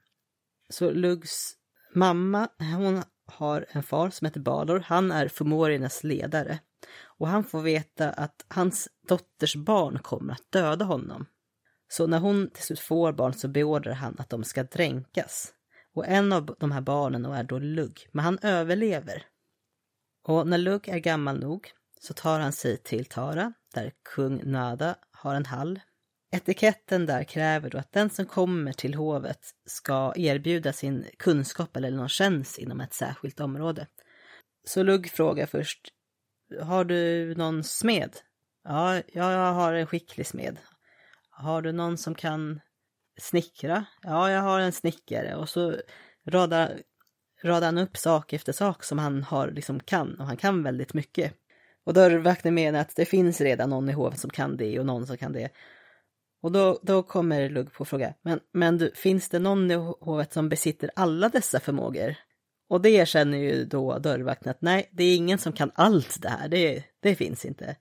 [0.68, 1.56] Så Lugs
[1.96, 4.84] mamma, hon har en far som heter Balor.
[4.86, 6.58] Han är Fumorinas ledare.
[7.02, 11.26] Och han får veta att hans dotters barn kommer att döda honom.
[11.88, 15.52] Så när hon till slut får barn så beordrar han att de ska dränkas.
[15.94, 19.26] Och en av de här barnen är då Lugg, men han överlever.
[20.22, 24.96] Och när Lugg är gammal nog så tar han sig till Tara, där kung Nada
[25.10, 25.80] har en hall.
[26.30, 31.90] Etiketten där kräver då att den som kommer till hovet ska erbjuda sin kunskap eller
[31.90, 33.86] någon tjänst inom ett särskilt område.
[34.64, 35.88] Så Lugg frågar först,
[36.62, 38.16] har du någon smed?
[38.64, 40.58] Ja, jag har en skicklig smed.
[41.30, 42.60] Har du någon som kan
[43.20, 43.84] snickra?
[44.02, 45.36] Ja, jag har en snickare.
[45.36, 45.76] Och så
[46.28, 46.82] radar,
[47.44, 50.20] radar han upp sak efter sak som han har, liksom kan.
[50.20, 51.34] Och han kan väldigt mycket.
[51.84, 55.06] Och dörrvakten menar att det finns redan någon i hovet som kan det och någon
[55.06, 55.50] som kan det.
[56.40, 60.32] Och då, då kommer Lugg på fråga, men, men du, finns det någon i hovet
[60.32, 62.14] som besitter alla dessa förmågor?
[62.68, 66.28] Och det erkänner ju då dörrvakten att nej, det är ingen som kan allt det
[66.28, 67.76] här, det, det finns inte.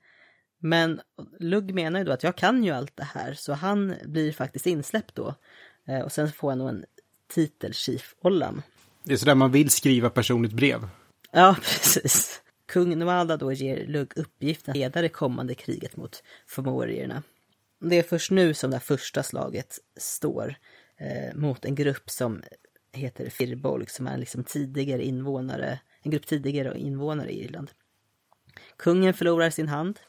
[0.61, 1.01] Men
[1.39, 4.65] Lugg menar ju då att jag kan ju allt det här, så han blir faktiskt
[4.65, 5.35] insläppt då.
[5.87, 6.85] Eh, och sen får han nog en
[7.33, 8.61] titel Chief Ollam.
[9.03, 10.87] Det är sådär man vill skriva personligt brev.
[11.31, 12.41] Ja, precis.
[12.67, 17.23] Kung Nwada då ger Lugg uppgiften att leda det kommande kriget mot Fomorierna.
[17.79, 20.55] Det är först nu som det första slaget står
[20.97, 22.43] eh, mot en grupp som
[22.93, 27.71] heter Firbolg, som är liksom tidigare invånare, en grupp tidigare invånare i Irland.
[28.77, 29.99] Kungen förlorar sin hand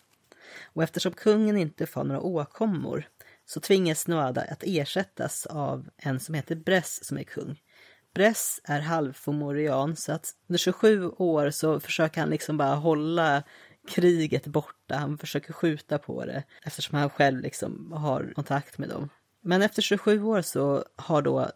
[0.64, 3.08] och eftersom kungen inte får några åkommor
[3.44, 7.60] så tvingas Noada att ersättas av en som heter Bress som är kung.
[8.14, 13.42] Bress är halvfomorian så att under 27 år så försöker han liksom bara hålla
[13.88, 14.96] kriget borta.
[14.96, 19.08] Han försöker skjuta på det eftersom han själv liksom har kontakt med dem.
[19.40, 21.50] Men efter 27 år så har då eh,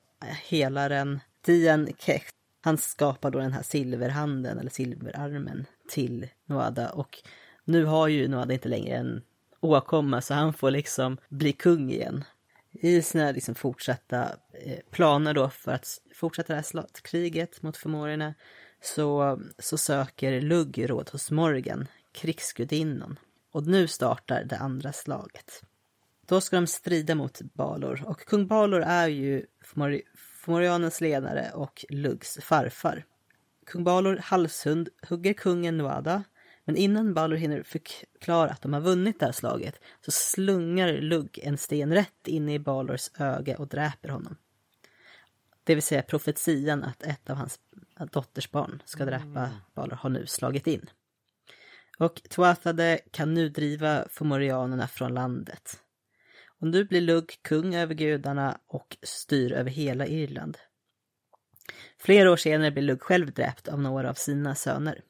[0.49, 7.19] helaren Dian Kecht, han skapar då den här silverhanden eller silverarmen till Noada och
[7.65, 9.23] nu har ju Noada inte längre en
[9.61, 12.25] åkomma så han får liksom bli kung igen.
[12.73, 18.35] I sina liksom fortsatta eh, planer då för att fortsätta det här kriget mot förmågorna
[18.81, 23.19] så, så söker Lugg råd hos Morgan, krigsgudinnan.
[23.53, 25.63] Och nu startar det andra slaget.
[26.27, 29.47] Då ska de strida mot Balor och kung Balor är ju
[30.45, 33.05] Fomorianens ledare och Luggs farfar.
[33.67, 36.23] Kung Balor halshund hugger kungen Nuada
[36.65, 41.39] men innan Balor hinner förklara att de har vunnit det här slaget så slungar Lugg
[41.43, 44.37] en sten rätt in i Balors öga och dräper honom.
[45.65, 47.61] Det vill säga profetian att ett av hans
[48.11, 49.51] dotters barn ska dräpa mm.
[49.75, 50.91] Balor har nu slagit in.
[52.01, 55.83] Och Tuathade kan nu driva Fomorianerna från landet.
[56.61, 60.59] Och nu blir Lugg kung över gudarna och styr över hela Irland.
[61.99, 65.03] Flera år senare blir Lugg själv dräpt av några av sina söner.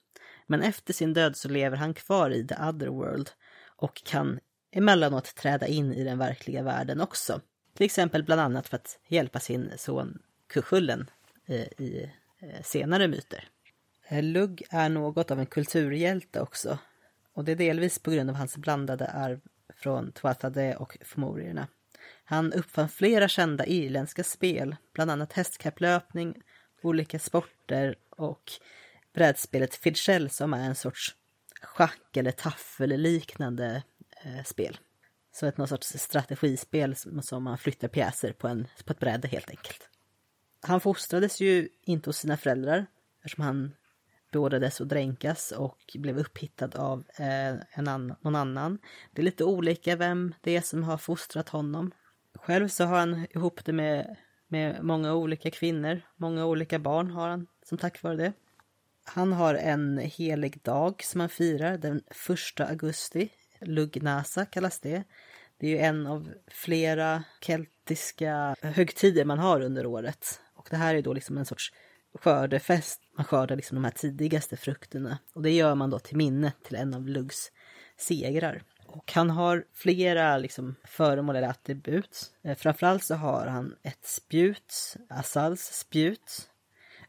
[0.46, 3.30] Men efter sin död så lever han kvar i the otherworld
[3.76, 4.40] och kan
[4.72, 7.40] emellanåt träda in i den verkliga världen också.
[7.74, 10.18] Till exempel bland annat för att hjälpa sin son
[10.48, 11.10] Kuchullen
[11.46, 13.48] eh, i eh, senare myter.
[14.10, 16.78] Eh, Lugg är något av en kulturhjälte också.
[17.32, 19.40] Och det är delvis på grund av hans blandade arv
[19.76, 21.68] från Tuatade och Fomorierna.
[22.24, 26.42] Han uppfann flera kända irländska spel, bland annat hästkapplöpning,
[26.82, 28.52] olika sporter och
[29.14, 31.16] brädspelet Fidchell som är en sorts
[31.62, 33.82] schack eller taffelliknande
[34.24, 34.78] eh, spel.
[35.32, 39.28] Så ett någon sorts strategispel som, som man flyttar pjäser på, en, på ett bräde
[39.28, 39.88] helt enkelt.
[40.62, 42.86] Han fostrades ju inte hos sina föräldrar
[43.22, 43.72] eftersom han
[44.30, 48.78] beordrades att dränkas och blev upphittad av eh, en annan, någon annan.
[49.12, 51.92] Det är lite olika vem det är som har fostrat honom.
[52.34, 54.16] Själv så har han ihop det med
[54.50, 56.00] med många olika kvinnor.
[56.16, 58.32] Många olika barn har han som tack vare det.
[59.04, 63.28] Han har en helig dag som han firar den första augusti.
[63.60, 65.04] Lugnasa kallas det.
[65.58, 70.40] Det är ju en av flera keltiska högtider man har under året.
[70.54, 71.72] Och det här är då liksom en sorts
[72.14, 73.00] skördefest.
[73.16, 75.18] Man skördar liksom de här tidigaste frukterna.
[75.34, 77.52] Och det gör man då till minne till en av Luggs
[77.96, 78.62] segrar.
[78.86, 82.32] Och han har flera liksom, föremål eller attribut.
[82.42, 86.48] Eh, framförallt så har han ett spjut, Assals spjut.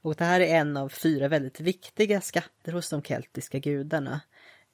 [0.02, 4.22] Och det här är en av fyra väldigt viktiga skatter hos de keltiska gudarna.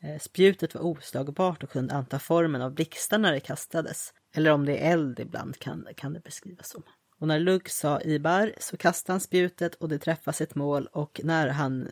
[0.04, 4.14] Eh, spjutet var oslagbart och kunde anta formen av blixtar när det kastades.
[4.34, 6.84] Eller om det är eld ibland kan, kan det beskrivas som.
[7.20, 11.22] Och när Lugg sa Ibar så kastade han spjutet och det träffade sitt mål och
[11.24, 11.90] när han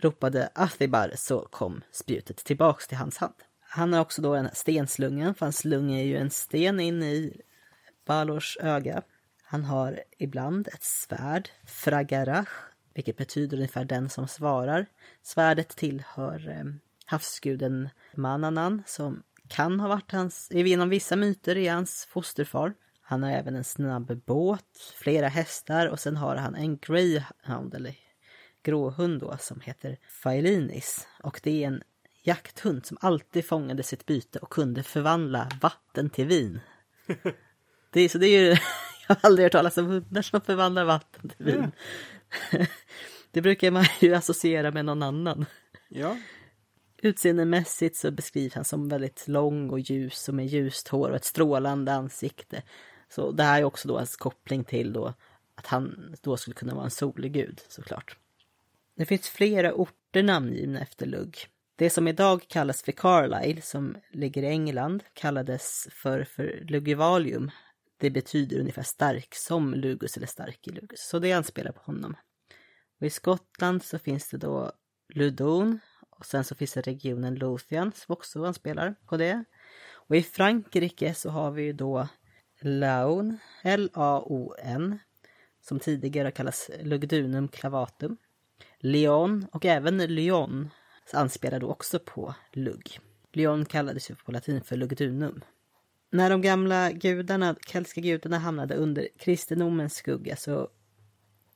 [0.00, 3.34] ropade Athibar så kom spjutet tillbaks till hans hand.
[3.60, 7.40] Han har också då en stenslunga, för hans lunga är ju en sten in i
[8.06, 9.02] Balors öga.
[9.42, 12.48] Han har ibland ett svärd, Fragarach,
[12.94, 14.86] vilket betyder ungefär den som svarar.
[15.22, 16.64] Svärdet tillhör eh,
[17.04, 22.74] havsguden Mananan som kan ha varit hans, genom vissa myter, är hans fosterfar.
[23.10, 27.94] Han har även en snabb båt, flera hästar och sen har han en greyhound, eller
[28.62, 31.08] gråhund då, som heter Failinis.
[31.22, 31.82] Och det är en
[32.22, 36.60] jakthund som alltid fångade sitt byte och kunde förvandla vatten till vin.
[37.90, 38.48] Det är, så det är ju,
[39.08, 41.72] jag har aldrig hört talas om hundar som förvandlar vatten till vin.
[42.50, 42.66] Ja.
[43.30, 45.46] Det brukar man ju associera med någon annan.
[45.88, 46.16] Ja.
[47.02, 51.24] Utseendemässigt så beskrivs han som väldigt lång och ljus och med ljust hår och ett
[51.24, 52.62] strålande ansikte.
[53.08, 55.14] Så det här är också då hans koppling till då
[55.54, 58.16] att han då skulle kunna vara en solgud såklart.
[58.94, 61.38] Det finns flera orter namngivna efter Lugg.
[61.76, 67.50] Det som idag kallas för Carlisle, som ligger i England, kallades för, för Lugivalium.
[67.96, 72.16] Det betyder ungefär stark som Lugus eller stark i Lugus, så det anspelar på honom.
[73.00, 74.72] Och I Skottland så finns det då
[75.08, 75.80] Ludon
[76.10, 79.44] och sen så finns det regionen Lothian som också anspelar på det.
[79.92, 82.08] Och i Frankrike så har vi ju då
[82.60, 84.98] Laon, L-A-O-N,
[85.60, 88.16] som tidigare kallas Lugdunum clavatum.
[88.78, 90.70] Leon, och även Lyon
[91.12, 92.98] anspelar då också på lugg.
[93.32, 95.44] Lyon kallades ju på latin för lugdunum.
[96.10, 100.68] När de gamla gudarna, keltiska gudarna hamnade under kristendomens skugga så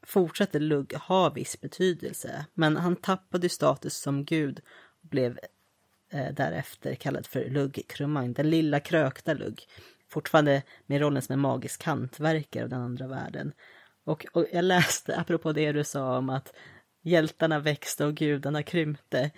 [0.03, 2.47] fortsatte lugg ha viss betydelse.
[2.55, 4.61] Men han tappade status som gud
[5.03, 5.39] och blev
[6.11, 9.63] eh, därefter kallad för lugg krumang, den lilla krökta lugg.
[10.13, 13.53] Fortfarande med rollen som en magisk hantverkare av den andra världen.
[14.05, 16.53] Och, och jag läste, apropå det du sa om att
[17.03, 19.31] hjältarna växte och gudarna krympte.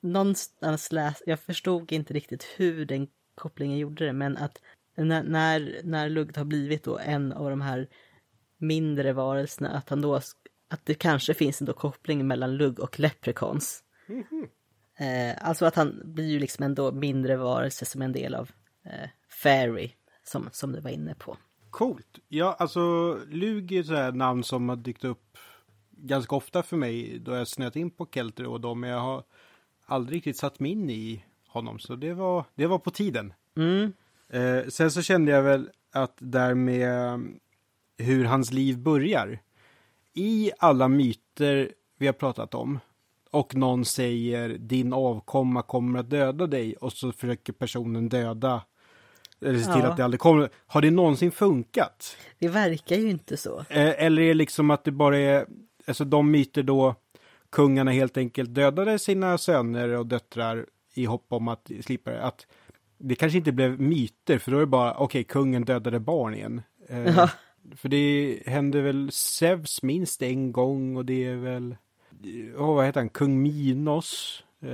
[0.00, 4.60] Någonstans läs, jag förstod inte riktigt hur den kopplingen gjorde det, men att
[4.96, 7.88] när, när, när Lugd har blivit då en av de här
[8.58, 13.00] mindre varelserna, att han då, att det kanske finns en då koppling mellan Lugg och
[13.00, 13.82] Leprechauns.
[14.08, 14.48] Mm -hmm.
[15.30, 18.50] eh, alltså att han blir ju liksom en då mindre varelse som en del av
[18.84, 19.90] eh, Fairy,
[20.24, 21.36] som, som du var inne på.
[21.70, 22.18] Coolt.
[22.28, 25.38] Ja, alltså Lug är ett namn som har dykt upp
[25.90, 28.80] ganska ofta för mig då jag snöat in på Kelter och dem.
[28.80, 29.24] Men jag har
[29.86, 31.78] aldrig riktigt satt mig in i honom.
[31.78, 33.32] Så det var, det var på tiden.
[33.56, 33.92] Mm.
[34.28, 37.20] Eh, sen så kände jag väl att där med
[37.98, 39.38] hur hans liv börjar.
[40.12, 42.78] I alla myter vi har pratat om
[43.30, 48.62] och någon säger din avkomma kommer att döda dig och så försöker personen döda
[49.44, 49.90] eller se till ja.
[49.90, 50.50] att det aldrig kommer.
[50.66, 52.16] Har det någonsin funkat?
[52.38, 53.58] Det verkar ju inte så.
[53.58, 55.46] Eh, eller är det liksom att det bara är
[55.86, 56.94] alltså de myter då
[57.52, 62.22] kungarna helt enkelt dödade sina söner och döttrar i hopp om att slippa det.
[62.22, 62.46] Att
[62.98, 66.34] det kanske inte blev myter, för då är det bara, okej, okay, kungen dödade barn
[66.34, 66.62] igen.
[66.88, 67.30] Eh, ja.
[67.76, 71.76] För det hände väl Zeus minst en gång och det är väl,
[72.56, 74.42] oh, vad heter han, kung Minos?
[74.62, 74.70] Eh,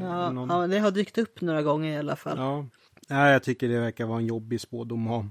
[0.00, 0.48] ja, någon...
[0.48, 2.38] ja, det har dykt upp några gånger i alla fall.
[2.38, 2.66] Ja,
[3.08, 5.26] Nej, jag tycker det verkar vara en jobbig spådom att ha.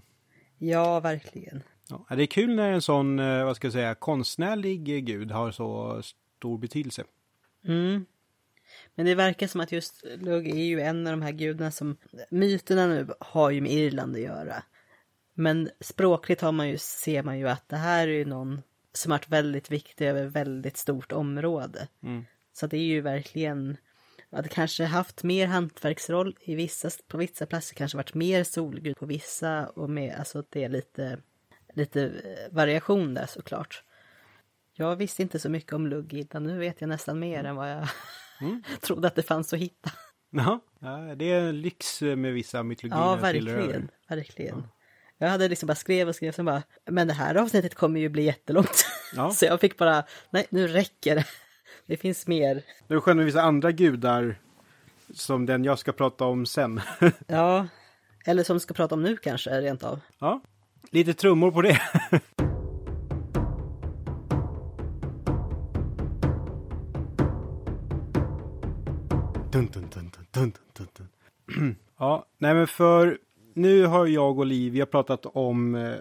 [0.57, 1.63] Ja, verkligen.
[1.89, 5.51] Ja, det är kul när en sån, eh, vad ska jag säga, konstnärlig gud har
[5.51, 7.03] så stor betydelse.
[7.65, 8.05] Mm.
[8.95, 11.97] Men det verkar som att just Lugg är ju en av de här gudarna som,
[12.29, 14.63] myterna nu har ju med Irland att göra.
[15.33, 18.61] Men språkligt har man ju, ser man ju att det här är ju någon
[18.93, 21.87] som varit väldigt viktig över väldigt stort område.
[22.03, 22.25] Mm.
[22.53, 23.77] Så det är ju verkligen,
[24.35, 29.05] hade kanske haft mer hantverksroll i vissa, på vissa platser, kanske varit mer solgud på
[29.05, 31.19] vissa och mer, alltså det är lite
[31.73, 33.83] lite eh, variation där såklart.
[34.73, 37.45] Jag visste inte så mycket om lugg innan, nu vet jag nästan mer mm.
[37.45, 37.87] än vad jag
[38.41, 38.63] mm.
[38.81, 39.91] trodde att det fanns att hitta.
[40.29, 40.59] Ja,
[41.15, 43.01] det är en lyx med vissa mytologier.
[43.01, 43.89] Ja, verkligen.
[44.09, 44.67] verkligen.
[45.17, 48.09] Jag hade liksom bara skrev och skrev, sen bara, men det här avsnittet kommer ju
[48.09, 48.85] bli jättelångt.
[49.15, 49.31] Ja.
[49.33, 51.25] Så jag fick bara, nej nu räcker det.
[51.85, 52.63] Det finns mer.
[52.87, 54.35] Det är skönt med vissa andra gudar
[55.13, 56.81] som den jag ska prata om sen.
[57.27, 57.67] Ja,
[58.25, 59.99] eller som vi ska prata om nu kanske rent av.
[60.19, 60.41] ja,
[60.91, 61.81] lite trummor på det.
[69.51, 71.75] Dun, dun, dun, dun, dun, dun.
[71.97, 73.17] Ja, nej men för
[73.53, 75.93] nu har jag och Liv, vi har pratat om eh,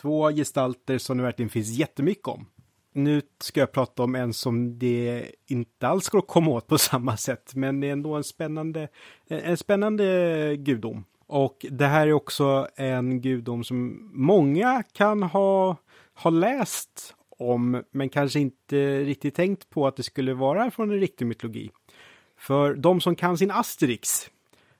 [0.00, 2.46] två gestalter som det verkligen finns jättemycket om.
[2.92, 6.78] Nu ska jag prata om en som det inte alls går att komma åt på
[6.92, 8.88] samma sätt, men det är ändå en spännande,
[9.28, 11.04] en spännande gudom.
[11.26, 15.76] Och det här är också en gudom som många kan ha,
[16.14, 21.00] ha läst om, men kanske inte riktigt tänkt på att det skulle vara från en
[21.00, 21.70] riktig mytologi.
[22.38, 24.30] För de som kan sin Asterix,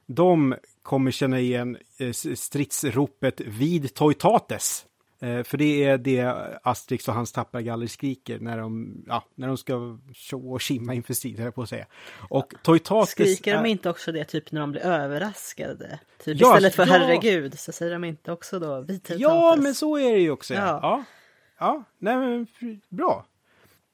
[0.07, 4.87] de kommer känna igen eh, stridsropet vid Toitates.
[5.23, 9.57] Eh, För det är det Asterix och hans tappargaller skriker när de, ja, när de
[9.57, 11.87] ska tjo och kimma inför strid, höll jag på att säga.
[12.29, 13.11] Och Toitates...
[13.11, 16.01] Skriker de inte också det typ när de blir överraskade?
[16.25, 16.93] Typ Ja, istället för ja.
[16.93, 20.55] herregud så säger de inte också då vita Ja, men så är det ju också.
[20.55, 21.05] Ja, Ja.
[21.59, 21.85] ja.
[21.99, 22.47] nej men
[22.89, 23.27] bra.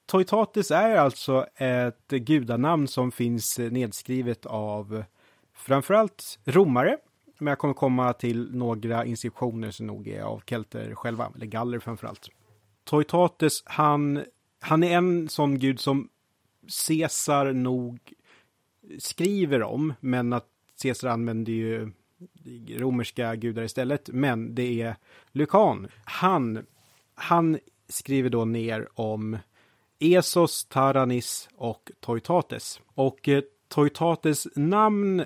[0.05, 5.03] Toitates är alltså ett gudanamn som finns nedskrivet av
[5.55, 6.97] framförallt romare.
[7.39, 11.79] Men jag kommer komma till några inskriptioner som nog är av kelter själva, eller galler
[11.79, 12.29] framförallt.
[12.83, 14.23] Toitates, han,
[14.59, 16.09] han är en sån gud som
[16.87, 18.13] Caesar nog
[18.99, 20.47] skriver om, men att
[20.81, 21.91] Caesar använder ju
[22.77, 24.09] romerska gudar istället.
[24.13, 24.95] Men det är
[25.31, 25.87] Lukan.
[26.03, 26.65] Han,
[27.15, 29.37] han skriver då ner om
[29.99, 32.81] Esos, Taranis och Toitates.
[32.95, 35.25] Och eh, Toitates namn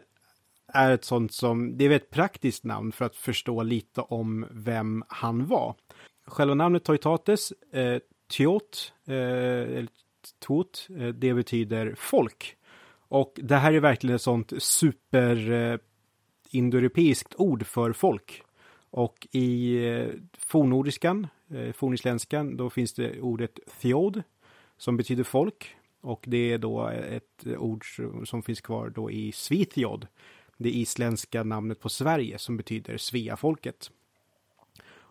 [0.73, 5.03] är ett sånt som, det är ett praktiskt namn för att förstå lite om vem
[5.07, 5.75] han var.
[6.25, 9.87] Själva namnet Toitates, eh, Tiot, eh, eller
[10.39, 12.55] Tot, eh, det betyder folk.
[12.95, 15.77] Och det här är verkligen ett sånt super eh,
[16.49, 18.43] indoeuropeiskt ord för folk.
[18.89, 24.23] Och i eh, fornnordiskan, eh, fornisländskan, då finns det ordet theod
[24.77, 25.75] som betyder folk.
[26.01, 30.07] Och det är då ett ord som- som finns kvar då i svithiod,
[30.57, 33.91] det isländska namnet på Sverige som betyder Sveafolket.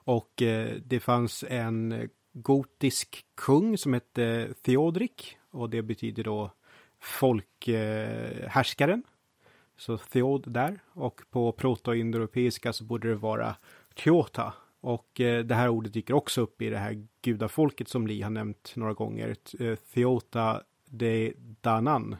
[0.04, 6.50] Och eh, det fanns en gotisk kung som hette Theodrik och det betyder då
[7.00, 8.98] folkhärskaren.
[8.98, 9.08] Eh,
[9.76, 13.56] så Theod där och på protoindoeuropeiska så borde det vara
[13.94, 14.54] Kyota.
[14.80, 18.30] Och eh, det här ordet dyker också upp i det här gudafolket som Li har
[18.30, 19.36] nämnt några gånger.
[19.58, 22.16] Eh, Theota de Danan.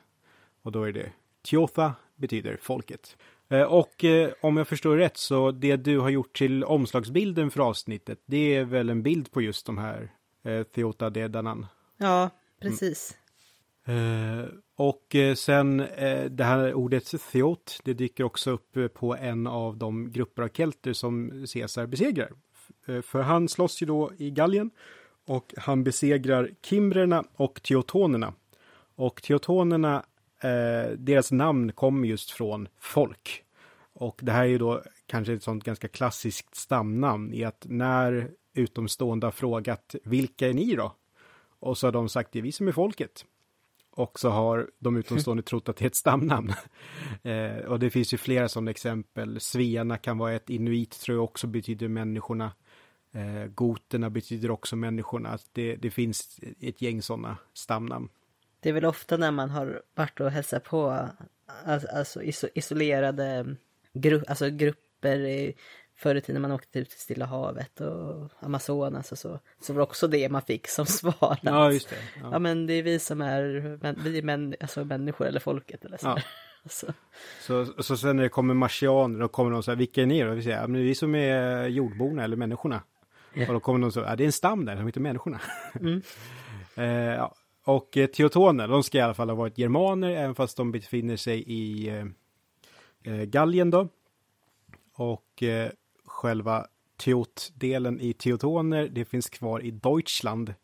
[0.62, 1.12] Och då är det
[1.42, 3.16] Tyotha betyder folket.
[3.48, 7.60] Eh, Och eh, om jag förstår rätt så det du har gjort till omslagsbilden för
[7.60, 10.10] avsnittet, det är väl en bild på just de här
[10.44, 11.66] eh, Theota de Danan.
[11.98, 12.30] Ja,
[12.60, 13.16] precis.
[13.84, 19.76] Eh, och sen eh, det här ordet theot, det dyker också upp på en av
[19.76, 22.30] de grupper av kelter som Caesar besegrar.
[23.02, 24.70] För han slåss ju då i Gallien
[25.26, 28.34] och han besegrar kimbrerna och teotonerna.
[28.96, 30.04] Och teotonerna,
[30.42, 33.44] eh, deras namn kommer just från folk.
[33.94, 38.30] Och det här är ju då kanske ett sånt ganska klassiskt stamnamn i att när
[38.54, 40.96] utomstående har frågat vilka är ni då?
[41.60, 43.24] Och så har de sagt det är vi som är folket.
[43.90, 46.52] Och så har de utomstående trott att det är ett stamnamn.
[47.22, 49.40] eh, och det finns ju flera sådana exempel.
[49.40, 52.52] Svearna kan vara ett, inuit tror jag också betyder människorna.
[53.12, 55.28] Eh, goterna betyder också människorna.
[55.28, 58.08] Att Det, det finns ett gäng sådana stamnamn.
[58.62, 61.08] Det är väl ofta när man har varit och hälsat på
[61.64, 63.54] alltså, alltså iso- isolerade
[63.94, 65.54] gru- alltså grupper i,
[65.96, 69.38] förr i tiden när man åkte ut till Stilla havet och Amazonas och så.
[69.60, 71.38] Så var det också det man fick som svar.
[71.42, 71.96] Ja, just det.
[72.20, 72.38] Ja Ja.
[72.38, 73.44] men det är vi som är,
[74.04, 76.06] vi är män, alltså människor eller folket eller så.
[76.06, 76.18] Ja.
[76.64, 76.92] Alltså,
[77.40, 80.22] Så, så sen när det kommer marsianer, då kommer de så här, vilka är ni
[80.22, 80.30] då?
[80.30, 82.82] Vi säger, ja, men vi som är jordborna eller människorna.
[83.34, 83.46] Ja.
[83.46, 85.40] Och då kommer de så, ja det är en stam där som heter människorna.
[85.80, 86.02] Mm.
[86.76, 86.84] eh,
[87.14, 87.34] ja.
[87.64, 91.16] Och eh, teotoner, de ska i alla fall ha varit germaner, även fast de befinner
[91.16, 92.06] sig i eh,
[93.02, 93.88] eh, Gallien då.
[94.94, 95.70] Och eh,
[96.04, 96.66] själva
[96.96, 100.54] teot-delen i teotoner, det finns kvar i Deutschland.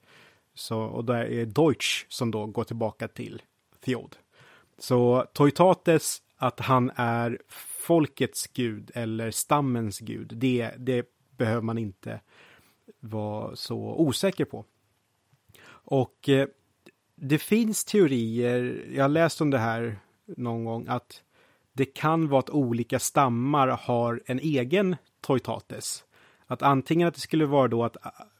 [0.54, 3.42] Så, och där är Deutsch som då går tillbaka till
[3.80, 4.16] Theod.
[4.78, 11.06] Så Toitates, att han är folkets gud eller stammens gud, det, det
[11.36, 12.20] behöver man inte
[13.00, 14.64] vara så osäker på.
[15.70, 16.48] Och eh,
[17.20, 21.22] det finns teorier, jag har läst om det här någon gång, att
[21.72, 26.04] det kan vara att olika stammar har en egen Toitates.
[26.46, 27.96] Att antingen att det skulle vara då att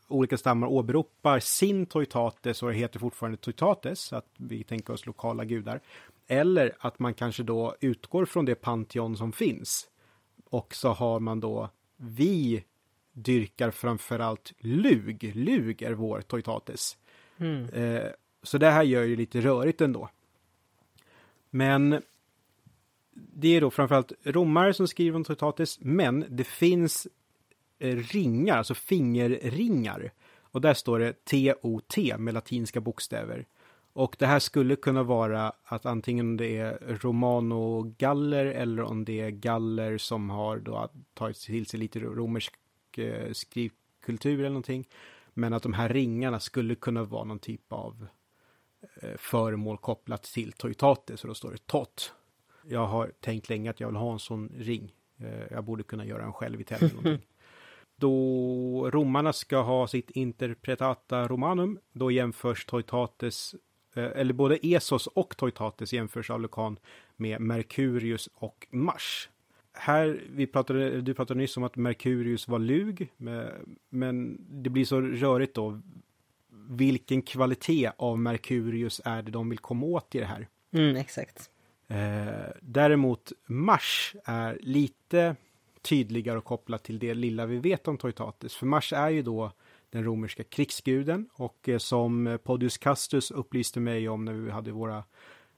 [0.09, 5.45] olika stammar åberopar sin Toitates och det heter fortfarande Toitates, att vi tänker oss lokala
[5.45, 5.81] gudar.
[6.27, 9.89] Eller att man kanske då utgår från det Pantheon som finns.
[10.45, 12.65] Och så har man då, vi
[13.13, 15.33] dyrkar framförallt Lug.
[15.35, 16.97] Lug är vår Toitates.
[17.39, 17.69] Mm.
[17.69, 18.11] Eh,
[18.43, 20.09] så det här gör ju lite rörigt ändå.
[21.51, 22.03] Men
[23.15, 27.07] det är då framförallt romare som skriver om Totatis, men det finns
[27.79, 30.13] eh, ringar, alltså fingerringar.
[30.41, 33.47] Och där står det TOT med latinska bokstäver.
[33.93, 39.31] Och det här skulle kunna vara att antingen det är romano-galler eller om det är
[39.31, 42.55] galler som har då tagit till sig lite romersk
[42.97, 44.89] eh, skrivkultur eller någonting.
[45.35, 48.07] Men att de här ringarna skulle kunna vara någon typ av
[49.17, 52.13] föremål kopplat till Toitate, så då står det TOT.
[52.69, 54.93] Jag har tänkt länge att jag vill ha en sån ring.
[55.19, 57.19] Eh, jag borde kunna göra en själv i tävling.
[57.97, 63.55] då romarna ska ha sitt interpretata romanum, då jämförs Toitates
[63.99, 66.79] Eh, eller både Esos och Toitates jämförs av Lucan
[67.17, 69.29] med Merkurius och Mars.
[69.73, 73.13] Här, vi pratade, du pratade nyss om att Merkurius var lug,
[73.89, 75.81] men det blir så rörigt då.
[76.71, 80.49] Vilken kvalitet av Merkurius är det de vill komma åt i det här?
[80.73, 81.51] Mm, exakt.
[81.89, 85.37] Eh, däremot Mars är lite
[85.83, 88.55] tydligare och kopplat till det lilla vi vet om Toitates.
[88.55, 89.53] För Mars är ju då
[89.91, 95.05] den romerska krigsguden och eh, som Podius Castus upplyste mig om när vi hade våra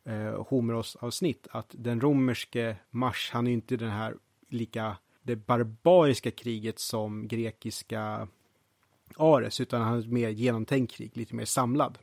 [0.05, 4.15] eh, Homeros-avsnitt att den romerske Mars, han är inte den här
[4.49, 8.29] lika det barbariska kriget som grekiska
[9.17, 11.99] Ares, utan han är mer genomtänkt krig, lite mer samlad.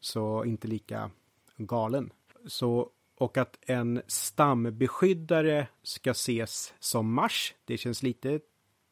[0.00, 1.10] Så inte lika
[1.56, 2.10] galen.
[2.46, 8.40] Så, och att en stambeskyddare ska ses som Mars, det känns lite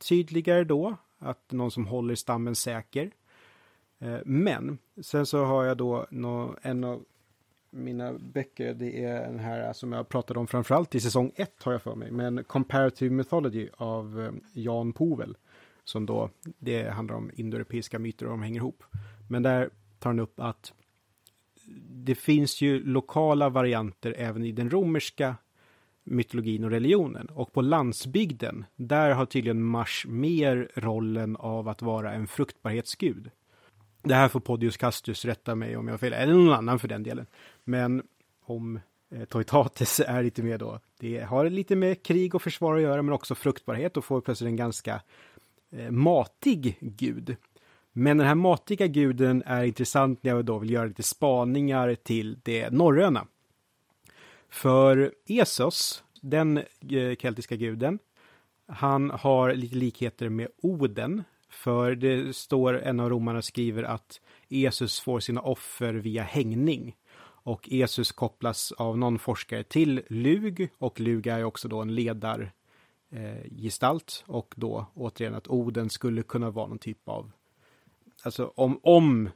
[0.09, 3.11] tydligare då att någon som håller stammen säker.
[3.99, 6.07] Eh, men sen så har jag då
[6.63, 7.05] en av
[7.71, 11.73] mina böcker, det är den här som jag pratade om framförallt i säsong 1 har
[11.73, 15.37] jag för mig, men Comparative Mythology av eh, Jan Povel.
[15.85, 18.85] Som då, det handlar om indoeuropeiska myter och de hänger ihop.
[19.29, 20.73] Men där tar han upp att
[21.89, 25.37] det finns ju lokala varianter även i den romerska
[26.05, 27.27] mytologin och religionen.
[27.27, 33.31] Och på landsbygden, där har tydligen Mars mer rollen av att vara en fruktbarhetsgud.
[34.03, 36.89] Det här får Podius Castus rätta mig om jag har fel, eller någon annan för
[36.89, 37.27] den delen.
[37.65, 38.03] Men
[38.45, 38.81] om
[39.11, 43.03] eh, Toitates är lite mer då, det har lite med krig och försvar att göra,
[43.03, 45.03] men också fruktbarhet och får plötsligt en ganska
[45.73, 47.37] Eh, matig gud.
[47.93, 52.39] Men den här matiga guden är intressant när jag då vill göra lite spaningar till
[52.43, 53.27] det norröna.
[54.49, 57.99] För Esos, den eh, keltiska guden,
[58.67, 61.25] han har lite likheter med Oden.
[61.49, 66.97] För det står, en av romarna skriver att Esus får sina offer via hängning.
[67.45, 72.53] Och Esus kopplas av någon forskare till Lug och Lug är också då en ledar
[73.13, 73.73] Eh,
[74.27, 77.33] och då återigen att Oden skulle kunna vara någon typ av
[78.25, 79.31] Alltså om, om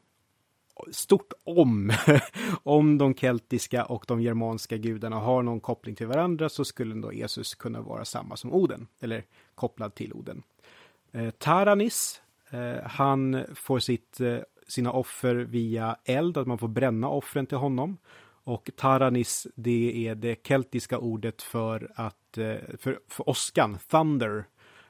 [0.91, 1.93] stort om,
[2.63, 7.13] om de keltiska och de germanska gudarna har någon koppling till varandra så skulle då
[7.13, 9.25] Jesus kunna vara samma som Oden, eller
[9.55, 10.43] kopplad till Oden.
[11.13, 14.39] Eh, Taranis, eh, han får sitt, eh,
[14.69, 17.97] sina offer via eld, att man får bränna offren till honom.
[18.47, 24.45] Och Taranis, det är det keltiska ordet för att, eh, för, för åskan, thunder,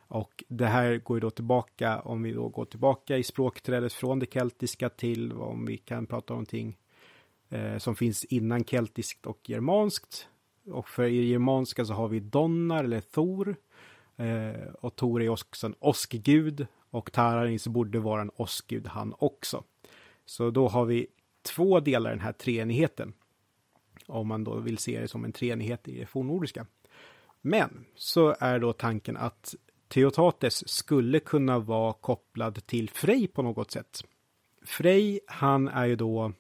[0.09, 4.19] och det här går ju då tillbaka, om vi då går tillbaka i språkträdet från
[4.19, 6.79] det keltiska till om vi kan prata om någonting
[7.49, 10.29] eh, som finns innan keltiskt och germanskt.
[10.67, 13.57] Och för i germanska så har vi Donnar eller Thor.
[14.17, 19.65] Eh, och Thor är också en åskgud och Taranis borde vara en åskgud han också.
[20.25, 21.07] Så då har vi
[21.43, 23.13] två delar i den här treenigheten.
[24.07, 26.67] Om man då vill se det som en treenighet i det fornnordiska.
[27.41, 29.55] Men så är då tanken att
[29.89, 34.05] Theotates skulle kunna vara kopplad till Frej på något sätt.
[34.65, 36.33] Frej, han är ju då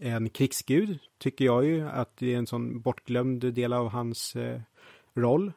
[0.00, 4.60] en krigsgud, tycker jag ju, att det är en sån bortglömd del av hans eh,
[5.14, 5.52] roll.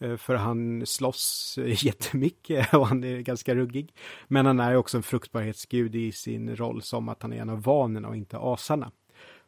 [0.00, 3.94] Eh, för han slåss eh, jättemycket och han är ganska ruggig.
[4.28, 7.62] Men han är också en fruktbarhetsgud i sin roll som att han är en av
[7.62, 8.90] vanerna och inte asarna.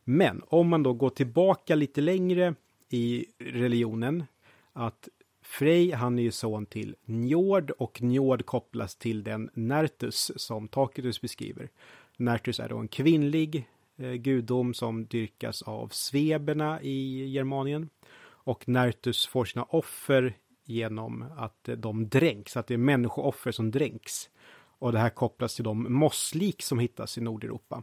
[0.05, 2.55] Men om man då går tillbaka lite längre
[2.89, 4.25] i religionen,
[4.73, 5.09] att
[5.45, 11.21] Frej, han är ju son till Njord och Njord kopplas till den Nertus som Tacitus
[11.21, 11.71] beskriver.
[12.17, 17.89] Nertus är då en kvinnlig eh, gudom som dyrkas av sveberna i Germanien.
[18.25, 20.35] Och Nertus får sina offer
[20.65, 24.31] genom att eh, de dränks, att det är människooffer som dränks.
[24.79, 27.83] Och det här kopplas till de mosslik som hittas i Nordeuropa.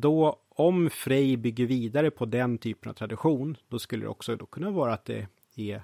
[0.00, 4.46] Då, om Frej bygger vidare på den typen av tradition, då skulle det också då
[4.46, 5.26] kunna vara att det
[5.56, 5.82] är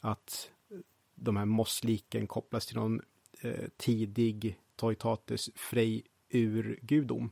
[0.00, 0.50] att
[1.14, 3.00] de här mossliken kopplas till någon
[3.40, 7.30] eh, tidig Toitates Frej urgudom.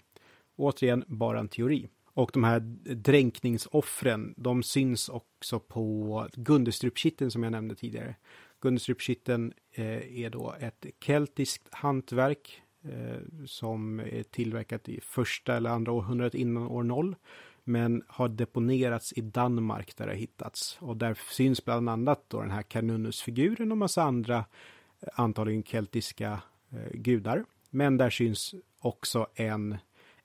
[0.56, 1.88] Återigen, bara en teori.
[2.05, 2.60] Och de här
[2.94, 8.16] dränkningsoffren, de syns också på Gundestrupkitteln som jag nämnde tidigare.
[8.60, 12.62] Gundestrupkitteln eh, är då ett keltiskt hantverk
[12.93, 17.16] Eh, som är tillverkat i första eller andra århundradet innan år 0
[17.65, 20.78] Men har deponerats i Danmark där det har hittats.
[20.81, 24.36] Och där syns bland annat då den här Canunus-figuren och massa andra
[25.01, 27.44] eh, antagligen keltiska eh, gudar.
[27.70, 29.78] Men där syns också en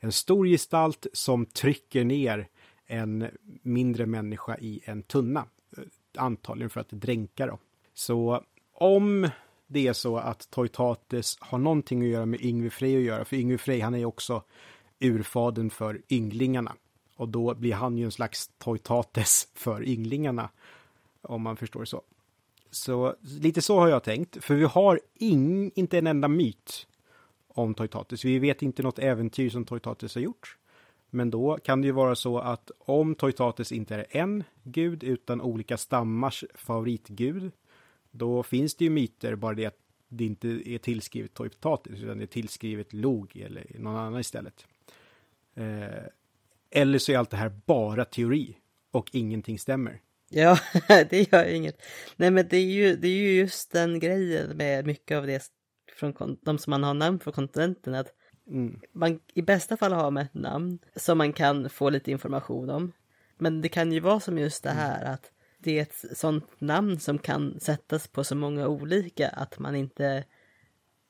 [0.04, 2.48] en stor gestalt som trycker ner
[2.86, 3.28] en
[3.62, 5.46] mindre människa i en tunna.
[5.78, 5.84] Eh,
[6.18, 7.60] antagligen för att dränka då.
[7.94, 9.30] Så om
[9.74, 13.36] det är så att Toitates har någonting att göra med Yngve Frej att göra, för
[13.36, 14.44] Yngve Frej han är också
[15.00, 16.76] urfaden för ynglingarna.
[17.16, 20.50] Och då blir han ju en slags Toitates för ynglingarna,
[21.22, 22.02] om man förstår så.
[22.72, 26.88] Så lite så har jag tänkt, för vi har ing, inte en enda myt
[27.48, 28.26] om Toitates.
[28.26, 30.58] Vi vet inte något äventyr som Toitates har gjort.
[31.10, 35.42] Men då kan det ju vara så att om Toitates inte är en gud utan
[35.42, 37.52] olika stammars favoritgud,
[38.14, 39.78] då finns det ju myter, bara det att
[40.08, 44.66] det inte är tillskrivet Toitatis, utan det är tillskrivet Log eller någon annan istället.
[45.56, 46.04] Eh,
[46.72, 48.58] eller så är allt det här bara teori
[48.92, 50.02] och ingenting stämmer.
[50.30, 50.60] Ja,
[51.10, 51.82] det gör inget.
[52.16, 55.52] Nej, men det är ju, det är ju just den grejen med mycket av det
[55.96, 58.14] från de som man har namn för kontinenten att
[58.48, 58.80] mm.
[58.92, 62.92] man i bästa fall har med ett namn som man kan få lite information om.
[63.38, 65.32] Men det kan ju vara som just det här att
[65.64, 70.24] det är ett sånt namn som kan sättas på så många olika att man inte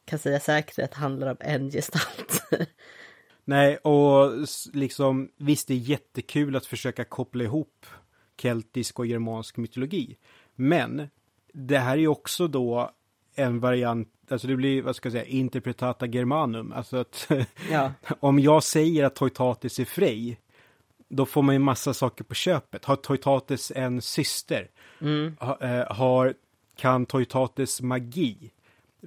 [0.06, 2.44] kan säga säkert att det handlar om en gestalt.
[3.46, 4.32] Nej, och
[4.74, 7.86] liksom visst det är jättekul att försöka koppla ihop
[8.42, 10.18] keltisk och germansk mytologi.
[10.56, 11.10] Men
[11.54, 12.92] det här är ju också då
[13.36, 16.72] en variant, alltså det blir, vad ska jag säga, interpretata germanum.
[16.72, 17.30] Alltså att
[17.72, 17.92] ja.
[18.20, 20.40] om jag säger att Toitatis är frej,
[21.16, 22.86] då får man ju massa saker på köpet.
[22.86, 24.70] Har Toitatis en syster?
[25.02, 25.38] Mm.
[25.40, 26.34] Ha, eh, har,
[26.76, 28.52] kan Toitatis magi?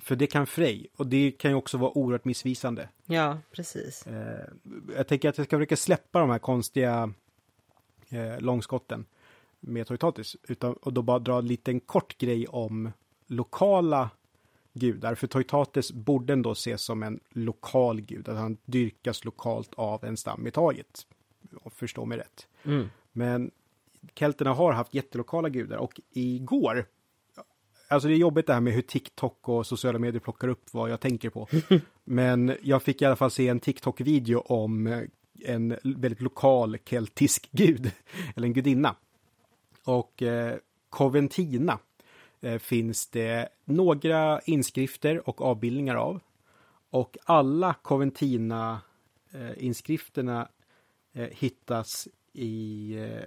[0.01, 2.89] För det kan Frej och det kan ju också vara oerhört missvisande.
[3.07, 4.07] Ja, precis.
[4.07, 4.47] Eh,
[4.97, 7.13] jag tänker att jag ska försöka släppa de här konstiga
[8.09, 9.05] eh, långskotten
[9.61, 12.93] med Toitatis utan, och då bara dra en liten kort grej om
[13.27, 14.11] lokala
[14.73, 15.15] gudar.
[15.15, 20.17] För Toitates borde ändå ses som en lokal gud, att han dyrkas lokalt av en
[20.17, 21.07] stam i taget.
[21.75, 22.47] Förstå mig rätt.
[22.65, 22.91] Mm.
[23.13, 23.51] Men
[24.15, 26.87] kelterna har haft jättelokala gudar och igår
[27.89, 30.91] Alltså det är jobbigt det här med hur TikTok och sociala medier plockar upp vad
[30.91, 31.49] jag tänker på.
[32.05, 35.07] Men jag fick i alla fall se en TikTok-video om
[35.45, 37.91] en väldigt lokal keltisk gud,
[38.37, 38.97] eller en gudinna.
[39.85, 40.57] Och eh,
[40.91, 41.79] Coventina
[42.41, 46.21] Eh, finns det några inskrifter och avbildningar av.
[46.91, 50.47] Och alla Coventina-inskrifterna eh,
[51.31, 53.25] hittas i eh,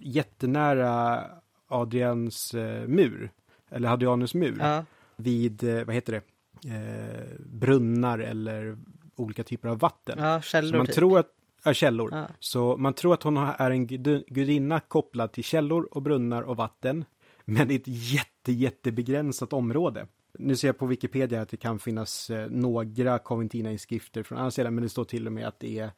[0.00, 1.24] jättenära
[1.66, 2.54] Adrians
[2.86, 3.30] mur,
[3.70, 4.84] eller Hadrianus mur, ja.
[5.16, 6.22] vid, vad heter det,
[7.38, 8.78] brunnar eller
[9.16, 10.18] olika typer av vatten.
[10.18, 10.70] Ja, källor.
[10.70, 10.94] Så man typ.
[10.94, 11.28] tror att,
[11.64, 12.08] ja, källor.
[12.12, 12.26] Ja.
[12.38, 17.04] Så man tror att hon är en gudinna kopplad till källor och brunnar och vatten
[17.44, 20.06] men i ett jätte, jättebegränsat område.
[20.38, 24.74] Nu ser jag på Wikipedia att det kan finnas eh, några Coventina-inskrifter från andra sidan,
[24.74, 25.90] men det står till och med att det är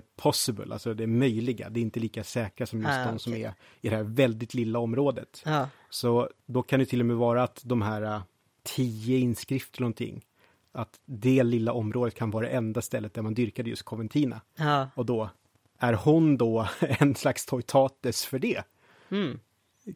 [0.00, 1.70] possible, alltså det är möjliga.
[1.70, 3.18] Det är inte lika säkra som just ah, de okay.
[3.18, 5.42] som är i det här väldigt lilla området.
[5.46, 5.66] Ah.
[5.90, 8.22] Så då kan det till och med vara att de här uh,
[8.62, 10.24] tio inskrifter någonting,
[10.72, 14.40] att det lilla området kan vara det enda stället där man dyrkade just Coventina.
[14.58, 14.86] Ah.
[14.94, 15.30] Och då
[15.78, 18.62] är hon då en slags Toitates för det.
[19.10, 19.38] Mm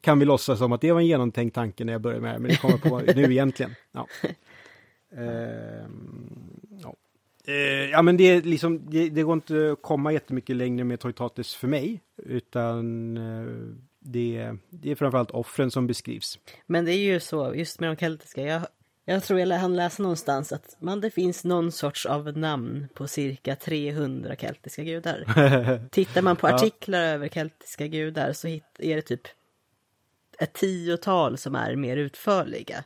[0.00, 2.38] kan vi låtsas som att det var en genomtänkt tanke när jag började med det,
[2.38, 3.74] men det kommer på nu egentligen.
[3.92, 4.06] Ja.
[5.12, 5.86] Uh,
[7.48, 7.54] ja.
[7.54, 11.00] Uh, ja, men det, är liksom, det, det, går inte att komma jättemycket längre med
[11.00, 16.38] Toitatis för mig, utan uh, det, det är framförallt offren som beskrivs.
[16.66, 18.62] Men det är ju så, just med de keltiska, jag,
[19.04, 23.08] jag tror jag hann läsa någonstans att man, det finns någon sorts av namn på
[23.08, 25.24] cirka 300 keltiska gudar.
[25.90, 27.06] Tittar man på artiklar ja.
[27.06, 29.22] över keltiska gudar så hit, är det typ
[30.38, 32.84] ett tiotal som är mer utförliga.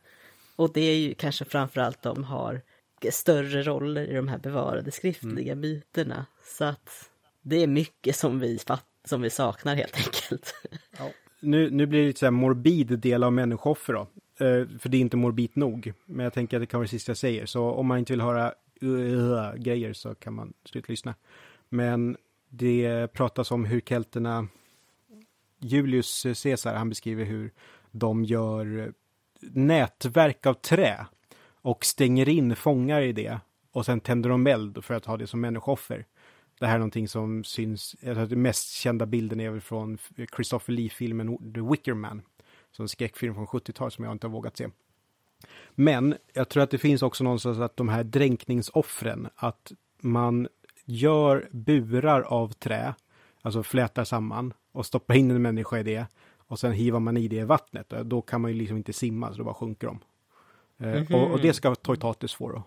[0.56, 2.62] Och det är ju kanske framförallt de har
[3.10, 5.60] större roller i de här bevarade skriftliga mm.
[5.60, 6.26] myterna.
[6.44, 7.10] Så att
[7.42, 8.58] det är mycket som vi,
[9.04, 10.54] som vi saknar helt enkelt.
[10.98, 11.10] Ja.
[11.40, 14.00] Nu, nu blir det lite så här morbid del av människooffer då.
[14.44, 15.92] Eh, för det är inte morbid nog.
[16.04, 17.46] Men jag tänker att det kan vara det sista jag säger.
[17.46, 18.52] Så om man inte vill höra
[18.82, 21.14] uh, grejer så kan man sluta lyssna.
[21.68, 22.16] Men
[22.48, 24.48] det pratas om hur kelterna
[25.58, 27.50] Julius Caesar, han beskriver hur
[27.90, 28.92] de gör
[29.40, 31.06] nätverk av trä
[31.62, 33.40] och stänger in fångar i det
[33.70, 36.06] och sen tänder de eld för att ha det som människooffer.
[36.60, 39.98] Det här är någonting som syns, den mest kända bilden är väl från
[40.34, 42.22] Christopher Lee-filmen The Wicker Man.
[42.70, 44.68] Som en skräckfilm från 70-talet som jag inte har vågat se.
[45.74, 50.48] Men jag tror att det finns också någonstans att de här dränkningsoffren, att man
[50.84, 52.94] gör burar av trä,
[53.42, 56.06] alltså flätar samman och stoppar in en människa i det
[56.36, 57.92] och sen hivar man i det i vattnet.
[58.04, 59.98] Då kan man ju liksom inte simma, så då bara sjunker de.
[60.82, 61.14] Mm -hmm.
[61.14, 62.62] och, och, det ska Toitatis få då.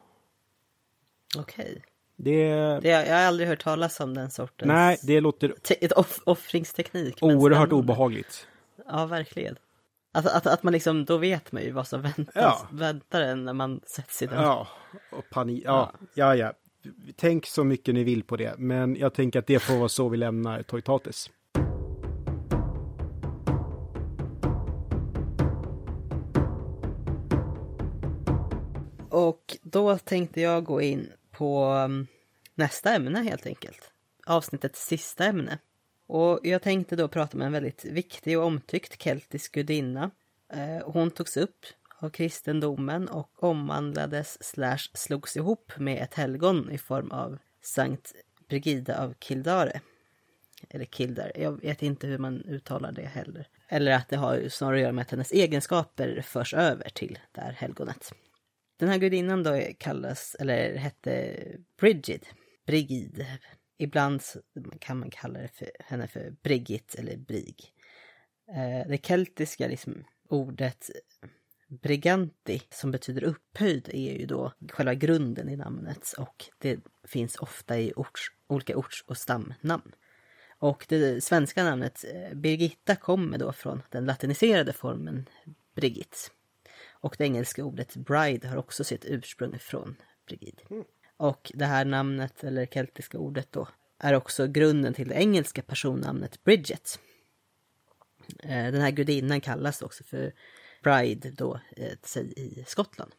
[1.38, 1.66] Okej.
[1.66, 1.82] Okay.
[2.16, 2.50] Det...
[2.80, 2.90] det...
[2.90, 4.68] Jag har aldrig hört talas om den sortens...
[4.68, 5.56] Nej, det låter...
[5.82, 7.18] Ett off offringsteknik.
[7.22, 8.48] Oerhört obehagligt.
[8.88, 9.56] Ja, verkligen.
[10.12, 12.68] Att, att, att man liksom, då vet man ju vad som väntas, ja.
[12.72, 14.44] väntar en när man sätts i den.
[14.44, 14.68] Ja,
[15.12, 15.64] och panik.
[15.66, 16.54] Ja, ja, ja.
[17.16, 20.10] Tänk så mycket ni vill på det, men jag tänker att det får vara så
[20.10, 21.30] vi lämnar Toitates.
[29.26, 32.08] Och då tänkte jag gå in på mm,
[32.56, 33.92] nästa ämne helt enkelt.
[34.26, 35.60] Avsnittets sista ämne.
[36.08, 40.12] Och jag tänkte då prata med en väldigt viktig och omtyckt keltisk gudinna.
[40.54, 41.66] Eh, hon togs upp
[42.00, 48.14] av kristendomen och omvandlades slash slogs ihop med ett helgon i form av Sankt
[48.50, 49.82] Brigida av Kildare.
[50.70, 53.48] Eller Kildare, jag vet inte hur man uttalar det heller.
[53.68, 57.42] Eller att det har snarare att göra med att hennes egenskaper förs över till det
[57.42, 58.14] här helgonet.
[58.78, 61.36] Den här gudinnan då kallas, eller hette
[61.80, 62.26] Brigid.
[62.66, 63.26] Brigid.
[63.78, 64.22] Ibland
[64.80, 67.74] kan man kalla det för, henne för Brigit eller Brig.
[68.50, 70.90] Eh, det keltiska liksom, ordet
[71.68, 77.80] Briganti som betyder upphöjd är ju då själva grunden i namnet och det finns ofta
[77.80, 79.92] i orts, olika orts och stamnamn.
[80.58, 85.30] Och det svenska namnet eh, Birgitta kommer då från den latiniserade formen
[85.76, 86.32] Brigit.
[87.06, 89.96] Och det engelska ordet bride har också sitt ursprung från
[90.28, 90.62] Brigid.
[90.70, 90.84] Mm.
[91.18, 93.68] Och det här namnet, eller keltiska ordet då,
[94.00, 97.00] är också grunden till det engelska personnamnet Bridget.
[98.44, 100.34] Eh, den här gudinnan kallas också för
[100.84, 103.12] Bride då eh, i Skottland.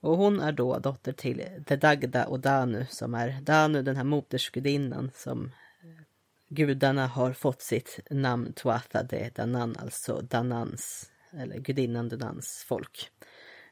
[0.00, 5.10] Och hon är då dotter till Dedagda och Danu som är Danu, den här modersgudinnan
[5.14, 5.44] som
[5.82, 6.02] eh,
[6.48, 13.10] gudarna har fått sitt namn Tuatha de Danan, alltså Danans, eller gudinnan Dunans folk.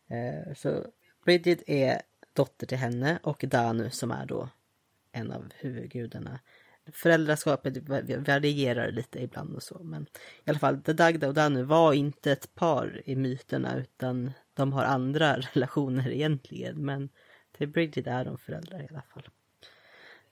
[0.09, 0.87] Eh, så
[1.25, 4.49] Bridget är dotter till henne och Danu som är då
[5.13, 6.41] en av huvudgudarna.
[6.93, 7.89] Föräldraskapet
[8.29, 10.03] varierar lite ibland och så, men
[10.45, 14.85] i alla fall, Dagda och Danu var inte ett par i myterna utan de har
[14.85, 17.09] andra relationer egentligen, men
[17.57, 19.29] till Bridget är de föräldrar i alla fall.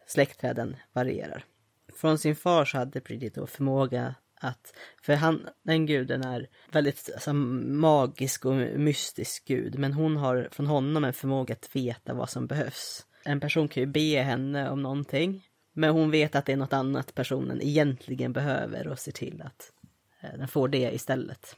[0.07, 1.45] Släktträden varierar.
[1.93, 4.15] Från sin far så hade Bridget då förmåga
[4.45, 10.49] att, för han, den guden är väldigt alltså, magisk och mystisk gud, men hon har
[10.53, 13.07] från honom en förmåga att veta vad som behövs.
[13.25, 16.73] En person kan ju be henne om någonting, men hon vet att det är något
[16.73, 19.73] annat personen egentligen behöver och ser till att
[20.21, 21.57] eh, den får det istället.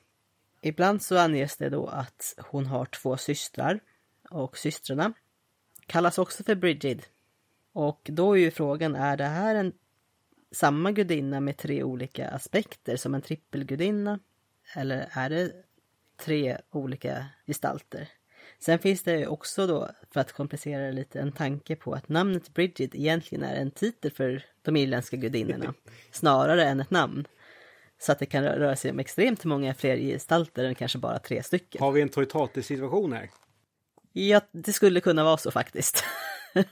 [0.61, 3.81] Ibland så anges det då att hon har två systrar
[4.31, 5.13] och systrarna
[5.87, 7.07] kallas också för Brigid.
[7.73, 9.73] Och då är ju frågan, är det här en
[10.55, 14.19] samma gudinna med tre olika aspekter som en trippelgudinna?
[14.75, 15.53] Eller är det
[16.17, 18.09] tre olika gestalter?
[18.59, 22.55] Sen finns det också då, för att komplicera det lite, en tanke på att namnet
[22.55, 25.75] Bridget egentligen är en titel för de irländska gudinnorna,
[26.11, 27.27] snarare än ett namn.
[27.99, 31.43] Så att det kan röra sig om extremt många fler gestalter än kanske bara tre
[31.43, 31.83] stycken.
[31.83, 33.31] Har vi en Toitatis-situation här?
[34.13, 36.05] Ja, det skulle kunna vara så faktiskt.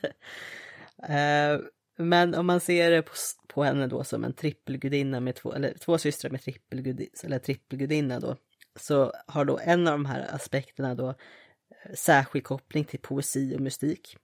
[1.08, 1.58] Eh,
[2.08, 3.12] men om man ser det på,
[3.46, 8.20] på henne då som en trippelgudinna med två, eller två systrar med trippelgudinna, eller trippelgudinna
[8.20, 8.36] då,
[8.76, 13.60] så har då en av de här aspekterna då eh, särskild koppling till poesi och
[13.60, 14.16] mystik.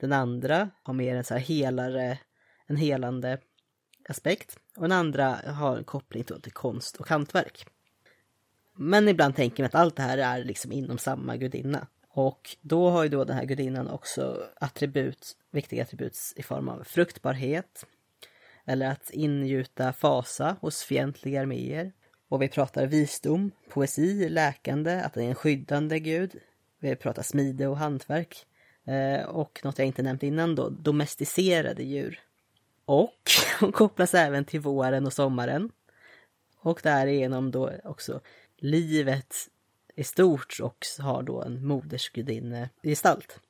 [0.00, 2.18] Den andra har mer en så här helare,
[2.66, 3.38] en helande
[4.08, 4.58] aspekt.
[4.76, 7.66] Och den andra har en koppling till konst och hantverk.
[8.76, 11.86] Men ibland tänker man att allt det här är liksom inom samma gudinna.
[12.12, 16.84] Och då har ju då den här gudinnan också attribut, viktiga attribut i form av
[16.84, 17.86] fruktbarhet,
[18.64, 21.92] eller att ingjuta fasa hos fientliga arméer.
[22.28, 26.40] Och vi pratar visdom, poesi, läkande, att den är en skyddande gud,
[26.78, 28.46] vi pratar smide och hantverk.
[28.84, 32.20] Eh, och något jag inte nämnt innan då, domesticerade djur.
[32.84, 33.30] Och
[33.60, 35.70] hon kopplas även till våren och sommaren.
[36.56, 38.20] Och därigenom då också
[38.56, 39.34] livet
[40.00, 43.40] i stort och har då en modersgudinne-gestalt.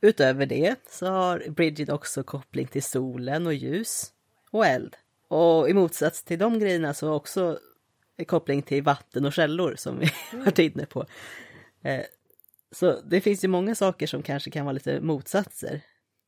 [0.00, 4.12] Utöver det så har Bridget också koppling till solen och ljus
[4.50, 4.96] och eld.
[5.28, 7.58] Och i motsats till de grejerna så har också
[8.26, 10.06] koppling till vatten och källor som vi
[10.38, 11.06] varit inne på.
[11.82, 12.04] Eh,
[12.70, 15.80] så det finns ju många saker som kanske kan vara lite motsatser.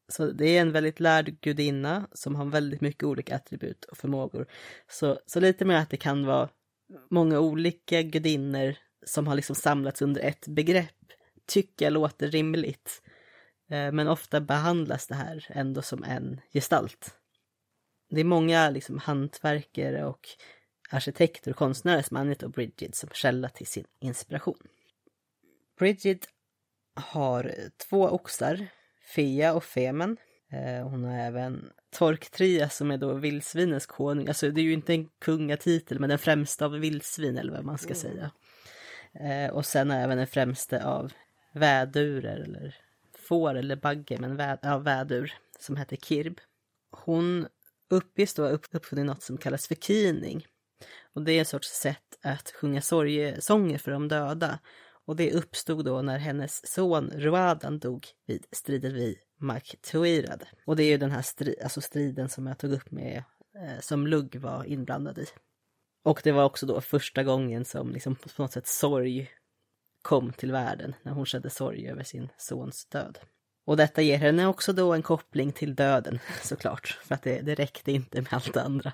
[0.09, 4.46] Så det är en väldigt lärd gudinna som har väldigt mycket olika attribut och förmågor.
[4.88, 6.48] Så, så lite mer att det kan vara
[7.10, 8.74] många olika gudinnor
[9.06, 10.90] som har liksom samlats under ett begrepp
[11.47, 13.02] tycker jag låter rimligt.
[13.70, 17.18] Eh, men ofta behandlas det här ändå som en gestalt.
[18.10, 20.28] Det är många liksom hantverkare och
[20.90, 24.59] arkitekter och konstnärer som använder Bridget som källa till sin inspiration.
[25.78, 26.28] Bridget
[26.94, 27.55] har
[27.89, 28.66] två oxar,
[29.14, 30.16] Fea och Femen.
[30.52, 34.28] Eh, hon har även Torktria som är då vildsvinens konung.
[34.28, 37.78] Alltså det är ju inte en kungatitel men den främsta av vildsvin eller vad man
[37.78, 38.01] ska mm.
[38.01, 38.31] säga.
[39.20, 41.12] Eh, och sen även den främste av
[41.53, 42.77] vädurer eller
[43.19, 46.41] får eller bagge, men vä ja, vädur som heter Kirb.
[46.91, 47.47] Hon
[47.91, 50.47] uppges då ha uppfunnit något som kallas för kining.
[51.12, 54.59] Och det är en sorts sätt att sjunga sorgesånger för de döda.
[55.07, 60.45] Och det uppstod då när hennes son Ruadan dog vid striden vid Maktuirad.
[60.66, 63.24] Och det är ju den här stri alltså striden som jag tog upp med,
[63.55, 65.27] eh, som Lugg var inblandad i.
[66.05, 69.31] Och det var också då första gången som liksom på något sätt sorg
[70.02, 73.18] kom till världen, när hon kände sorg över sin sons död.
[73.66, 77.55] Och detta ger henne också då en koppling till döden såklart, för att det, det
[77.55, 78.93] räckte inte med allt det andra.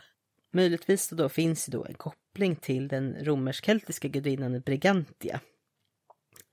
[0.53, 5.41] Möjligtvis då finns det då en koppling till den romersk-keltiska gudinnan Brigantia.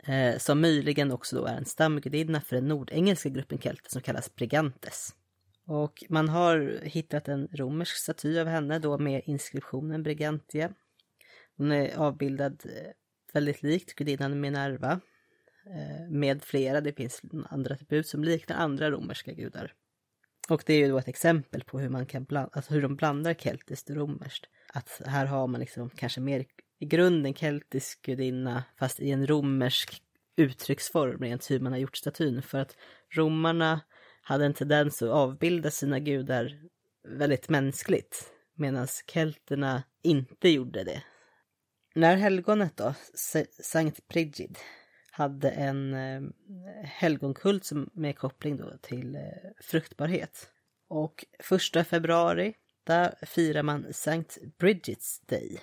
[0.03, 4.35] Eh, som möjligen också då är en stamgudinna för den nordengelska gruppen kelter som kallas
[4.35, 5.15] Brigantes.
[5.67, 10.73] Och man har hittat en romersk staty av henne då med inskriptionen Brigantia.
[11.57, 12.91] Hon är avbildad eh,
[13.33, 14.99] väldigt likt gudinnan Minerva
[15.65, 16.81] eh, med flera.
[16.81, 19.73] Det finns andra attribut som liknar andra romerska gudar.
[20.49, 22.95] Och det är ju då ett exempel på hur man kan blanda, alltså hur de
[22.95, 24.45] blandar keltiskt och romerskt.
[24.73, 26.45] Att här har man liksom kanske mer
[26.79, 30.01] i grunden keltisk gudinna fast i en romersk
[30.37, 32.41] uttrycksform rent hur man har gjort statyn.
[32.41, 32.75] För att
[33.15, 33.81] romarna
[34.27, 36.59] hade en tendens att avbilda sina gudar
[37.03, 41.03] väldigt mänskligt medan kelterna inte gjorde det.
[41.95, 42.93] När helgonet då,
[43.63, 44.57] Sankt Brigid,
[45.11, 46.21] hade en eh,
[46.83, 49.21] helgonkult som med koppling då till eh,
[49.61, 50.49] fruktbarhet.
[50.87, 55.59] Och första februari, där firar man Sankt Bridget's Day.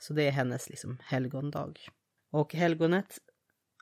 [0.00, 1.74] Så det är hennes liksom helgondag.
[2.30, 3.18] Och helgonet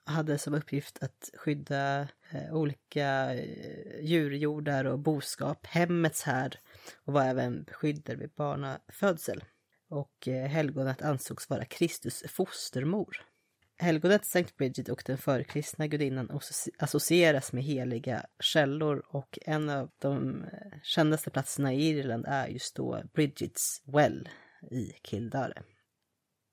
[0.05, 6.59] hade som uppgift att skydda eh, olika eh, djurjordar och boskap, hemmets härd
[7.05, 9.45] och var även beskyddare vid barnafödsel.
[9.89, 13.25] Och eh, helgonet ansågs vara Kristus fostermor.
[13.77, 16.41] Helgonet Sankt Bridget och den förkristna gudinnan
[16.79, 22.77] associeras med heliga källor och en av de eh, kändaste platserna i Irland är just
[22.77, 24.29] då Bridgets Well
[24.71, 25.63] i Kildare.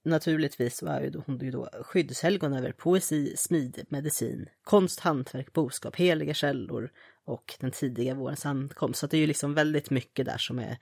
[0.04, 5.96] Naturligtvis så är ju hon ju då skyddshelgon över poesi, smid, medicin, konst, hantverk, boskap,
[5.96, 6.92] heliga källor
[7.26, 9.00] och den tidiga vårens ankomst.
[9.00, 10.78] Så det är ju liksom väldigt mycket där som är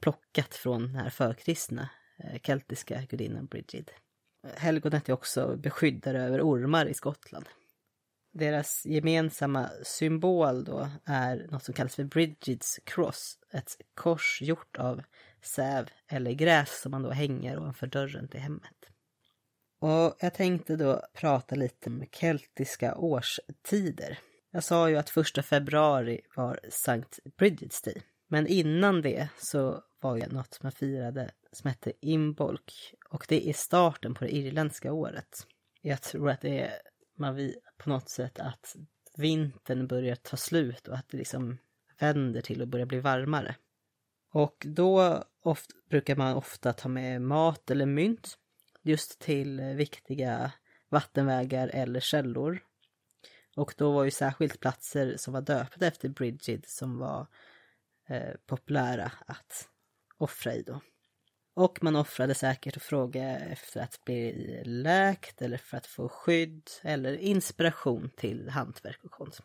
[0.00, 3.90] plockat från den här förkristna eh, keltiska gudinnan Brigid.
[4.56, 7.46] Helgonet är också beskyddare över ormar i Skottland.
[8.32, 15.02] Deras gemensamma symbol då är något som kallas för Bridgids Cross, ett kors gjort av
[15.42, 18.76] säv eller gräs som man då hänger ovanför dörren till hemmet.
[19.80, 24.18] Och jag tänkte då prata lite om keltiska årstider.
[24.50, 28.02] Jag sa ju att första februari var Sankt Bridget's Day.
[28.28, 32.94] Men innan det så var det något man firade som hette Imbolc.
[33.10, 35.46] Och det är starten på det irländska året.
[35.80, 36.72] Jag tror att det är
[37.18, 38.76] man vi, på något sätt att
[39.16, 41.58] vintern börjar ta slut och att det liksom
[41.98, 43.56] vänder till och börjar bli varmare.
[44.32, 48.38] Och då ofta, brukar man ofta ta med mat eller mynt
[48.82, 50.52] just till viktiga
[50.88, 52.62] vattenvägar eller källor.
[53.56, 57.26] Och då var ju särskilt platser som var döpta efter Bridget som var
[58.08, 59.68] eh, populära att
[60.18, 60.80] offra i då.
[61.54, 66.70] Och man offrade säkert och frågade efter att bli läkt eller för att få skydd
[66.82, 69.40] eller inspiration till hantverk och konst.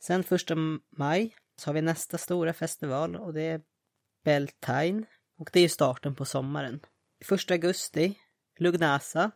[0.00, 0.54] Sen första
[0.90, 3.60] maj så har vi nästa stora festival och det är
[4.28, 5.02] Beltane
[5.38, 6.80] och det är starten på sommaren.
[7.24, 8.18] Första augusti,
[8.58, 9.30] Lugnasa,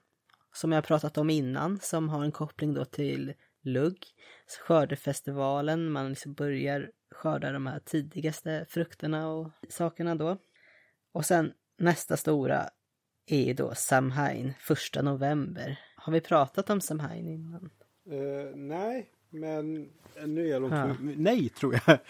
[0.54, 3.98] som jag pratat om innan, som har en koppling då till lugg.
[4.66, 10.36] Skördefestivalen, man liksom börjar skörda de här tidigaste frukterna och sakerna då.
[11.12, 12.68] Och sen nästa stora
[13.26, 15.80] är ju då Samhain, första november.
[15.96, 17.70] Har vi pratat om Samhain innan?
[18.10, 19.88] Uh, nej, men
[20.26, 20.96] nu är jag långt Ja.
[21.00, 21.94] Nej, tror jag.
[21.94, 22.00] Uh,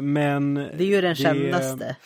[0.02, 0.54] men...
[0.54, 1.96] Det är ju den kändaste.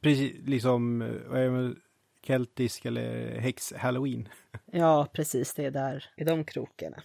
[0.00, 1.74] Precis, liksom, eh, det,
[2.22, 4.28] keltisk eller häx-halloween.
[4.72, 7.02] Ja, precis, det är där, i de krokarna.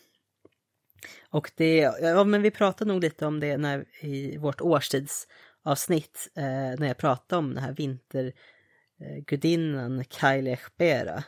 [1.30, 6.44] Och det, ja men vi pratade nog lite om det när, i vårt årstidsavsnitt, eh,
[6.80, 11.24] när jag pratade om den här vintergudinnan Kailech Bera.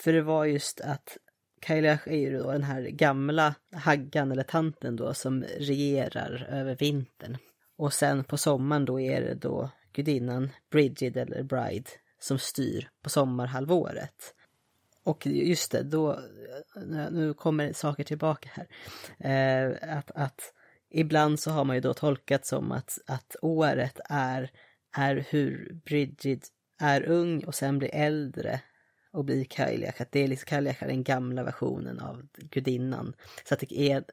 [0.00, 1.18] För det var just att
[1.62, 7.36] Kailash är ju då den här gamla haggan eller tanten då som regerar över vintern.
[7.76, 13.10] Och sen på sommaren då är det då gudinnan Brigid eller Bride som styr på
[13.10, 14.34] sommarhalvåret.
[15.04, 16.20] Och just det, då,
[17.10, 18.66] nu kommer saker tillbaka här.
[19.18, 20.40] Eh, att, att
[20.90, 24.50] ibland så har man ju då tolkat som att, att året är,
[24.96, 26.48] är hur Bridget
[26.80, 28.60] är ung och sen blir äldre
[29.12, 30.00] och blir Kailiak.
[30.00, 33.14] Att det är liksom Kailiak är den gamla versionen av gudinnan.
[33.44, 34.04] Så att det är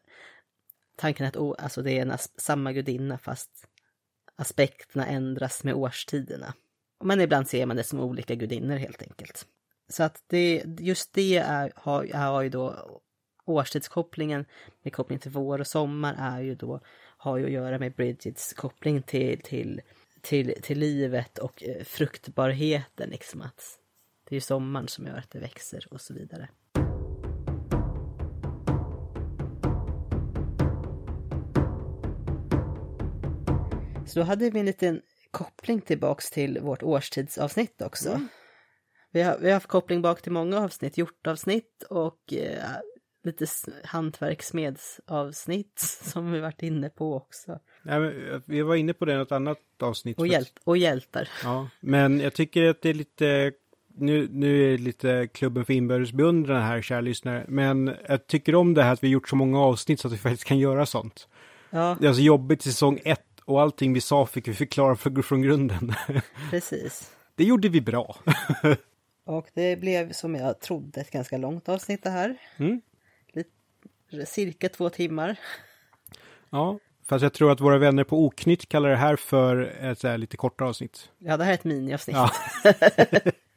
[0.96, 3.68] tanken att oh, alltså det är en, samma gudinna fast
[4.36, 6.54] aspekterna ändras med årstiderna.
[7.04, 9.46] Men ibland ser man det som olika gudinnor helt enkelt.
[9.90, 13.02] Så att det, just det är, har, har ju då
[13.46, 14.46] årstidskopplingen
[14.84, 16.80] med koppling till vår och sommar är ju då,
[17.18, 19.82] har ju att göra med Bridgets koppling till, till,
[20.22, 23.79] till, till livet och eh, fruktbarheten liksom att
[24.30, 26.50] det är ju sommaren som gör att det växer och så vidare.
[34.06, 35.02] Så då hade vi en liten
[35.32, 38.10] koppling tillbaks till vårt årstidsavsnitt också.
[38.10, 38.28] Mm.
[39.12, 42.64] Vi, har, vi har haft koppling bak till många avsnitt, hjortavsnitt och eh,
[43.24, 43.46] lite
[43.84, 47.60] hantverksmedsavsnitt som vi varit inne på också.
[47.84, 50.20] Ja, men, eh, vi var inne på det i något annat avsnitt.
[50.20, 51.30] Och, hjält, och hjältar.
[51.44, 53.52] Ja, men jag tycker att det är lite,
[54.00, 57.46] nu, nu är det lite klubben för inbördes beundran här, kära lyssnare.
[57.48, 60.18] Men jag tycker om det här att vi gjort så många avsnitt så att vi
[60.18, 61.28] faktiskt kan göra sånt.
[61.70, 65.22] Ja, Det är alltså jobbigt säsong ett och allting vi sa fick vi förklara för,
[65.22, 65.94] från grunden.
[66.50, 67.12] precis.
[67.36, 68.16] Det gjorde vi bra.
[69.26, 72.36] Och det blev som jag trodde ett ganska långt avsnitt det här.
[72.58, 72.82] Mm.
[73.34, 75.40] Lite, cirka två timmar.
[76.50, 80.08] Ja, fast jag tror att våra vänner på Oknytt kallar det här för ett så
[80.08, 81.10] här lite kortare avsnitt.
[81.18, 82.16] Ja, det här är ett miniavsnitt.
[82.16, 82.32] Ja.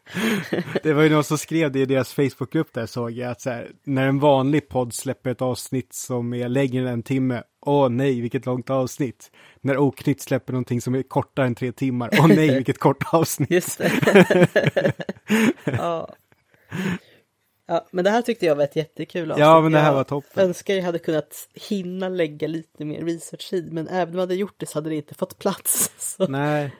[0.82, 3.50] Det var ju någon som skrev det i deras Facebookgrupp där såg jag att så
[3.50, 7.88] här, när en vanlig podd släpper ett avsnitt som är längre än en timme, åh
[7.88, 9.30] nej vilket långt avsnitt.
[9.60, 13.50] När Oknytt släpper någonting som är kortare än tre timmar, åh nej vilket kort avsnitt.
[13.50, 14.92] Just det.
[15.64, 16.14] ja.
[17.66, 19.46] ja, men det här tyckte jag var ett jättekul avsnitt.
[19.46, 20.44] Ja, men det här Jag var toppen.
[20.44, 24.54] önskar jag hade kunnat hinna lägga lite mer research-tid, men även om jag hade gjort
[24.56, 25.92] det så hade det inte fått plats.
[26.16, 26.26] Så.
[26.26, 26.72] Nej,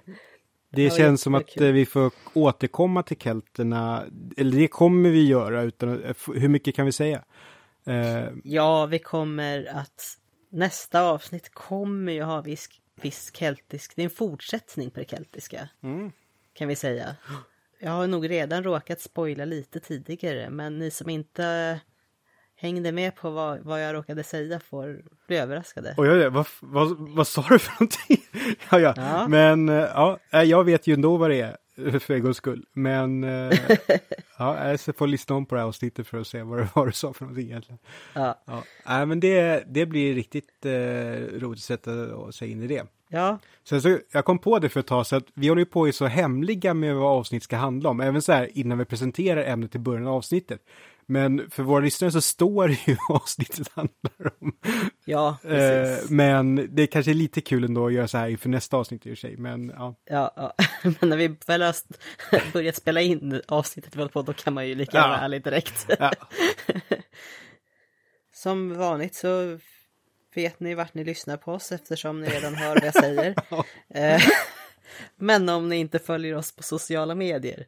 [0.72, 4.04] det var känns som att eh, vi får återkomma till kelterna,
[4.36, 7.24] eller det kommer vi göra, utan f- hur mycket kan vi säga?
[7.86, 10.18] Eh, Ja, vi kommer att...
[10.50, 12.68] Nästa avsnitt kommer ju ha viss,
[13.02, 13.92] viss keltisk...
[13.96, 16.12] Det är en fortsättning på det keltiska, mm.
[16.54, 17.16] kan vi säga.
[17.78, 21.80] Jag har nog redan råkat spoila lite tidigare, men ni som inte
[22.62, 25.94] hängde med på vad, vad jag råkade säga får bli överraskade.
[25.96, 28.24] Och jag, vad, vad, vad sa du för någonting?
[28.70, 29.28] ja, ja, Ja.
[29.28, 31.56] men eh, ja, eh, jag vet ju ändå vad det är
[31.86, 32.64] eh, för en gångs skull.
[32.72, 33.22] Men
[34.38, 36.86] ja, jag ska få lyssna om på det här avsnittet för att se vad var
[36.86, 37.78] du sa för någonting egentligen.
[38.14, 40.72] Ja, Ja, nej, men det, det blir riktigt eh,
[41.40, 42.86] roligt att sätta sig in i det.
[43.08, 45.66] ja, Sen så, jag kom på det för ett tag så att vi håller ju
[45.66, 48.84] på är så hemliga med vad avsnitt ska handla om, även så här innan vi
[48.84, 50.60] presenterar ämnet i början av avsnittet.
[51.06, 54.52] Men för våra lyssnare så står det ju vad avsnittet handlar om.
[55.04, 56.10] ja, Eh, precis.
[56.10, 59.08] men det kanske är lite kul ändå att göra så här inför nästa avsnitt i
[59.12, 59.36] och för sig.
[59.36, 60.54] Men ja, Ja, ja.
[61.00, 61.74] men när vi väl har
[62.52, 65.10] börjat spela in avsnittet håller på, då kan man ju lika gärna Ja.
[65.16, 65.86] vara ärlig direkt.
[65.98, 66.12] ja.
[68.34, 69.58] Som vanligt så
[70.34, 73.34] vet ni vart ni lyssnar på oss eftersom ni redan hör vad jag säger.
[73.94, 74.22] Eh,
[75.16, 77.66] Men om ni inte följer oss på sociala medier,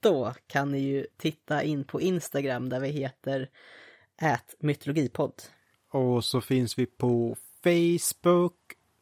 [0.00, 3.48] då kan ni ju titta in på Instagram där vi heter
[4.58, 5.42] mytologipodd.
[5.90, 8.56] Och så finns vi på Facebook,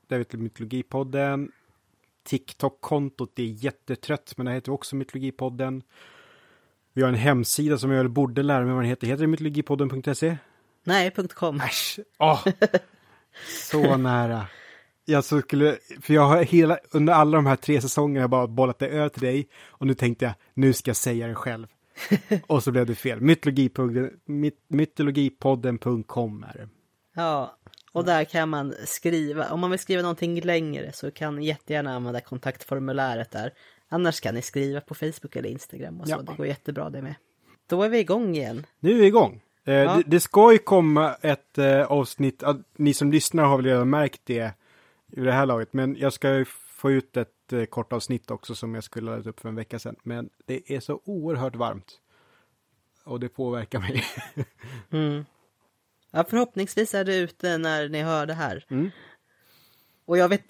[0.07, 1.53] där heter Mytologipodden.
[2.23, 5.83] TikTok-kontot är jättetrött, men det heter också Mytologipodden.
[6.93, 9.07] Vi har en hemsida som jag borde lära mig vad den heter.
[9.07, 10.37] Heter det mytologipodden.se?
[10.85, 11.61] Nej, .com.
[11.61, 11.99] Äsch!
[12.19, 12.47] Åh!
[13.71, 14.47] Så nära.
[15.11, 18.89] Jag skulle, för jag har hela, under alla de här tre säsongerna bara bollat det
[18.89, 21.67] över till dig och nu tänkte jag, nu ska jag säga det själv.
[22.47, 23.21] och så blev det fel.
[23.21, 26.69] Mytologipodden, myt, mytologipodden.com är det.
[27.15, 27.57] Ja,
[27.93, 31.95] och där kan man skriva, om man vill skriva någonting längre så kan ni jättegärna
[31.95, 33.53] använda kontaktformuläret där.
[33.89, 36.13] Annars kan ni skriva på Facebook eller Instagram och så.
[36.13, 36.23] Ja.
[36.23, 37.15] Det går jättebra det med.
[37.69, 38.67] Då är vi igång igen.
[38.81, 39.41] Nu är vi igång.
[39.65, 39.97] Eh, Ja.
[39.97, 42.43] det, det ska ju komma ett eh, avsnitt,
[42.77, 44.53] ni som lyssnar har väl redan märkt det
[45.13, 48.55] i det här laget, men jag ska ju få ut ett eh, kort avsnitt också
[48.55, 49.97] som jag skulle ha lagt upp för en vecka sedan.
[50.03, 52.01] Men det är så oerhört varmt.
[53.05, 54.05] Och det påverkar mig.
[54.91, 55.25] Mm.
[56.11, 58.67] Ja, förhoppningsvis är det ute när ni hör det här.
[58.71, 58.91] Mm.
[60.05, 60.45] Och jag vet,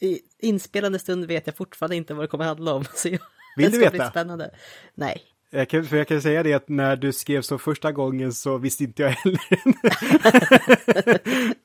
[0.00, 2.84] i inspelande stund vet jag fortfarande inte vad det kommer handla om.
[2.94, 3.18] Så jag,
[3.56, 4.10] Vill det du ska bli veta?
[4.10, 4.54] spännande.
[4.94, 5.22] Nej.
[5.50, 8.58] Jag kan, för jag kan säga det att när du skrev så första gången så
[8.58, 9.40] visste inte jag heller.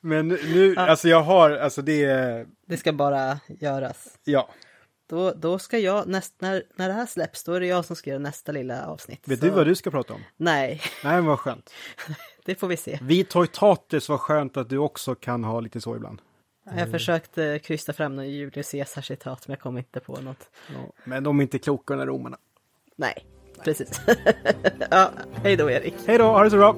[0.00, 2.06] Men nu, alltså jag har, alltså det
[2.66, 4.18] Det ska bara göras.
[4.24, 4.48] ja.
[5.08, 7.96] Då, då ska jag, näst, när, när det här släpps, då är det jag som
[7.96, 9.28] ska göra nästa lilla avsnitt.
[9.28, 10.20] Vet Så- du vad du ska prata om?
[10.36, 11.70] Nej, Nej, men vad skönt.
[12.44, 12.98] det får vi se.
[13.02, 16.20] Vitoitatis, vad skönt att du också kan ha lite så ibland.
[16.76, 20.50] Jag försökte krysta fram någon Julius Caesar-citat, men jag kom inte på något.
[20.74, 22.36] Ja, men de är inte kloka, de romarna.
[22.96, 23.26] Nej,
[23.64, 24.00] precis.
[24.90, 25.10] ja,
[25.42, 25.94] hej då Erik.
[26.06, 26.76] Hej då, ha det så bra!